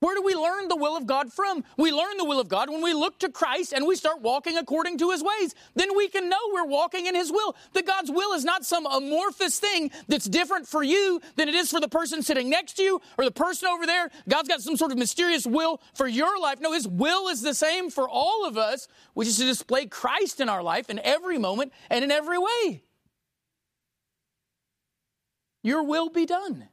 Where 0.00 0.14
do 0.14 0.22
we 0.22 0.34
learn 0.34 0.68
the 0.68 0.76
will 0.76 0.96
of 0.96 1.06
God 1.06 1.32
from? 1.32 1.64
We 1.76 1.90
learn 1.90 2.18
the 2.18 2.24
will 2.24 2.38
of 2.38 2.48
God 2.48 2.70
when 2.70 2.82
we 2.82 2.94
look 2.94 3.18
to 3.18 3.28
Christ 3.28 3.72
and 3.72 3.84
we 3.84 3.96
start 3.96 4.20
walking 4.22 4.56
according 4.56 4.98
to 4.98 5.10
his 5.10 5.24
ways. 5.24 5.56
Then 5.74 5.96
we 5.96 6.06
can 6.06 6.28
know 6.28 6.38
we're 6.52 6.66
walking 6.66 7.06
in 7.06 7.16
his 7.16 7.32
will. 7.32 7.56
That 7.72 7.84
God's 7.84 8.10
will 8.10 8.32
is 8.32 8.44
not 8.44 8.64
some 8.64 8.86
amorphous 8.86 9.58
thing 9.58 9.90
that's 10.06 10.26
different 10.26 10.68
for 10.68 10.84
you 10.84 11.20
than 11.34 11.48
it 11.48 11.56
is 11.56 11.70
for 11.70 11.80
the 11.80 11.88
person 11.88 12.22
sitting 12.22 12.48
next 12.48 12.74
to 12.74 12.82
you 12.84 13.00
or 13.16 13.24
the 13.24 13.32
person 13.32 13.68
over 13.68 13.86
there. 13.86 14.08
God's 14.28 14.48
got 14.48 14.60
some 14.60 14.76
sort 14.76 14.92
of 14.92 14.98
mysterious 14.98 15.44
will 15.44 15.80
for 15.94 16.06
your 16.06 16.38
life. 16.38 16.60
No, 16.60 16.72
his 16.72 16.86
will 16.86 17.26
is 17.26 17.42
the 17.42 17.54
same 17.54 17.90
for 17.90 18.08
all 18.08 18.46
of 18.46 18.56
us, 18.56 18.86
which 19.14 19.26
is 19.26 19.38
to 19.38 19.46
display 19.46 19.86
Christ 19.86 20.40
in 20.40 20.48
our 20.48 20.62
life 20.62 20.90
in 20.90 21.00
every 21.00 21.38
moment 21.38 21.72
and 21.90 22.04
in 22.04 22.12
every 22.12 22.38
way. 22.38 22.84
Your 25.64 25.82
will 25.82 26.08
be 26.08 26.24
done. 26.24 26.68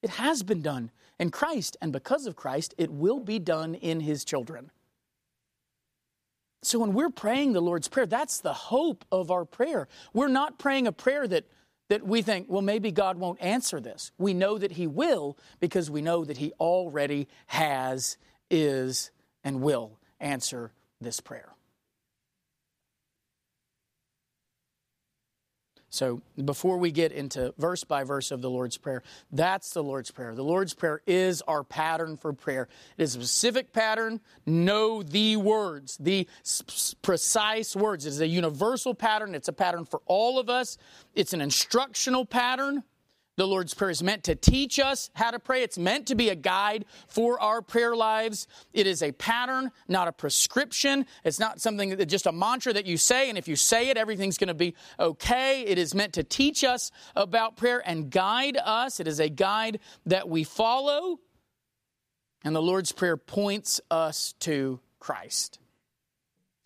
It 0.00 0.10
has 0.10 0.44
been 0.44 0.62
done 0.62 0.92
in 1.20 1.30
Christ, 1.30 1.76
and 1.82 1.92
because 1.92 2.26
of 2.26 2.34
Christ, 2.34 2.74
it 2.78 2.90
will 2.90 3.20
be 3.20 3.38
done 3.38 3.74
in 3.74 4.00
his 4.00 4.24
children. 4.24 4.70
So 6.62 6.78
when 6.78 6.94
we're 6.94 7.10
praying 7.10 7.52
the 7.52 7.60
Lord's 7.60 7.88
Prayer, 7.88 8.06
that's 8.06 8.40
the 8.40 8.54
hope 8.54 9.04
of 9.12 9.30
our 9.30 9.44
prayer. 9.44 9.86
We're 10.14 10.28
not 10.28 10.58
praying 10.58 10.86
a 10.86 10.92
prayer 10.92 11.28
that, 11.28 11.44
that 11.90 12.06
we 12.06 12.22
think, 12.22 12.46
well, 12.48 12.62
maybe 12.62 12.90
God 12.90 13.18
won't 13.18 13.40
answer 13.42 13.80
this. 13.80 14.12
We 14.16 14.32
know 14.32 14.56
that 14.56 14.72
He 14.72 14.86
will 14.86 15.36
because 15.60 15.90
we 15.90 16.00
know 16.00 16.24
that 16.24 16.38
He 16.38 16.52
already 16.58 17.28
has, 17.48 18.16
is, 18.50 19.10
and 19.44 19.60
will 19.60 19.98
answer 20.20 20.72
this 21.02 21.20
prayer. 21.20 21.50
So, 25.92 26.22
before 26.44 26.78
we 26.78 26.92
get 26.92 27.10
into 27.10 27.52
verse 27.58 27.82
by 27.82 28.04
verse 28.04 28.30
of 28.30 28.42
the 28.42 28.48
Lord's 28.48 28.78
Prayer, 28.78 29.02
that's 29.32 29.70
the 29.70 29.82
Lord's 29.82 30.12
Prayer. 30.12 30.36
The 30.36 30.44
Lord's 30.44 30.72
Prayer 30.72 31.02
is 31.04 31.42
our 31.42 31.64
pattern 31.64 32.16
for 32.16 32.32
prayer. 32.32 32.68
It 32.96 33.02
is 33.02 33.16
a 33.16 33.18
specific 33.18 33.72
pattern. 33.72 34.20
Know 34.46 35.02
the 35.02 35.36
words, 35.36 35.96
the 35.98 36.28
precise 37.02 37.74
words. 37.74 38.06
It 38.06 38.10
is 38.10 38.20
a 38.20 38.28
universal 38.28 38.94
pattern. 38.94 39.34
It's 39.34 39.48
a 39.48 39.52
pattern 39.52 39.84
for 39.84 40.00
all 40.06 40.38
of 40.38 40.48
us. 40.48 40.78
It's 41.14 41.32
an 41.32 41.40
instructional 41.40 42.24
pattern. 42.24 42.84
The 43.40 43.48
Lord's 43.48 43.72
Prayer 43.72 43.88
is 43.88 44.02
meant 44.02 44.24
to 44.24 44.34
teach 44.34 44.78
us 44.78 45.08
how 45.14 45.30
to 45.30 45.38
pray. 45.38 45.62
It's 45.62 45.78
meant 45.78 46.08
to 46.08 46.14
be 46.14 46.28
a 46.28 46.34
guide 46.34 46.84
for 47.08 47.40
our 47.40 47.62
prayer 47.62 47.96
lives. 47.96 48.46
It 48.74 48.86
is 48.86 49.02
a 49.02 49.12
pattern, 49.12 49.70
not 49.88 50.08
a 50.08 50.12
prescription. 50.12 51.06
It's 51.24 51.40
not 51.40 51.58
something 51.58 51.96
that 51.96 52.04
just 52.04 52.26
a 52.26 52.32
mantra 52.32 52.74
that 52.74 52.84
you 52.84 52.98
say, 52.98 53.30
and 53.30 53.38
if 53.38 53.48
you 53.48 53.56
say 53.56 53.88
it, 53.88 53.96
everything's 53.96 54.36
going 54.36 54.48
to 54.48 54.52
be 54.54 54.74
okay. 54.98 55.62
It 55.62 55.78
is 55.78 55.94
meant 55.94 56.12
to 56.12 56.22
teach 56.22 56.64
us 56.64 56.90
about 57.16 57.56
prayer 57.56 57.82
and 57.82 58.10
guide 58.10 58.58
us. 58.62 59.00
It 59.00 59.08
is 59.08 59.20
a 59.20 59.30
guide 59.30 59.80
that 60.04 60.28
we 60.28 60.44
follow. 60.44 61.18
And 62.44 62.54
the 62.54 62.60
Lord's 62.60 62.92
Prayer 62.92 63.16
points 63.16 63.80
us 63.90 64.34
to 64.40 64.80
Christ. 64.98 65.58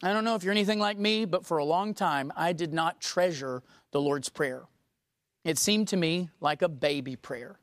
I 0.03 0.13
don't 0.13 0.25
know 0.25 0.35
if 0.35 0.43
you're 0.43 0.51
anything 0.51 0.81
like 0.81 0.99
me, 0.99 1.25
but 1.25 1.47
for 1.47 1.59
a 1.59 1.65
long 1.65 1.95
time, 1.95 2.33
I 2.35 2.53
did 2.53 2.73
not 2.73 3.01
treasure 3.01 3.63
the 3.93 4.01
Lord's 4.01 4.29
Prayer. 4.29 4.65
It 5.45 5.59
seemed 5.59 5.89
to 5.89 5.97
me 5.97 6.31
like 6.41 6.63
a 6.63 6.69
baby 6.69 7.17
prayer, 7.17 7.59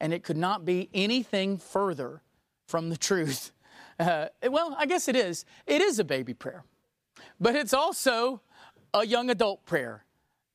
and 0.00 0.12
it 0.12 0.24
could 0.24 0.38
not 0.38 0.64
be 0.64 0.88
anything 0.94 1.58
further 1.58 2.22
from 2.66 2.88
the 2.88 2.96
truth. 3.08 3.52
Uh, 3.98 4.26
well, 4.48 4.74
I 4.78 4.86
guess 4.86 5.08
it 5.08 5.16
is. 5.16 5.44
It 5.66 5.82
is 5.82 5.98
a 5.98 6.04
baby 6.04 6.34
prayer, 6.34 6.64
but 7.38 7.54
it's 7.54 7.74
also 7.74 8.40
a 8.94 9.06
young 9.06 9.30
adult 9.30 9.66
prayer, 9.66 10.04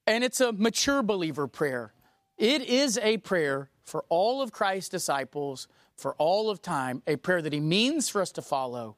and 0.08 0.24
it's 0.24 0.42
a 0.42 0.52
mature 0.52 1.04
believer 1.04 1.48
prayer. 1.48 1.94
It 2.38 2.64
is 2.64 2.98
a 2.98 3.18
prayer 3.18 3.70
for 3.84 4.04
all 4.10 4.42
of 4.42 4.52
Christ's 4.52 4.90
disciples 4.90 5.68
for 5.96 6.16
all 6.16 6.50
of 6.50 6.62
time, 6.62 7.04
a 7.06 7.16
prayer 7.16 7.42
that 7.44 7.54
he 7.54 7.60
means 7.60 8.10
for 8.10 8.22
us 8.22 8.32
to 8.32 8.42
follow, 8.42 8.96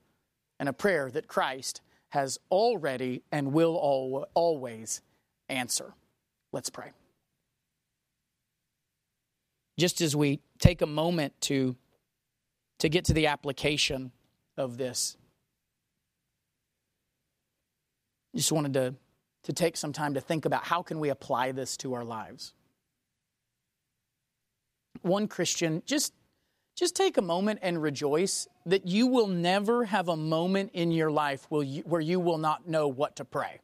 and 0.59 0.69
a 0.69 0.73
prayer 0.73 1.11
that 1.11 1.27
Christ 1.27 1.81
has 2.09 2.38
already 2.49 3.23
and 3.31 3.51
will 3.51 3.75
always 4.34 5.01
answer. 5.49 5.95
Let's 6.53 6.69
pray 6.69 6.91
just 9.78 10.01
as 10.01 10.15
we 10.15 10.39
take 10.59 10.82
a 10.82 10.86
moment 10.86 11.34
to, 11.41 11.76
to 12.80 12.89
get 12.89 13.05
to 13.05 13.13
the 13.13 13.28
application 13.28 14.11
of 14.57 14.78
this, 14.78 15.17
just 18.36 18.51
wanted 18.51 18.74
to, 18.74 18.95
to 19.43 19.53
take 19.53 19.78
some 19.78 19.93
time 19.93 20.13
to 20.13 20.21
think 20.21 20.45
about 20.45 20.63
how 20.63 20.82
can 20.82 20.99
we 20.99 21.09
apply 21.09 21.51
this 21.51 21.78
to 21.78 21.93
our 21.93 22.03
lives. 22.03 22.53
One 25.01 25.28
Christian, 25.28 25.84
just 25.86 26.13
just 26.76 26.95
take 26.95 27.17
a 27.17 27.21
moment 27.21 27.59
and 27.61 27.82
rejoice 27.82 28.47
that 28.65 28.88
you 28.88 29.05
will 29.05 29.28
never 29.28 29.86
have 29.86 30.09
a 30.09 30.17
moment 30.17 30.71
in 30.74 30.91
your 30.91 31.11
life 31.11 31.45
where 31.49 32.01
you 32.01 32.19
will 32.19 32.39
not 32.39 32.67
know 32.67 32.88
what 32.88 33.15
to 33.17 33.26
pray. 33.26 33.59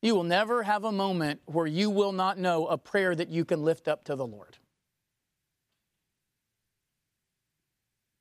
You 0.00 0.14
will 0.14 0.24
never 0.24 0.62
have 0.62 0.84
a 0.84 0.92
moment 0.92 1.40
where 1.46 1.66
you 1.66 1.90
will 1.90 2.12
not 2.12 2.38
know 2.38 2.66
a 2.66 2.78
prayer 2.78 3.14
that 3.14 3.28
you 3.28 3.44
can 3.44 3.64
lift 3.64 3.88
up 3.88 4.04
to 4.04 4.14
the 4.14 4.26
Lord. 4.26 4.56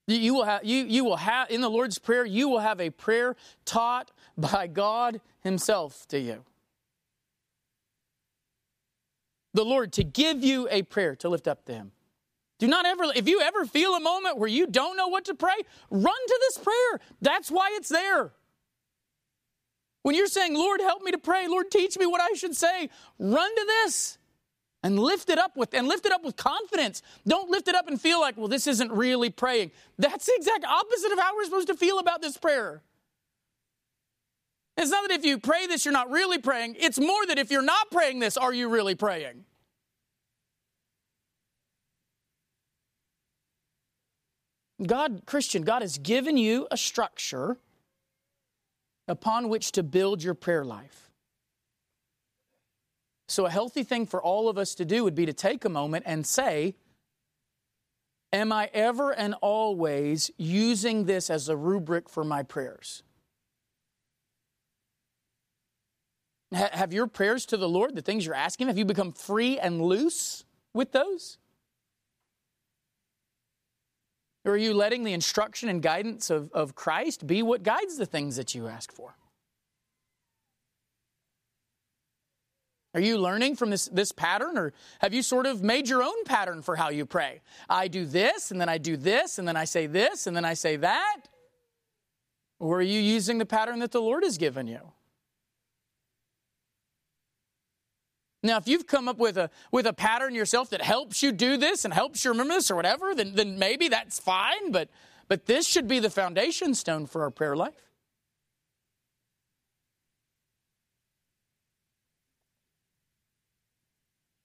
You 0.07 0.33
will 0.33 0.45
have, 0.45 0.63
you, 0.63 0.85
you 0.85 1.03
will 1.03 1.17
have, 1.17 1.51
in 1.51 1.59
the 1.59 1.69
Lord's 1.69 1.99
Prayer, 1.99 2.25
you 2.25 2.47
will 2.47 2.59
have 2.59 2.79
a 2.79 2.89
prayer 2.89 3.35
taught 3.65 4.11
by 4.37 4.67
God 4.67 5.19
Himself 5.41 6.07
to 6.07 6.19
you. 6.19 6.43
The 9.53 9.65
Lord 9.65 9.91
to 9.93 10.03
give 10.05 10.43
you 10.43 10.67
a 10.71 10.83
prayer 10.83 11.15
to 11.17 11.29
lift 11.29 11.47
up 11.47 11.65
to 11.65 11.73
Him. 11.73 11.91
Do 12.57 12.67
not 12.67 12.85
ever, 12.85 13.03
if 13.15 13.27
you 13.27 13.41
ever 13.41 13.65
feel 13.65 13.95
a 13.95 13.99
moment 13.99 14.37
where 14.37 14.49
you 14.49 14.65
don't 14.65 14.95
know 14.95 15.09
what 15.09 15.25
to 15.25 15.35
pray, 15.35 15.55
run 15.91 16.27
to 16.27 16.39
this 16.41 16.57
prayer. 16.57 16.99
That's 17.21 17.51
why 17.51 17.71
it's 17.73 17.89
there. 17.89 18.31
When 20.07 20.15
you're 20.15 20.27
saying, 20.27 20.53
Lord, 20.53 20.79
help 20.79 21.03
me 21.03 21.11
to 21.11 21.17
pray, 21.17 21.49
Lord, 21.49 21.69
teach 21.69 21.97
me 21.97 22.05
what 22.05 22.21
I 22.21 22.31
should 22.31 22.55
say, 22.55 22.89
run 23.19 23.53
to 23.53 23.65
this 23.65 24.17
and 24.81 24.97
lift 24.97 25.29
it 25.29 25.37
up 25.37 25.57
with 25.57 25.73
and 25.73 25.85
lift 25.85 26.05
it 26.05 26.13
up 26.13 26.23
with 26.23 26.37
confidence. 26.37 27.01
Don't 27.27 27.49
lift 27.49 27.67
it 27.67 27.75
up 27.75 27.89
and 27.89 27.99
feel 27.99 28.21
like, 28.21 28.37
well, 28.37 28.47
this 28.47 28.67
isn't 28.67 28.89
really 28.89 29.29
praying. 29.29 29.71
That's 29.97 30.25
the 30.27 30.31
exact 30.37 30.63
opposite 30.63 31.11
of 31.11 31.19
how 31.19 31.35
we're 31.35 31.43
supposed 31.43 31.67
to 31.67 31.73
feel 31.73 31.99
about 31.99 32.21
this 32.21 32.37
prayer. 32.37 32.81
It's 34.77 34.91
not 34.91 35.09
that 35.09 35.13
if 35.13 35.25
you 35.25 35.39
pray 35.39 35.67
this, 35.67 35.83
you're 35.83 35.91
not 35.91 36.09
really 36.09 36.37
praying. 36.37 36.77
It's 36.79 37.01
more 37.01 37.25
that 37.25 37.37
if 37.37 37.51
you're 37.51 37.61
not 37.61 37.91
praying 37.91 38.19
this, 38.19 38.37
are 38.37 38.53
you 38.53 38.69
really 38.69 38.95
praying? 38.95 39.43
God, 44.81 45.23
Christian, 45.25 45.63
God 45.63 45.81
has 45.81 45.97
given 45.97 46.37
you 46.37 46.65
a 46.71 46.77
structure 46.77 47.57
upon 49.07 49.49
which 49.49 49.71
to 49.73 49.83
build 49.83 50.23
your 50.23 50.33
prayer 50.33 50.65
life. 50.65 51.11
So, 53.29 53.45
a 53.45 53.49
healthy 53.49 53.83
thing 53.83 54.05
for 54.05 54.21
all 54.21 54.47
of 54.47 54.57
us 54.57 54.75
to 54.75 54.85
do 54.85 55.03
would 55.03 55.15
be 55.15 55.25
to 55.25 55.33
take 55.33 55.65
a 55.65 55.69
moment 55.69 56.05
and 56.07 56.25
say, 56.25 56.75
Am 58.33 58.51
I 58.51 58.69
ever 58.73 59.11
and 59.11 59.35
always 59.41 60.31
using 60.37 61.05
this 61.05 61.29
as 61.29 61.47
a 61.47 61.55
rubric 61.55 62.09
for 62.09 62.23
my 62.23 62.43
prayers? 62.43 63.03
Have 66.53 66.93
your 66.93 67.07
prayers 67.07 67.45
to 67.47 67.57
the 67.57 67.67
Lord, 67.67 67.95
the 67.95 68.01
things 68.01 68.25
you're 68.25 68.35
asking, 68.35 68.67
have 68.67 68.77
you 68.77 68.85
become 68.85 69.11
free 69.11 69.59
and 69.59 69.81
loose 69.81 70.45
with 70.73 70.93
those? 70.93 71.37
Or 74.47 74.51
are 74.53 74.57
you 74.57 74.73
letting 74.73 75.03
the 75.03 75.11
instruction 75.11 75.67
and 75.67 75.81
guidance 75.81 76.29
of, 76.29 76.49
of 76.53 76.73
Christ 76.73 77.27
be 77.27 77.43
what 77.43 77.63
guides 77.63 77.97
the 77.97 78.05
things 78.05 78.37
that 78.37 78.55
you 78.55 78.69
ask 78.69 78.93
for? 78.93 79.17
Are 82.93 83.01
you 83.01 83.17
learning 83.17 83.57
from 83.57 83.71
this, 83.71 83.89
this 83.89 84.13
pattern, 84.13 84.57
or 84.57 84.71
have 85.01 85.13
you 85.13 85.21
sort 85.21 85.47
of 85.47 85.61
made 85.61 85.89
your 85.89 86.01
own 86.01 86.23
pattern 86.23 86.61
for 86.61 86.77
how 86.77 86.89
you 86.89 87.05
pray? 87.05 87.41
I 87.69 87.89
do 87.89 88.05
this, 88.05 88.49
and 88.49 88.59
then 88.59 88.69
I 88.69 88.77
do 88.77 88.95
this, 88.95 89.37
and 89.37 89.45
then 89.45 89.57
I 89.57 89.65
say 89.65 89.85
this, 89.85 90.27
and 90.27 90.35
then 90.35 90.45
I 90.45 90.53
say 90.53 90.77
that? 90.77 91.27
Or 92.57 92.77
are 92.77 92.81
you 92.81 93.01
using 93.01 93.39
the 93.39 93.45
pattern 93.45 93.79
that 93.79 93.91
the 93.91 94.01
Lord 94.01 94.23
has 94.23 94.37
given 94.37 94.65
you? 94.65 94.93
Now, 98.47 98.57
if 98.57 98.67
you've 98.67 98.87
come 98.87 99.09
up 99.09 99.17
with 99.17 99.37
a 99.37 99.49
with 99.71 99.85
a 99.85 99.93
pattern 99.93 100.33
yourself 100.33 100.69
that 100.69 100.81
helps 100.81 101.21
you 101.21 101.33
do 101.33 101.57
this 101.57 101.83
and 101.83 101.93
helps 101.93 102.23
you 102.23 102.31
remember 102.31 102.53
this 102.53 102.71
or 102.71 102.75
whatever, 102.75 103.13
then 103.13 103.35
then 103.35 103.59
maybe 103.59 103.89
that's 103.89 104.19
fine. 104.19 104.71
But 104.71 104.89
but 105.27 105.45
this 105.45 105.67
should 105.67 105.87
be 105.87 105.99
the 105.99 106.09
foundation 106.09 106.73
stone 106.73 107.05
for 107.07 107.23
our 107.23 107.29
prayer 107.29 107.57
life. 107.57 107.73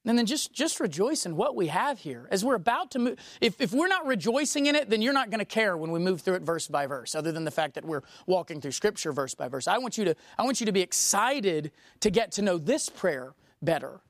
And 0.05 0.19
then 0.19 0.27
just, 0.27 0.53
just 0.53 0.81
rejoice 0.81 1.27
in 1.27 1.37
what 1.37 1.55
we 1.55 1.69
have 1.69 2.01
here. 2.01 2.27
As 2.33 2.45
we're 2.45 2.57
about 2.57 2.91
to 2.91 2.99
move, 2.99 3.19
if, 3.41 3.61
if 3.61 3.73
we're 3.73 3.87
not 3.87 4.05
rejoicing 4.05 4.67
in 4.67 4.75
it, 4.75 4.91
then 4.91 5.01
you're 5.01 5.13
not 5.13 5.31
going 5.31 5.39
to 5.39 5.45
care 5.45 5.77
when 5.77 5.93
we 5.93 6.01
move 6.01 6.23
through 6.23 6.35
it 6.35 6.43
verse 6.43 6.67
by 6.67 6.87
verse, 6.87 7.15
other 7.15 7.31
than 7.31 7.45
the 7.45 7.53
fact 7.53 7.75
that 7.75 7.85
we're 7.85 8.03
walking 8.27 8.61
through 8.61 8.73
Scripture 8.73 9.13
verse 9.13 9.37
by 9.37 9.47
verse. 9.47 9.69
I 9.69 9.79
want 9.79 9.97
you 9.97 10.05
to, 10.07 10.17
I 10.37 10.43
want 10.43 10.59
you 10.59 10.67
to 10.67 10.73
be 10.73 10.81
excited 10.81 11.71
to 12.01 12.11
get 12.11 12.33
to 12.33 12.43
know 12.43 12.59
this 12.59 12.89
prayer 12.89 13.35
better. 13.63 14.01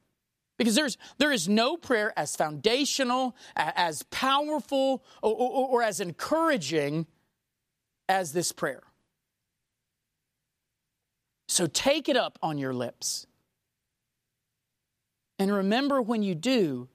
Because 0.59 0.75
there's, 0.75 0.99
there 1.19 1.33
is 1.33 1.49
no 1.49 1.77
prayer 1.77 2.13
as 2.17 2.37
foundational, 2.37 3.35
as 3.57 4.03
powerful, 4.05 5.03
or, 5.23 5.35
or, 5.35 5.69
or 5.69 5.83
as 5.83 6.01
encouraging 6.01 7.07
as 8.09 8.33
this 8.33 8.53
prayer. 8.53 8.83
So 11.49 11.67
take 11.67 12.09
it 12.09 12.17
up 12.17 12.39
on 12.43 12.59
your 12.59 12.73
lips. 12.73 13.27
And 15.39 15.53
remember 15.53 16.01
when 16.01 16.23
you 16.23 16.35
do 16.35 16.89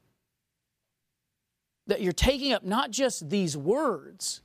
that 1.87 2.01
you're 2.01 2.13
taking 2.13 2.53
up 2.53 2.63
not 2.63 2.91
just 2.91 3.29
these 3.29 3.57
words, 3.57 4.41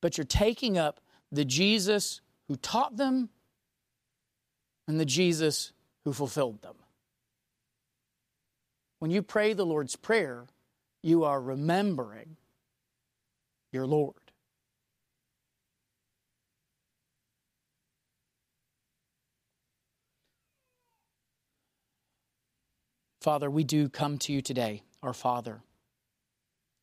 but 0.00 0.18
you're 0.18 0.24
taking 0.24 0.76
up 0.76 1.00
the 1.30 1.44
Jesus 1.44 2.20
who 2.48 2.56
taught 2.56 2.96
them 2.96 3.30
and 4.86 5.00
the 5.00 5.04
Jesus 5.04 5.72
who 6.04 6.12
fulfilled 6.12 6.62
them. 6.62 6.74
When 9.02 9.10
you 9.10 9.20
pray 9.20 9.52
the 9.52 9.66
Lord's 9.66 9.96
Prayer, 9.96 10.46
you 11.02 11.24
are 11.24 11.42
remembering 11.42 12.36
your 13.72 13.84
Lord. 13.84 14.14
Father, 23.20 23.50
we 23.50 23.64
do 23.64 23.88
come 23.88 24.18
to 24.18 24.32
you 24.32 24.40
today, 24.40 24.82
our 25.02 25.12
Father. 25.12 25.64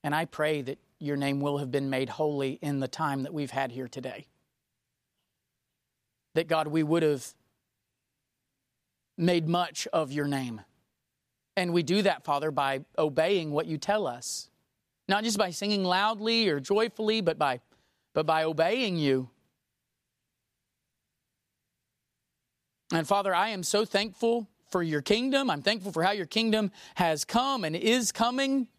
And 0.03 0.13
I 0.13 0.26
pray 0.26 0.61
that 0.61 0.78
your 0.99 1.15
name 1.15 1.39
will 1.39 1.59
have 1.59 1.72
been 1.72 1.89
made 1.89 2.09
holy 2.09 2.59
in 2.61 2.82
the 2.82 2.89
time 2.89 3.24
that 3.24 3.34
we've 3.34 3.51
had 3.51 3.72
here 3.72 3.88
today. 3.88 4.28
That, 6.36 6.49
God, 6.49 6.67
we 6.67 6.84
would 6.84 7.03
have 7.03 7.34
made 9.17 9.47
much 9.47 9.88
of 9.93 10.11
your 10.11 10.28
name. 10.28 10.59
And 11.60 11.74
we 11.74 11.84
do 11.84 12.03
that, 12.03 12.24
Father, 12.24 12.51
by 12.51 12.86
obeying 12.97 13.51
what 13.51 13.66
you 13.66 13.78
tell 13.78 14.07
us. 14.07 14.49
Not 15.10 15.26
just 15.26 15.38
by 15.38 15.49
singing 15.51 15.84
loudly 15.84 16.47
or 16.47 16.62
joyfully, 16.62 17.20
but 17.20 17.38
by, 17.38 17.60
but 18.14 18.26
by 18.26 18.45
obeying 18.45 18.95
you. 18.95 19.30
And 22.93 23.05
Father, 23.05 23.36
I 23.36 23.49
am 23.49 23.64
so 23.64 23.84
thankful 23.84 24.47
for 24.72 24.82
your 24.82 25.01
kingdom. 25.01 25.49
I'm 25.49 25.62
thankful 25.62 25.91
for 25.91 26.01
how 26.01 26.12
your 26.12 26.28
kingdom 26.28 26.72
has 26.95 27.26
come 27.26 27.66
and 27.66 27.76
is 27.76 28.14
coming. 28.14 28.70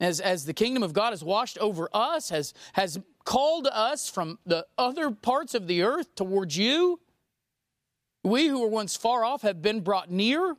As, 0.00 0.20
as 0.20 0.46
the 0.46 0.54
kingdom 0.54 0.82
of 0.82 0.94
God 0.94 1.10
has 1.10 1.22
washed 1.22 1.58
over 1.58 1.90
us, 1.92 2.30
has, 2.30 2.54
has 2.72 2.98
called 3.26 3.66
us 3.70 4.08
from 4.08 4.38
the 4.46 4.64
other 4.78 5.10
parts 5.10 5.54
of 5.54 5.66
the 5.66 5.82
earth 5.82 6.14
towards 6.14 6.56
you. 6.56 7.00
We 8.22 8.46
who 8.46 8.60
were 8.60 8.68
once 8.68 8.96
far 8.96 9.26
off 9.26 9.42
have 9.42 9.60
been 9.60 9.82
brought 9.82 10.10
near. 10.10 10.56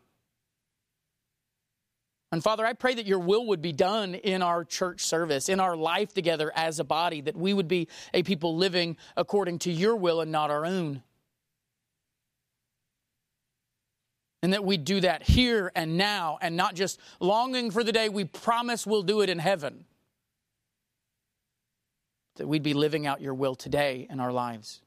And 2.36 2.44
Father, 2.44 2.66
I 2.66 2.74
pray 2.74 2.94
that 2.96 3.06
your 3.06 3.20
will 3.20 3.46
would 3.46 3.62
be 3.62 3.72
done 3.72 4.14
in 4.14 4.42
our 4.42 4.66
church 4.66 5.00
service, 5.00 5.48
in 5.48 5.62
our 5.62 5.78
life 5.78 6.14
together 6.14 6.52
as 6.54 6.82
a 6.82 6.84
body, 6.84 7.22
that 7.22 7.38
we 7.38 7.54
would 7.54 7.70
be 7.70 7.88
a 8.14 8.24
people 8.24 8.58
living 8.58 8.98
according 9.16 9.60
to 9.60 9.72
your 9.72 9.96
will 9.96 10.20
and 10.20 10.34
not 10.34 10.52
our 10.52 10.66
own. 10.66 11.02
And 14.44 14.52
that 14.52 14.66
we 14.66 14.76
do 14.76 15.00
that 15.00 15.24
here 15.24 15.72
and 15.78 15.98
now 15.98 16.38
and 16.42 16.58
not 16.58 16.76
just 16.76 17.00
longing 17.22 17.72
for 17.72 17.86
the 17.86 17.94
day 17.94 18.10
we 18.10 18.26
promise 18.26 18.86
we'll 18.86 19.02
do 19.02 19.22
it 19.22 19.30
in 19.30 19.40
heaven. 19.40 19.86
That 22.36 22.50
we'd 22.50 22.64
be 22.64 22.74
living 22.74 23.08
out 23.08 23.22
your 23.22 23.34
will 23.34 23.56
today 23.56 24.08
in 24.10 24.20
our 24.20 24.34
lives. 24.34 24.82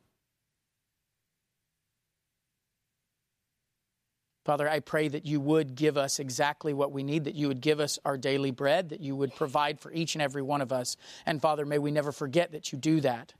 Father, 4.49 4.67
I 4.67 4.81
pray 4.81 5.09
that 5.09 5.27
you 5.27 5.41
would 5.41 5.75
give 5.75 5.99
us 5.99 6.19
exactly 6.19 6.73
what 6.73 6.91
we 6.91 7.03
need, 7.03 7.25
that 7.25 7.35
you 7.35 7.49
would 7.49 7.61
give 7.61 7.81
us 7.81 7.99
our 8.07 8.17
daily 8.17 8.51
bread, 8.51 8.89
that 8.89 9.01
you 9.01 9.15
would 9.15 9.37
provide 9.37 9.79
for 9.79 9.93
each 9.93 10.15
and 10.15 10.23
every 10.23 10.41
one 10.41 10.63
of 10.63 10.73
us. 10.73 10.97
And 11.27 11.43
Father, 11.43 11.67
may 11.67 11.77
we 11.77 11.91
never 11.91 12.13
forget 12.13 12.53
that 12.53 12.73
you 12.73 12.79
do 12.79 13.03
that. 13.03 13.35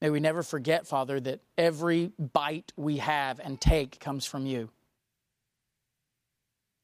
May 0.00 0.08
we 0.08 0.20
never 0.20 0.42
forget, 0.42 0.86
Father, 0.86 1.20
that 1.20 1.40
every 1.58 2.12
bite 2.18 2.72
we 2.74 2.96
have 2.96 3.40
and 3.40 3.60
take 3.60 4.00
comes 4.00 4.24
from 4.24 4.46
you. 4.46 4.70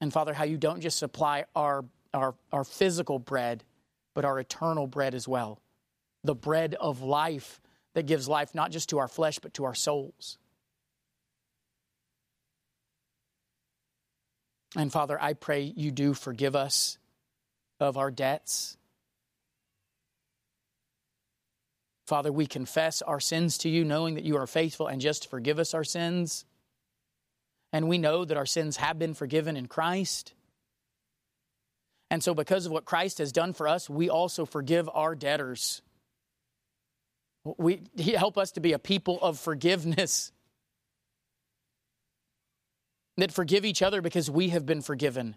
And 0.03 0.13
Father, 0.13 0.35
how 0.35 0.45
you 0.45 0.59
don't 0.59 0.83
just 0.83 0.99
supply 0.99 1.47
our, 1.57 1.87
our, 2.13 2.35
our 2.53 2.65
physical 2.65 3.19
bread, 3.19 3.65
but 4.15 4.27
our 4.27 4.39
eternal 4.39 4.87
bread 4.87 5.15
as 5.15 5.27
well. 5.27 5.59
The 6.23 6.35
bread 6.35 6.75
of 6.75 7.01
life 7.01 7.63
that 7.95 8.05
gives 8.05 8.29
life 8.29 8.55
not 8.55 8.73
just 8.73 8.91
to 8.91 8.99
our 8.99 9.09
flesh, 9.09 9.39
but 9.39 9.55
to 9.55 9.65
our 9.65 9.75
souls. 9.75 10.37
And 14.77 14.93
Father, 14.93 15.21
I 15.21 15.33
pray 15.33 15.63
you 15.63 15.91
do 15.91 16.15
forgive 16.15 16.55
us 16.55 16.99
of 17.81 17.97
our 17.97 18.11
debts. 18.11 18.77
Father, 22.07 22.33
we 22.33 22.47
confess 22.47 23.03
our 23.03 23.21
sins 23.21 23.59
to 23.59 23.69
you, 23.69 23.85
knowing 23.85 24.15
that 24.15 24.25
you 24.25 24.37
are 24.37 24.47
faithful 24.47 24.87
and 24.87 25.01
just 25.01 25.25
to 25.25 25.29
forgive 25.29 25.59
us 25.59 25.75
our 25.75 25.85
sins. 25.85 26.45
And 27.73 27.89
we 27.89 27.99
know 27.99 28.25
that 28.25 28.37
our 28.37 28.47
sins 28.47 28.79
have 28.79 28.99
been 28.99 29.15
forgiven 29.15 29.57
in 29.57 29.67
Christ. 29.67 30.33
And 32.11 32.23
so, 32.25 32.35
because 32.35 32.65
of 32.65 32.73
what 32.73 32.87
Christ 32.87 33.19
has 33.19 33.33
done 33.33 33.53
for 33.53 33.69
us, 33.69 33.91
we 33.91 34.09
also 34.09 34.47
forgive 34.47 34.89
our 34.93 35.15
debtors. 35.15 35.83
We, 37.45 37.83
help 38.17 38.39
us 38.39 38.53
to 38.53 38.61
be 38.61 38.73
a 38.73 38.79
people 38.79 39.19
of 39.21 39.39
forgiveness 39.39 40.33
that 43.19 43.33
forgive 43.33 43.65
each 43.65 43.83
other 43.83 44.01
because 44.01 44.31
we 44.31 44.49
have 44.49 44.65
been 44.65 44.81
forgiven. 44.81 45.37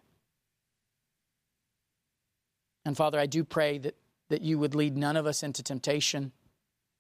And 2.86 2.96
Father, 2.96 3.20
I 3.20 3.26
do 3.26 3.44
pray 3.44 3.78
that, 3.80 3.96
that 4.30 4.42
you 4.42 4.58
would 4.58 4.74
lead 4.74 4.96
none 4.96 5.18
of 5.18 5.26
us 5.26 5.44
into 5.44 5.62
temptation 5.62 6.32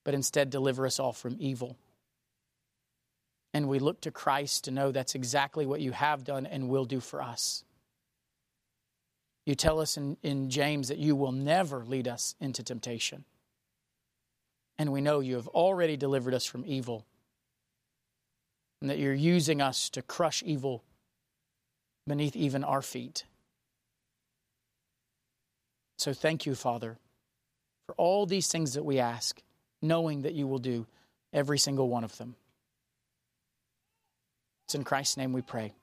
but 0.03 0.13
instead 0.13 0.49
deliver 0.49 0.85
us 0.85 0.99
all 0.99 1.13
from 1.13 1.35
evil. 1.39 1.77
And 3.53 3.67
we 3.67 3.79
look 3.79 4.01
to 4.01 4.11
Christ 4.11 4.63
to 4.65 4.71
know 4.71 4.91
that's 4.91 5.15
exactly 5.15 5.65
what 5.65 5.81
you 5.81 5.91
have 5.91 6.23
done 6.23 6.45
and 6.45 6.69
will 6.69 6.85
do 6.85 6.99
for 6.99 7.21
us. 7.21 7.63
You 9.45 9.55
tell 9.55 9.79
us 9.79 9.97
in, 9.97 10.17
in 10.23 10.49
James 10.49 10.87
that 10.87 10.97
you 10.97 11.15
will 11.15 11.31
never 11.31 11.83
lead 11.85 12.07
us 12.07 12.35
into 12.39 12.63
temptation. 12.63 13.25
And 14.77 14.91
we 14.91 15.01
know 15.01 15.19
you 15.19 15.35
have 15.35 15.47
already 15.49 15.97
delivered 15.97 16.33
us 16.33 16.45
from 16.45 16.63
evil, 16.65 17.05
and 18.81 18.89
that 18.89 18.99
you're 18.99 19.13
using 19.13 19.61
us 19.61 19.89
to 19.91 20.01
crush 20.01 20.43
evil 20.43 20.83
beneath 22.07 22.35
even 22.35 22.63
our 22.63 22.81
feet. 22.81 23.25
So 25.97 26.13
thank 26.13 26.47
you, 26.47 26.55
Father, 26.55 26.97
for 27.85 27.93
all 27.95 28.25
these 28.25 28.47
things 28.47 28.73
that 28.73 28.83
we 28.83 28.99
ask 28.99 29.41
knowing 29.81 30.23
that 30.23 30.33
you 30.33 30.47
will 30.47 30.59
do 30.59 30.87
every 31.31 31.59
single 31.59 31.89
one 31.89 32.03
of 32.03 32.17
them. 32.17 32.35
It's 34.65 34.75
in 34.75 34.83
Christ's 34.83 35.17
name 35.17 35.33
we 35.33 35.41
pray. 35.41 35.73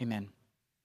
Amen. 0.00 0.28